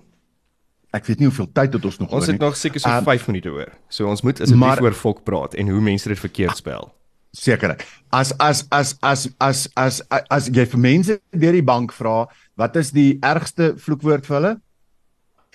Ek 0.95 1.05
weet 1.09 1.19
nie 1.19 1.27
hoeveel 1.27 1.49
tyd 1.51 1.73
het 1.75 1.85
ons 1.85 1.97
nog 1.99 2.11
Ons 2.15 2.23
oor 2.23 2.31
het 2.31 2.39
nie. 2.39 2.45
nog 2.47 2.55
seker 2.55 2.79
so 2.79 2.89
Um, 2.89 3.03
5 3.03 3.27
minute 3.27 3.51
oor. 3.51 3.71
So 3.91 4.07
ons 4.07 4.21
moet 4.23 4.39
asseblief 4.41 4.81
oor 4.81 4.93
fok 4.95 5.23
praat 5.27 5.55
en 5.59 5.67
hoe 5.67 5.81
mense 5.83 6.07
dit 6.07 6.19
verkeerd 6.19 6.55
spel. 6.57 6.87
Seker. 7.35 7.75
As 8.15 8.31
as 8.39 8.63
as 8.71 8.93
as 9.03 9.25
as 9.43 9.67
as 9.75 10.01
as, 10.09 10.23
as 10.31 10.47
jy 10.47 10.63
vir 10.71 10.79
mense 10.79 11.17
deur 11.35 11.51
die 11.51 11.63
bank 11.67 11.91
vra, 11.91 12.29
wat 12.55 12.75
is 12.79 12.93
die 12.95 13.17
ergste 13.21 13.73
vloekwoord 13.75 14.25
vir 14.25 14.35
hulle? 14.37 14.53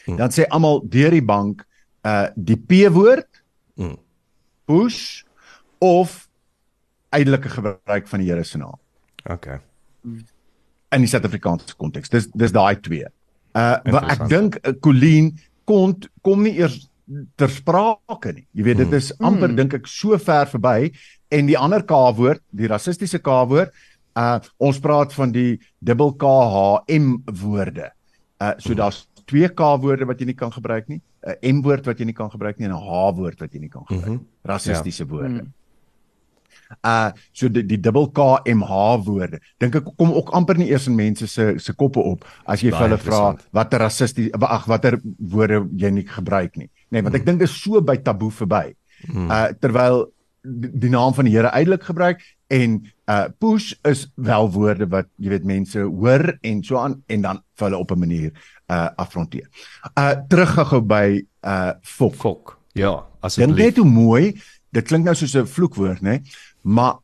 Hmm. 0.05 0.17
Dan 0.21 0.29
sê 0.31 0.45
almal 0.53 0.83
deur 0.85 1.11
die 1.17 1.25
bank 1.25 1.65
uh 2.05 2.29
die 2.37 2.57
P-woord, 2.57 3.27
Mm. 3.81 3.97
push 4.67 5.23
of 5.81 6.29
uitelike 7.17 7.49
gebruik 7.49 8.09
van 8.09 8.21
die 8.21 8.29
Here 8.29 8.45
se 8.45 8.59
naam 8.59 8.77
Okay. 9.25 9.57
In 10.93 11.01
die 11.05 11.09
Suid-Afrikaanse 11.09 11.77
konteks. 11.77 12.09
Dis 12.11 12.29
dis 12.35 12.53
daai 12.53 12.77
twee. 12.81 13.07
Uh 13.55 13.79
maar 13.91 14.11
ek 14.11 14.29
dink 14.29 14.59
uh, 14.67 14.73
Colleen 14.81 15.39
kon 15.65 15.95
kom 16.23 16.43
nie 16.43 16.57
eers 16.59 16.89
ter 17.37 17.49
sprake 17.51 18.33
nie. 18.35 18.47
Jy 18.55 18.63
weet 18.65 18.77
dit 18.85 18.93
is 18.93 19.13
amper 19.19 19.49
Hmm. 19.49 19.57
dink 19.57 19.75
ek 19.75 19.87
so 19.87 20.17
ver 20.19 20.47
verby 20.47 20.93
en 21.31 21.47
die 21.47 21.59
ander 21.59 21.83
K-woord, 21.83 22.41
die 22.51 22.67
rassistiese 22.71 23.19
K-woord, 23.19 23.71
uh 24.17 24.39
ons 24.59 24.79
praat 24.79 25.13
van 25.13 25.33
die 25.33 25.59
dubbel 25.83 26.13
K 26.15 26.27
H 26.27 26.85
M 26.89 27.23
woorde. 27.43 27.91
Uh 28.41 28.55
so 28.59 28.75
daar's 28.75 29.07
twee 29.27 29.49
K-woorde 29.49 30.07
wat 30.07 30.19
jy 30.21 30.27
nie 30.27 30.35
kan 30.35 30.51
gebruik 30.51 30.89
nie, 30.89 31.01
'n 31.27 31.57
M-woord 31.61 31.87
wat 31.87 31.99
jy 31.99 32.07
nie 32.07 32.15
kan 32.15 32.31
gebruik 32.31 32.59
nie 32.59 32.67
en 32.67 32.73
'n 32.73 32.79
H-woord 32.83 33.41
wat 33.41 33.53
jy 33.53 33.61
nie 33.61 33.69
kan 33.69 33.83
gebruik 33.87 34.07
nie. 34.09 34.17
Mhm. 34.17 34.27
Rassistiese 34.45 35.07
woorde. 35.07 35.29
Mm. 35.43 35.53
Uh 36.87 37.11
so 37.33 37.49
die, 37.49 37.65
die 37.67 37.81
dubbel 37.81 38.07
K 38.15 38.41
M 38.47 38.63
H 38.63 39.03
woorde. 39.07 39.41
Dink 39.59 39.75
ek 39.75 39.89
kom 39.99 40.13
ook 40.15 40.31
amper 40.39 40.57
nie 40.57 40.71
eers 40.71 40.87
in 40.87 40.95
mense 40.95 41.27
se 41.27 41.59
se 41.59 41.73
koppe 41.73 41.99
op 42.01 42.25
as 42.47 42.63
jy 42.63 42.71
vir 42.71 42.87
hulle 42.87 42.99
vra 42.99 43.37
watter 43.53 43.83
rassisties 43.83 44.31
ag 44.41 44.69
watter 44.71 45.01
woorde 45.19 45.67
jy 45.77 45.91
nie 45.91 46.07
gebruik 46.07 46.57
nie. 46.57 46.71
Nee, 46.91 47.03
want 47.03 47.15
ek 47.15 47.27
dink 47.27 47.39
dit 47.43 47.49
is 47.49 47.57
so 47.63 47.81
by 47.81 47.97
taboe 47.97 48.31
verby. 48.31 48.75
Mm. 49.09 49.31
Uh 49.31 49.49
terwyl 49.61 50.07
die, 50.43 50.71
die 50.87 50.91
naam 50.91 51.15
van 51.15 51.25
die 51.25 51.35
Here 51.35 51.51
uitelik 51.51 51.83
gebruik 51.83 52.23
en 52.51 52.79
uh 53.11 53.27
push 53.39 53.75
is 53.85 54.07
wel 54.15 54.51
woorde 54.55 54.87
wat 54.91 55.11
jy 55.19 55.35
weet 55.35 55.45
mense 55.45 55.79
hoor 55.79 56.39
en 56.43 56.63
so 56.63 56.79
aan 56.79 57.03
en 57.09 57.21
dan 57.23 57.43
vir 57.59 57.69
hulle 57.69 57.83
op 57.83 57.91
'n 57.91 57.99
manier 57.99 58.31
uh 58.71 58.89
afronteer. 58.97 59.51
Uh 59.99 60.15
teruggehou 60.29 60.81
by 60.81 61.27
uh 61.43 61.73
fok. 61.83 62.15
Fok. 62.15 62.59
Ja, 62.73 62.95
Dink 62.95 63.25
asseblief. 63.27 63.57
net 63.57 63.77
hoe 63.77 63.85
mooi, 63.87 64.41
dit 64.71 64.85
klink 64.87 65.05
nou 65.05 65.15
soos 65.15 65.35
'n 65.35 65.47
vloekwoord, 65.47 66.01
nê? 66.03 66.21
Maar 66.63 66.99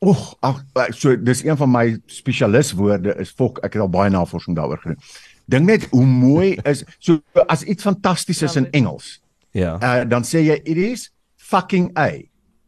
Oeg, 0.00 0.20
ag 0.40 0.62
so 0.96 1.12
dis 1.12 1.42
een 1.44 1.56
van 1.60 1.68
my 1.70 1.98
spesialiswoorde 2.08 3.12
is 3.20 3.32
fok. 3.36 3.58
Ek 3.60 3.74
het 3.76 3.82
al 3.84 3.90
baie 3.92 4.08
navorsing 4.10 4.56
daaroor 4.56 4.80
gedoen. 4.80 4.96
Dink 5.44 5.66
net 5.68 5.84
hoe 5.92 6.06
mooi 6.06 6.54
is 6.64 6.84
so 6.98 7.20
as 7.52 7.66
iets 7.68 7.84
fantasties 7.84 8.40
is 8.42 8.56
in 8.56 8.70
Engels. 8.72 9.18
Ja. 9.52 9.76
Uh 9.76 10.08
dan 10.08 10.24
sê 10.24 10.40
jy 10.46 10.56
it 10.64 10.80
is 10.80 11.10
fucking 11.36 11.90
a. 11.98 12.16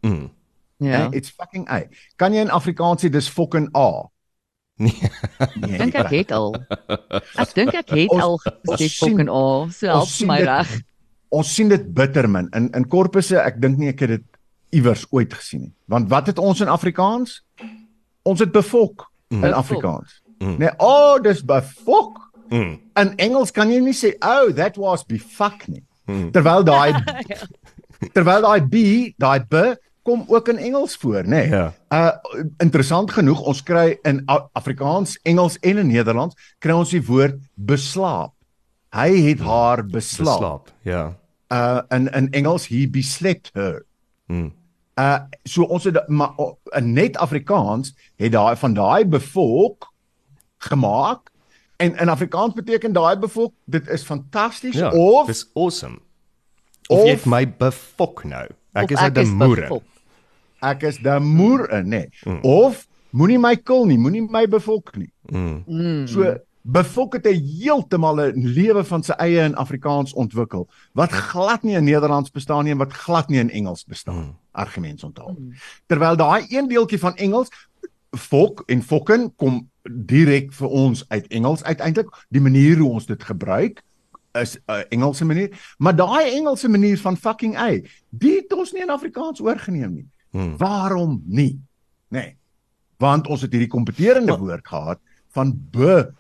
Mm. 0.04 0.28
Ja. 0.76 0.88
Yeah. 0.88 1.08
It's 1.16 1.32
fucking 1.32 1.64
a. 1.72 1.86
Kan 2.20 2.36
jy 2.36 2.44
in 2.44 2.52
Afrikaans 2.52 3.00
sê 3.00 3.08
dis 3.08 3.30
fucking 3.32 3.70
a? 3.72 3.88
Nee. 4.76 4.92
Nee. 5.56 5.78
Dink 5.78 5.94
ek 5.94 6.12
het 6.12 6.32
al. 6.36 6.52
Ek 7.40 7.54
dink 7.54 7.72
ek 7.72 7.96
het 7.96 8.12
Ons- 8.12 8.22
al 8.22 8.38
gesê 8.44 8.90
fucking 8.92 9.32
oh, 9.32 9.70
so 9.72 9.88
help 9.88 10.12
my 10.28 10.40
reg. 10.44 10.68
Ons 11.32 11.54
sien 11.54 11.72
dit 11.72 11.84
bitter 11.96 12.28
min. 12.28 12.48
In 12.52 12.68
in 12.76 12.88
korpusse, 12.92 13.40
ek 13.40 13.60
dink 13.62 13.80
nie 13.80 13.92
ek 13.92 14.04
het 14.04 14.18
dit 14.18 14.28
iewers 14.72 15.06
ooit 15.10 15.34
gesien 15.34 15.60
nie. 15.68 15.74
Want 15.90 16.08
wat 16.12 16.26
het 16.32 16.38
ons 16.40 16.60
in 16.64 16.70
Afrikaans? 16.72 17.40
Ons 18.22 18.40
het 18.40 18.52
befok 18.52 19.08
in 19.28 19.40
Befok. 19.40 19.56
Afrikaans. 19.56 20.20
Mm. 20.38 20.58
Nee, 20.58 20.70
oh, 20.76 21.20
dis 21.22 21.44
befok. 21.44 22.18
Mm. 22.48 22.80
In 23.00 23.14
Engels 23.16 23.50
kan 23.54 23.70
jy 23.70 23.80
nie 23.80 23.94
sê, 23.96 24.14
"Oh, 24.20 24.52
that 24.52 24.76
was 24.76 25.04
befuck 25.04 25.68
nie." 25.68 25.84
Mm. 26.06 26.30
Terwyl 26.30 26.64
daai 26.64 26.92
terwyl 28.14 28.42
daai 28.42 28.60
b, 28.66 29.14
daai 29.16 29.40
b 29.46 29.76
kom 30.02 30.24
ook 30.26 30.48
in 30.48 30.58
Engels 30.58 30.96
voor, 30.96 31.22
nê? 31.22 31.28
Nee. 31.28 31.48
Ja. 31.48 31.72
Uh 31.88 32.10
interessant 32.58 33.10
genoeg, 33.10 33.40
ons 33.40 33.62
kry 33.62 33.98
in 34.02 34.22
Afrikaans, 34.52 35.18
Engels 35.22 35.58
en 35.60 35.78
in 35.78 35.92
Nederlands 35.92 36.54
kry 36.58 36.74
ons 36.74 36.90
die 36.90 37.02
woord 37.06 37.38
beslaap. 37.54 38.34
Hy 38.92 39.08
het 39.28 39.40
haar 39.40 39.84
beslaap. 39.86 40.40
Beslaap. 40.40 40.72
Ja. 40.82 41.04
Uh 41.52 41.80
in 41.94 42.10
in 42.12 42.30
Engels 42.42 42.66
he 42.66 42.88
beslept 42.90 43.52
her. 43.54 43.84
Mm. 44.26 44.50
Uh 44.98 45.18
so 45.44 45.62
ons 45.64 45.84
het 45.84 46.08
maar 46.08 46.34
in 46.76 46.92
net 46.92 47.16
Afrikaans 47.16 47.94
het 48.16 48.32
daai 48.32 48.56
van 48.56 48.74
daai 48.74 49.04
bevolk 49.08 49.88
gemaak 50.58 51.30
en 51.76 51.96
in 51.96 52.08
Afrikaans 52.08 52.54
beteken 52.54 52.92
daai 52.92 53.16
bevolk 53.18 53.54
dit 53.64 53.88
is 53.88 54.02
fantasties 54.04 54.74
Ja. 54.76 54.90
of 54.92 55.26
dis 55.26 55.50
awesome. 55.54 55.98
Of, 56.88 56.98
of- 56.98 57.04
jy 57.06 57.10
het 57.16 57.24
my 57.24 57.46
befok 57.58 58.24
nou. 58.24 58.46
Ek 58.74 58.90
is 58.90 59.00
'n 59.00 59.12
demoere. 59.12 59.60
befok. 59.60 59.82
ek 60.62 60.82
is 60.82 60.96
die 60.96 61.18
moer 61.20 61.70
in 61.70 61.88
nê 61.88 62.06
Mm. 62.26 62.38
of 62.42 62.86
moenie 63.10 63.38
my 63.38 63.56
kil 63.56 63.84
nie 63.86 63.98
moenie 63.98 64.22
my 64.30 64.46
bevolk 64.46 64.96
nie 64.96 65.10
Mm. 65.32 65.64
Mm. 65.66 66.06
so 66.08 66.36
bevolk 66.62 67.12
het 67.12 67.26
'n 67.26 67.42
heeltemal 67.58 68.20
'n 68.20 68.46
lewe 68.46 68.84
van 68.84 69.02
sy 69.02 69.12
eie 69.12 69.44
in 69.44 69.54
Afrikaans 69.54 70.12
ontwikkel 70.12 70.68
wat 70.92 71.10
glad 71.10 71.62
nie 71.62 71.74
in 71.74 71.84
Nederlands 71.84 72.30
bestaan 72.30 72.64
nie 72.64 72.72
en 72.72 72.78
wat 72.78 72.92
glad 72.92 73.28
nie 73.28 73.38
in 73.38 73.50
Engels 73.50 73.84
bestaan 73.84 74.16
Mm. 74.16 74.36
argumente 74.52 75.06
onthaal 75.06 75.36
terwyl 75.86 76.16
daai 76.16 76.46
een 76.48 76.68
deeltjie 76.68 76.98
van 76.98 77.16
Engels 77.16 77.48
fok 78.16 78.62
en 78.66 78.82
fokken 78.82 79.32
kom 79.36 79.70
direk 79.90 80.52
vir 80.52 80.68
ons 80.68 81.04
uit 81.08 81.26
Engels 81.26 81.62
uiteindelik 81.64 82.24
die 82.28 82.40
manier 82.40 82.78
hoe 82.78 82.90
ons 82.90 83.06
dit 83.06 83.22
gebruik 83.24 83.82
is 84.32 84.56
'n 84.56 84.70
uh, 84.72 84.82
Engelse 84.88 85.24
manier 85.24 85.74
maar 85.78 85.96
daai 85.96 86.30
Engelse 86.36 86.68
manier 86.68 86.98
van 86.98 87.16
fucking 87.16 87.56
a 87.56 87.70
dit 88.10 88.42
het 88.42 88.52
ons 88.52 88.72
nie 88.72 88.82
in 88.82 88.90
Afrikaans 88.90 89.40
oorgeneem 89.40 89.94
nie 89.94 90.08
Mm. 90.32 90.56
Waarom 90.56 91.22
nie? 91.26 91.60
Nee. 92.08 92.36
Want 92.96 93.26
ons 93.26 93.40
het 93.40 93.50
hierdie 93.52 93.68
kompeterende 93.68 94.36
woord 94.38 94.68
gehad 94.68 94.98
van 95.28 95.52
befok. 95.70 96.12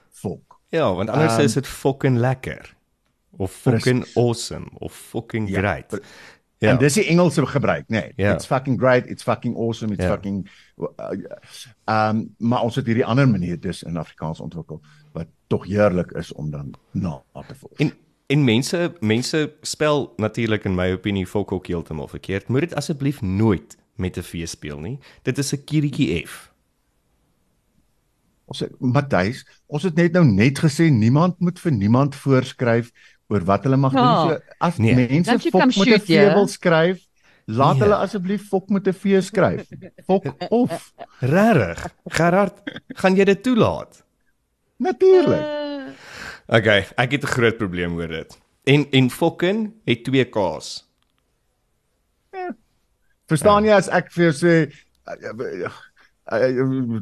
Ja, 0.72 0.94
want 0.94 1.08
anders 1.10 1.32
Ehm, 1.32 1.42
is 1.42 1.52
dit 1.52 1.66
fucking 1.66 2.16
lekker 2.16 2.74
of 3.36 3.52
fucking 3.52 4.06
awesome 4.14 4.66
of 4.78 4.92
fucking 4.94 5.48
Ja, 5.48 5.58
great. 5.58 6.00
Ja. 6.58 6.70
En 6.70 6.78
dis 6.78 6.94
die 6.94 7.04
Engelse 7.04 7.46
gebruik, 7.46 7.84
nê. 7.88 8.00
Nee. 8.00 8.12
Ja. 8.16 8.34
It's 8.34 8.46
fucking 8.46 8.78
great, 8.80 9.06
it's 9.06 9.22
fucking 9.22 9.56
awesome, 9.56 9.92
it's 9.92 10.04
Ja. 10.04 10.10
fucking 10.10 10.48
uh, 10.78 12.08
um 12.08 12.34
maar 12.38 12.62
ons 12.62 12.74
het 12.76 12.86
hierdie 12.86 13.04
ander 13.04 13.28
manier 13.28 13.60
dus 13.60 13.82
in 13.82 13.96
Afrikaans 13.96 14.40
ontwikkel 14.40 14.80
wat 15.12 15.26
tog 15.46 15.66
heerlik 15.66 16.10
is 16.10 16.32
om 16.32 16.50
dan 16.50 16.74
na 16.90 17.22
te 17.46 17.54
volg. 17.54 17.72
En 17.78 17.92
en 18.26 18.44
mense 18.44 18.92
mense 19.00 19.52
spel 19.60 20.12
natuurlik 20.16 20.64
in 20.64 20.74
my 20.74 20.92
opinie 20.92 21.26
fok 21.26 21.52
ook 21.52 21.66
heeltemal 21.66 22.08
verkeerd. 22.08 22.48
Moet 22.48 22.60
dit 22.60 22.74
asseblief 22.74 23.20
nooit 23.20 23.76
met 23.96 24.16
'n 24.16 24.22
V 24.22 24.46
speel 24.48 24.78
nie. 24.78 24.98
Dit 25.22 25.38
is 25.38 25.52
'n 25.52 25.64
kiertjie 25.64 26.26
F. 26.26 26.51
Ons 28.52 28.62
Matthys, 28.78 29.46
ons 29.66 29.86
het 29.86 29.96
net 29.96 30.12
nou 30.12 30.24
net 30.28 30.60
gesê 30.60 30.90
niemand 30.92 31.38
moet 31.40 31.58
vir 31.62 31.72
niemand 31.72 32.16
voorskryf 32.18 32.90
oor 33.32 33.46
wat 33.48 33.64
hulle 33.64 33.78
mag 33.80 33.94
doen. 33.96 34.02
Ja. 34.04 34.28
So 34.28 34.56
as 34.60 34.78
Nee. 34.78 34.94
mense 35.08 35.38
fok 35.50 35.72
met 35.72 35.88
'n 35.88 36.12
ja. 36.12 36.28
V 36.28 36.34
wil 36.34 36.48
skryf, 36.48 36.98
laat 37.46 37.74
Nee. 37.78 37.82
hulle 37.82 37.96
asseblief 37.96 38.48
fok 38.48 38.68
met 38.68 38.86
'n 38.86 38.92
V 38.92 39.22
skryf. 39.22 39.66
Fok 40.04 40.24
of 40.50 40.92
Regtig? 41.20 41.88
Gerard, 42.18 42.62
gaan 42.94 43.16
jy 43.16 43.24
dit 43.24 43.42
toelaat? 43.42 44.02
natuurlik. 44.82 45.94
Okay, 46.46 46.86
ek 46.96 47.10
het 47.12 47.22
'n 47.22 47.26
groot 47.26 47.56
probleem 47.56 47.94
oor 47.96 48.08
dit. 48.08 48.38
En 48.64 48.86
en 48.90 49.10
fokken 49.10 49.74
het 49.84 50.04
twee 50.04 50.24
K's. 50.24 50.84
Verstaan 53.26 53.64
jy 53.64 53.72
as 53.72 53.88
ek 53.88 54.10
vir 54.12 54.24
jou 54.24 54.34
sê 54.34 54.72
uh, 55.06 55.14
uh, 55.22 55.70
uh, 56.32 57.00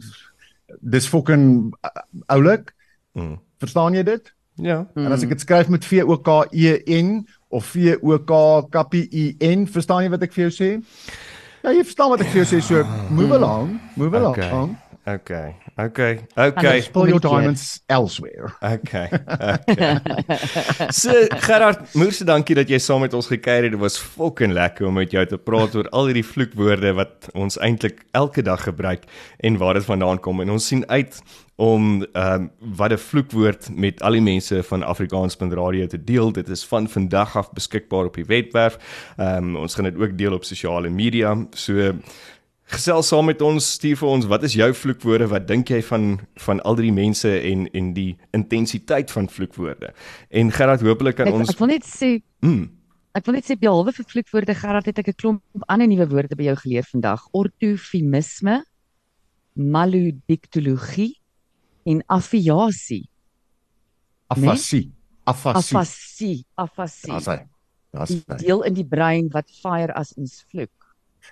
dis 0.80 1.08
fucking 1.08 1.74
uh, 1.84 2.02
oulik? 2.34 2.74
Mm. 3.18 3.38
Verstaan 3.58 3.94
jy 3.98 4.02
dit? 4.06 4.34
Ja. 4.60 4.84
En 4.94 5.12
as 5.12 5.24
ek 5.24 5.34
dit 5.34 5.40
skryf 5.40 5.68
met 5.72 5.84
V 5.84 6.04
O 6.04 6.18
K 6.20 6.44
E 6.52 6.76
N 7.00 7.26
of 7.48 7.72
V 7.72 7.96
O 8.02 8.18
K 8.18 8.40
kappie 8.70 9.06
I 9.10 9.24
N, 9.46 9.66
verstaan 9.70 10.04
jy 10.04 10.12
wat 10.12 10.26
ek 10.26 10.36
vir 10.36 10.48
jou 10.48 10.54
sê? 10.54 10.70
Ja, 11.60 11.72
jy 11.72 11.84
verstaan 11.84 12.12
wat 12.12 12.22
ek 12.24 12.32
vir 12.32 12.42
jou 12.42 12.48
sê, 12.54 12.60
so 12.64 12.84
move 13.12 13.36
along, 13.36 13.74
move 14.00 14.16
along. 14.16 14.36
Okay. 14.36 14.88
Okay. 15.14 15.56
Okay. 15.84 16.26
Okay. 16.36 16.48
Okay. 16.48 16.80
Spill 16.80 17.08
your 17.08 17.20
diamonds 17.20 17.80
elsewhere. 17.88 18.52
Okay. 18.62 19.08
okay. 19.10 19.98
So 21.00 21.12
Gerard, 21.46 21.94
moerse 21.94 22.24
dankie 22.26 22.56
dat 22.58 22.70
jy 22.70 22.78
saam 22.82 23.04
met 23.04 23.14
ons 23.16 23.28
gekuier 23.30 23.68
het. 23.68 23.74
Dit 23.74 23.80
was 23.80 23.98
fucking 24.00 24.52
lekker 24.56 24.88
om 24.88 24.98
met 24.98 25.12
jou 25.14 25.22
te 25.26 25.38
praat 25.38 25.76
oor 25.78 25.88
al 25.96 26.10
hierdie 26.10 26.26
vloekwoorde 26.26 26.92
wat 26.98 27.30
ons 27.38 27.58
eintlik 27.62 28.02
elke 28.16 28.42
dag 28.46 28.64
gebruik 28.68 29.06
en 29.46 29.60
waar 29.60 29.78
dit 29.78 29.86
vandaan 29.86 30.20
kom. 30.20 30.42
En 30.44 30.56
ons 30.56 30.66
sien 30.72 30.84
uit 30.88 31.22
om 31.60 32.02
ehm 32.02 32.32
um, 32.32 32.50
wat 32.76 32.92
'n 32.92 32.98
vloekwoord 32.98 33.70
met 33.76 34.02
al 34.02 34.16
die 34.16 34.24
mense 34.24 34.62
van 34.62 34.82
Afrikaans.radio 34.82 35.86
te 35.86 36.04
deel. 36.04 36.32
Dit 36.32 36.48
is 36.48 36.64
van 36.66 36.88
vandag 36.88 37.36
af 37.36 37.52
beskikbaar 37.52 38.04
op 38.04 38.14
die 38.14 38.24
webwerf. 38.24 38.78
Ehm 39.16 39.36
um, 39.36 39.56
ons 39.56 39.74
gaan 39.74 39.84
dit 39.84 39.96
ook 39.96 40.18
deel 40.18 40.32
op 40.32 40.44
sosiale 40.44 40.88
media. 40.88 41.36
So 41.50 41.94
Gesels 42.70 43.08
saam 43.10 43.26
met 43.26 43.40
ons, 43.42 43.66
stuur 43.76 43.96
vir 43.98 44.08
ons, 44.08 44.26
wat 44.30 44.44
is 44.46 44.54
jou 44.54 44.68
vloekwoorde? 44.82 45.26
Wat 45.32 45.46
dink 45.48 45.70
jy 45.72 45.80
van 45.82 46.20
van 46.44 46.60
al 46.68 46.78
die 46.78 46.92
mense 46.94 47.28
en 47.28 47.66
en 47.74 47.92
die 47.96 48.12
intensiteit 48.36 49.10
van 49.10 49.28
vloekwoorde? 49.28 49.90
En 50.30 50.52
Gerard, 50.54 50.84
hopelik 50.86 51.18
kan 51.18 51.30
Ek, 51.32 51.34
ons 51.34 51.50
ek 51.50 51.58
wil 51.58 51.72
net 51.74 51.88
sê 51.88 52.20
mm, 52.46 52.68
Ek 53.18 53.26
wil 53.26 53.34
net 53.40 53.48
sê 53.48 53.56
behalwe 53.58 53.90
vir 53.96 54.06
vloekwoorde 54.06 54.54
Gerard 54.54 54.86
het 54.86 55.00
ek 55.02 55.10
'n 55.10 55.18
klomp 55.18 55.64
ander 55.66 55.88
nuwe 55.90 56.06
woorde 56.06 56.36
by 56.38 56.46
jou 56.46 56.56
geleer 56.62 56.86
vandag. 56.86 57.26
Ortofemisme, 57.34 58.62
malodiktologie 59.58 61.18
en 61.90 62.02
afiasie. 62.06 63.08
Afasie. 64.30 64.92
Afasie. 65.26 65.76
Afasie, 65.76 66.46
afasie. 66.54 67.10
Daar's 67.10 67.26
hy. 67.26 67.40
Daar's 67.90 68.10
hy. 68.14 68.36
deel 68.38 68.62
in 68.62 68.74
die 68.74 68.86
brein 68.86 69.28
wat 69.34 69.50
fire 69.50 69.92
as 69.98 70.14
ons 70.14 70.44
vloek. 70.50 70.79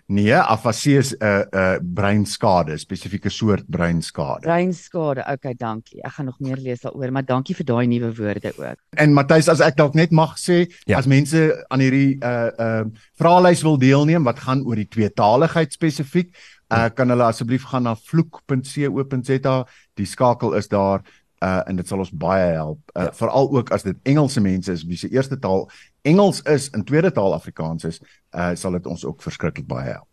Nee, 0.06 0.34
afasie 0.34 0.96
is 0.98 1.12
'n 1.12 1.24
uh, 1.24 1.38
'n 1.38 1.56
uh, 1.58 1.78
breinskade, 1.94 2.78
spesifieke 2.78 3.28
soort 3.28 3.64
breinskade. 3.68 4.40
Breinskade. 4.40 5.24
Okay, 5.32 5.54
dankie. 5.54 6.02
Ek 6.02 6.12
gaan 6.12 6.24
nog 6.24 6.38
meer 6.40 6.56
lees 6.56 6.80
daaroor, 6.80 7.12
maar 7.12 7.24
dankie 7.24 7.54
vir 7.54 7.64
daai 7.64 7.86
nuwe 7.86 8.14
woorde 8.14 8.52
ook. 8.56 8.76
En 8.96 9.12
Matthys, 9.12 9.48
as 9.48 9.60
ek 9.60 9.76
dalk 9.76 9.94
net 9.94 10.10
mag 10.10 10.36
sê, 10.38 10.66
Ja. 10.86 10.96
as 10.98 11.06
mense 11.06 11.64
aan 11.68 11.80
hierdie 11.80 12.16
uh 12.24 12.50
uh 12.58 12.84
vraelys 13.18 13.62
wil 13.62 13.76
deelneem 13.78 14.24
wat 14.24 14.38
gaan 14.38 14.64
oor 14.66 14.76
die 14.76 14.88
tweetaligheid 14.88 15.72
spesifiek, 15.72 16.34
uh 16.70 16.88
kan 16.94 17.08
hulle 17.08 17.24
asseblief 17.24 17.64
gaan 17.64 17.82
na 17.82 17.94
vloek.co.za. 17.94 19.64
Die 19.96 20.06
skakel 20.06 20.54
is 20.54 20.68
daar 20.68 21.02
uh 21.44 21.60
en 21.66 21.76
dit 21.76 21.88
sal 21.88 21.98
ons 21.98 22.10
baie 22.10 22.52
help. 22.52 22.78
Uh 22.96 23.02
Ja. 23.02 23.12
veral 23.12 23.50
ook 23.50 23.70
as 23.70 23.82
dit 23.82 23.96
Engelse 24.02 24.40
mense 24.40 24.72
is 24.72 24.84
wie 24.84 24.96
se 24.96 25.08
eerste 25.08 25.38
taal 25.38 25.70
Engels 26.02 26.42
is 26.42 26.70
en 26.70 26.84
tweede 26.84 27.12
taal 27.12 27.34
Afrikaans 27.34 27.84
is, 27.84 28.00
uh 28.34 28.50
sal 28.54 28.72
dit 28.72 28.86
ons 28.86 29.04
ook 29.04 29.22
verskriklik 29.22 29.66
baie 29.66 29.90
help. 29.92 30.06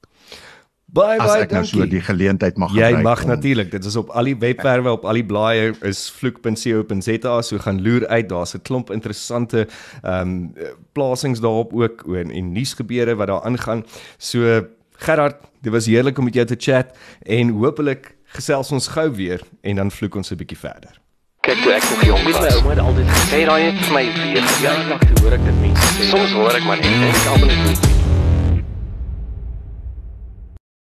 baie 0.86 1.20
As 1.20 1.28
baie 1.28 1.42
ek 1.44 1.52
nou 1.52 1.66
so 1.66 1.78
dankie. 1.78 1.92
die 1.98 2.02
geleentheid 2.02 2.58
mag 2.58 2.72
Jy 2.74 2.84
gebruik 2.86 3.04
mag 3.04 3.24
om- 3.24 3.30
natuurlik. 3.30 3.72
Dit 3.72 3.86
is 3.86 3.96
op 3.96 4.10
al 4.10 4.24
die 4.24 4.36
webwerwe, 4.38 4.92
op 4.92 5.06
al 5.06 5.14
die 5.14 5.26
blaaie 5.26 5.74
is 5.82 6.10
vloek.co.za, 6.12 7.42
so 7.42 7.58
gaan 7.58 7.82
loer 7.82 8.08
uit. 8.08 8.30
Daar's 8.30 8.54
'n 8.56 8.62
klomp 8.62 8.92
interessante 8.92 9.68
ehm 10.04 10.22
um, 10.22 10.54
plasings 10.94 11.40
daarop 11.40 11.74
ook 11.74 12.06
en, 12.16 12.32
en 12.32 12.52
nuusgebeure 12.52 13.16
wat 13.16 13.28
daar 13.28 13.42
aangaan. 13.44 13.84
So 14.18 14.66
Gerard, 14.98 15.36
dit 15.62 15.72
was 15.74 15.86
heerlik 15.86 16.18
om 16.18 16.24
met 16.24 16.34
jou 16.34 16.46
te 16.46 16.56
chat 16.58 16.98
en 17.26 17.50
hopelik 17.50 18.16
gesels 18.26 18.72
ons 18.72 18.88
gou 18.88 19.12
weer 19.12 19.42
en 19.62 19.76
dan 19.76 19.92
vloek 19.92 20.16
ons 20.16 20.32
'n 20.32 20.36
bietjie 20.38 20.58
verder. 20.58 21.02
Kyk 21.46 21.62
toe 21.62 21.74
ek 21.74 21.84
nog 21.90 22.06
jong 22.06 22.24
was. 22.24 22.40
My 22.42 22.50
ouma 22.58 22.70
het 22.70 22.80
altyd 22.80 23.10
gesê 23.14 23.42
daai 23.46 23.64
het 23.66 23.82
vir 23.86 23.94
my 23.94 24.06
weer 24.18 24.88
lank 24.90 25.06
te 25.06 25.22
hoor 25.22 25.38
ek 25.38 25.44
dit 25.46 25.60
mense. 25.62 25.92
sê. 25.94 26.08
Soms 26.10 26.34
hoor 26.40 26.58
ek 26.58 26.66
maar 26.66 26.82
net 26.82 26.90
en 26.90 27.06
ek 27.12 27.28
almal 27.36 27.54
net. 27.68 27.95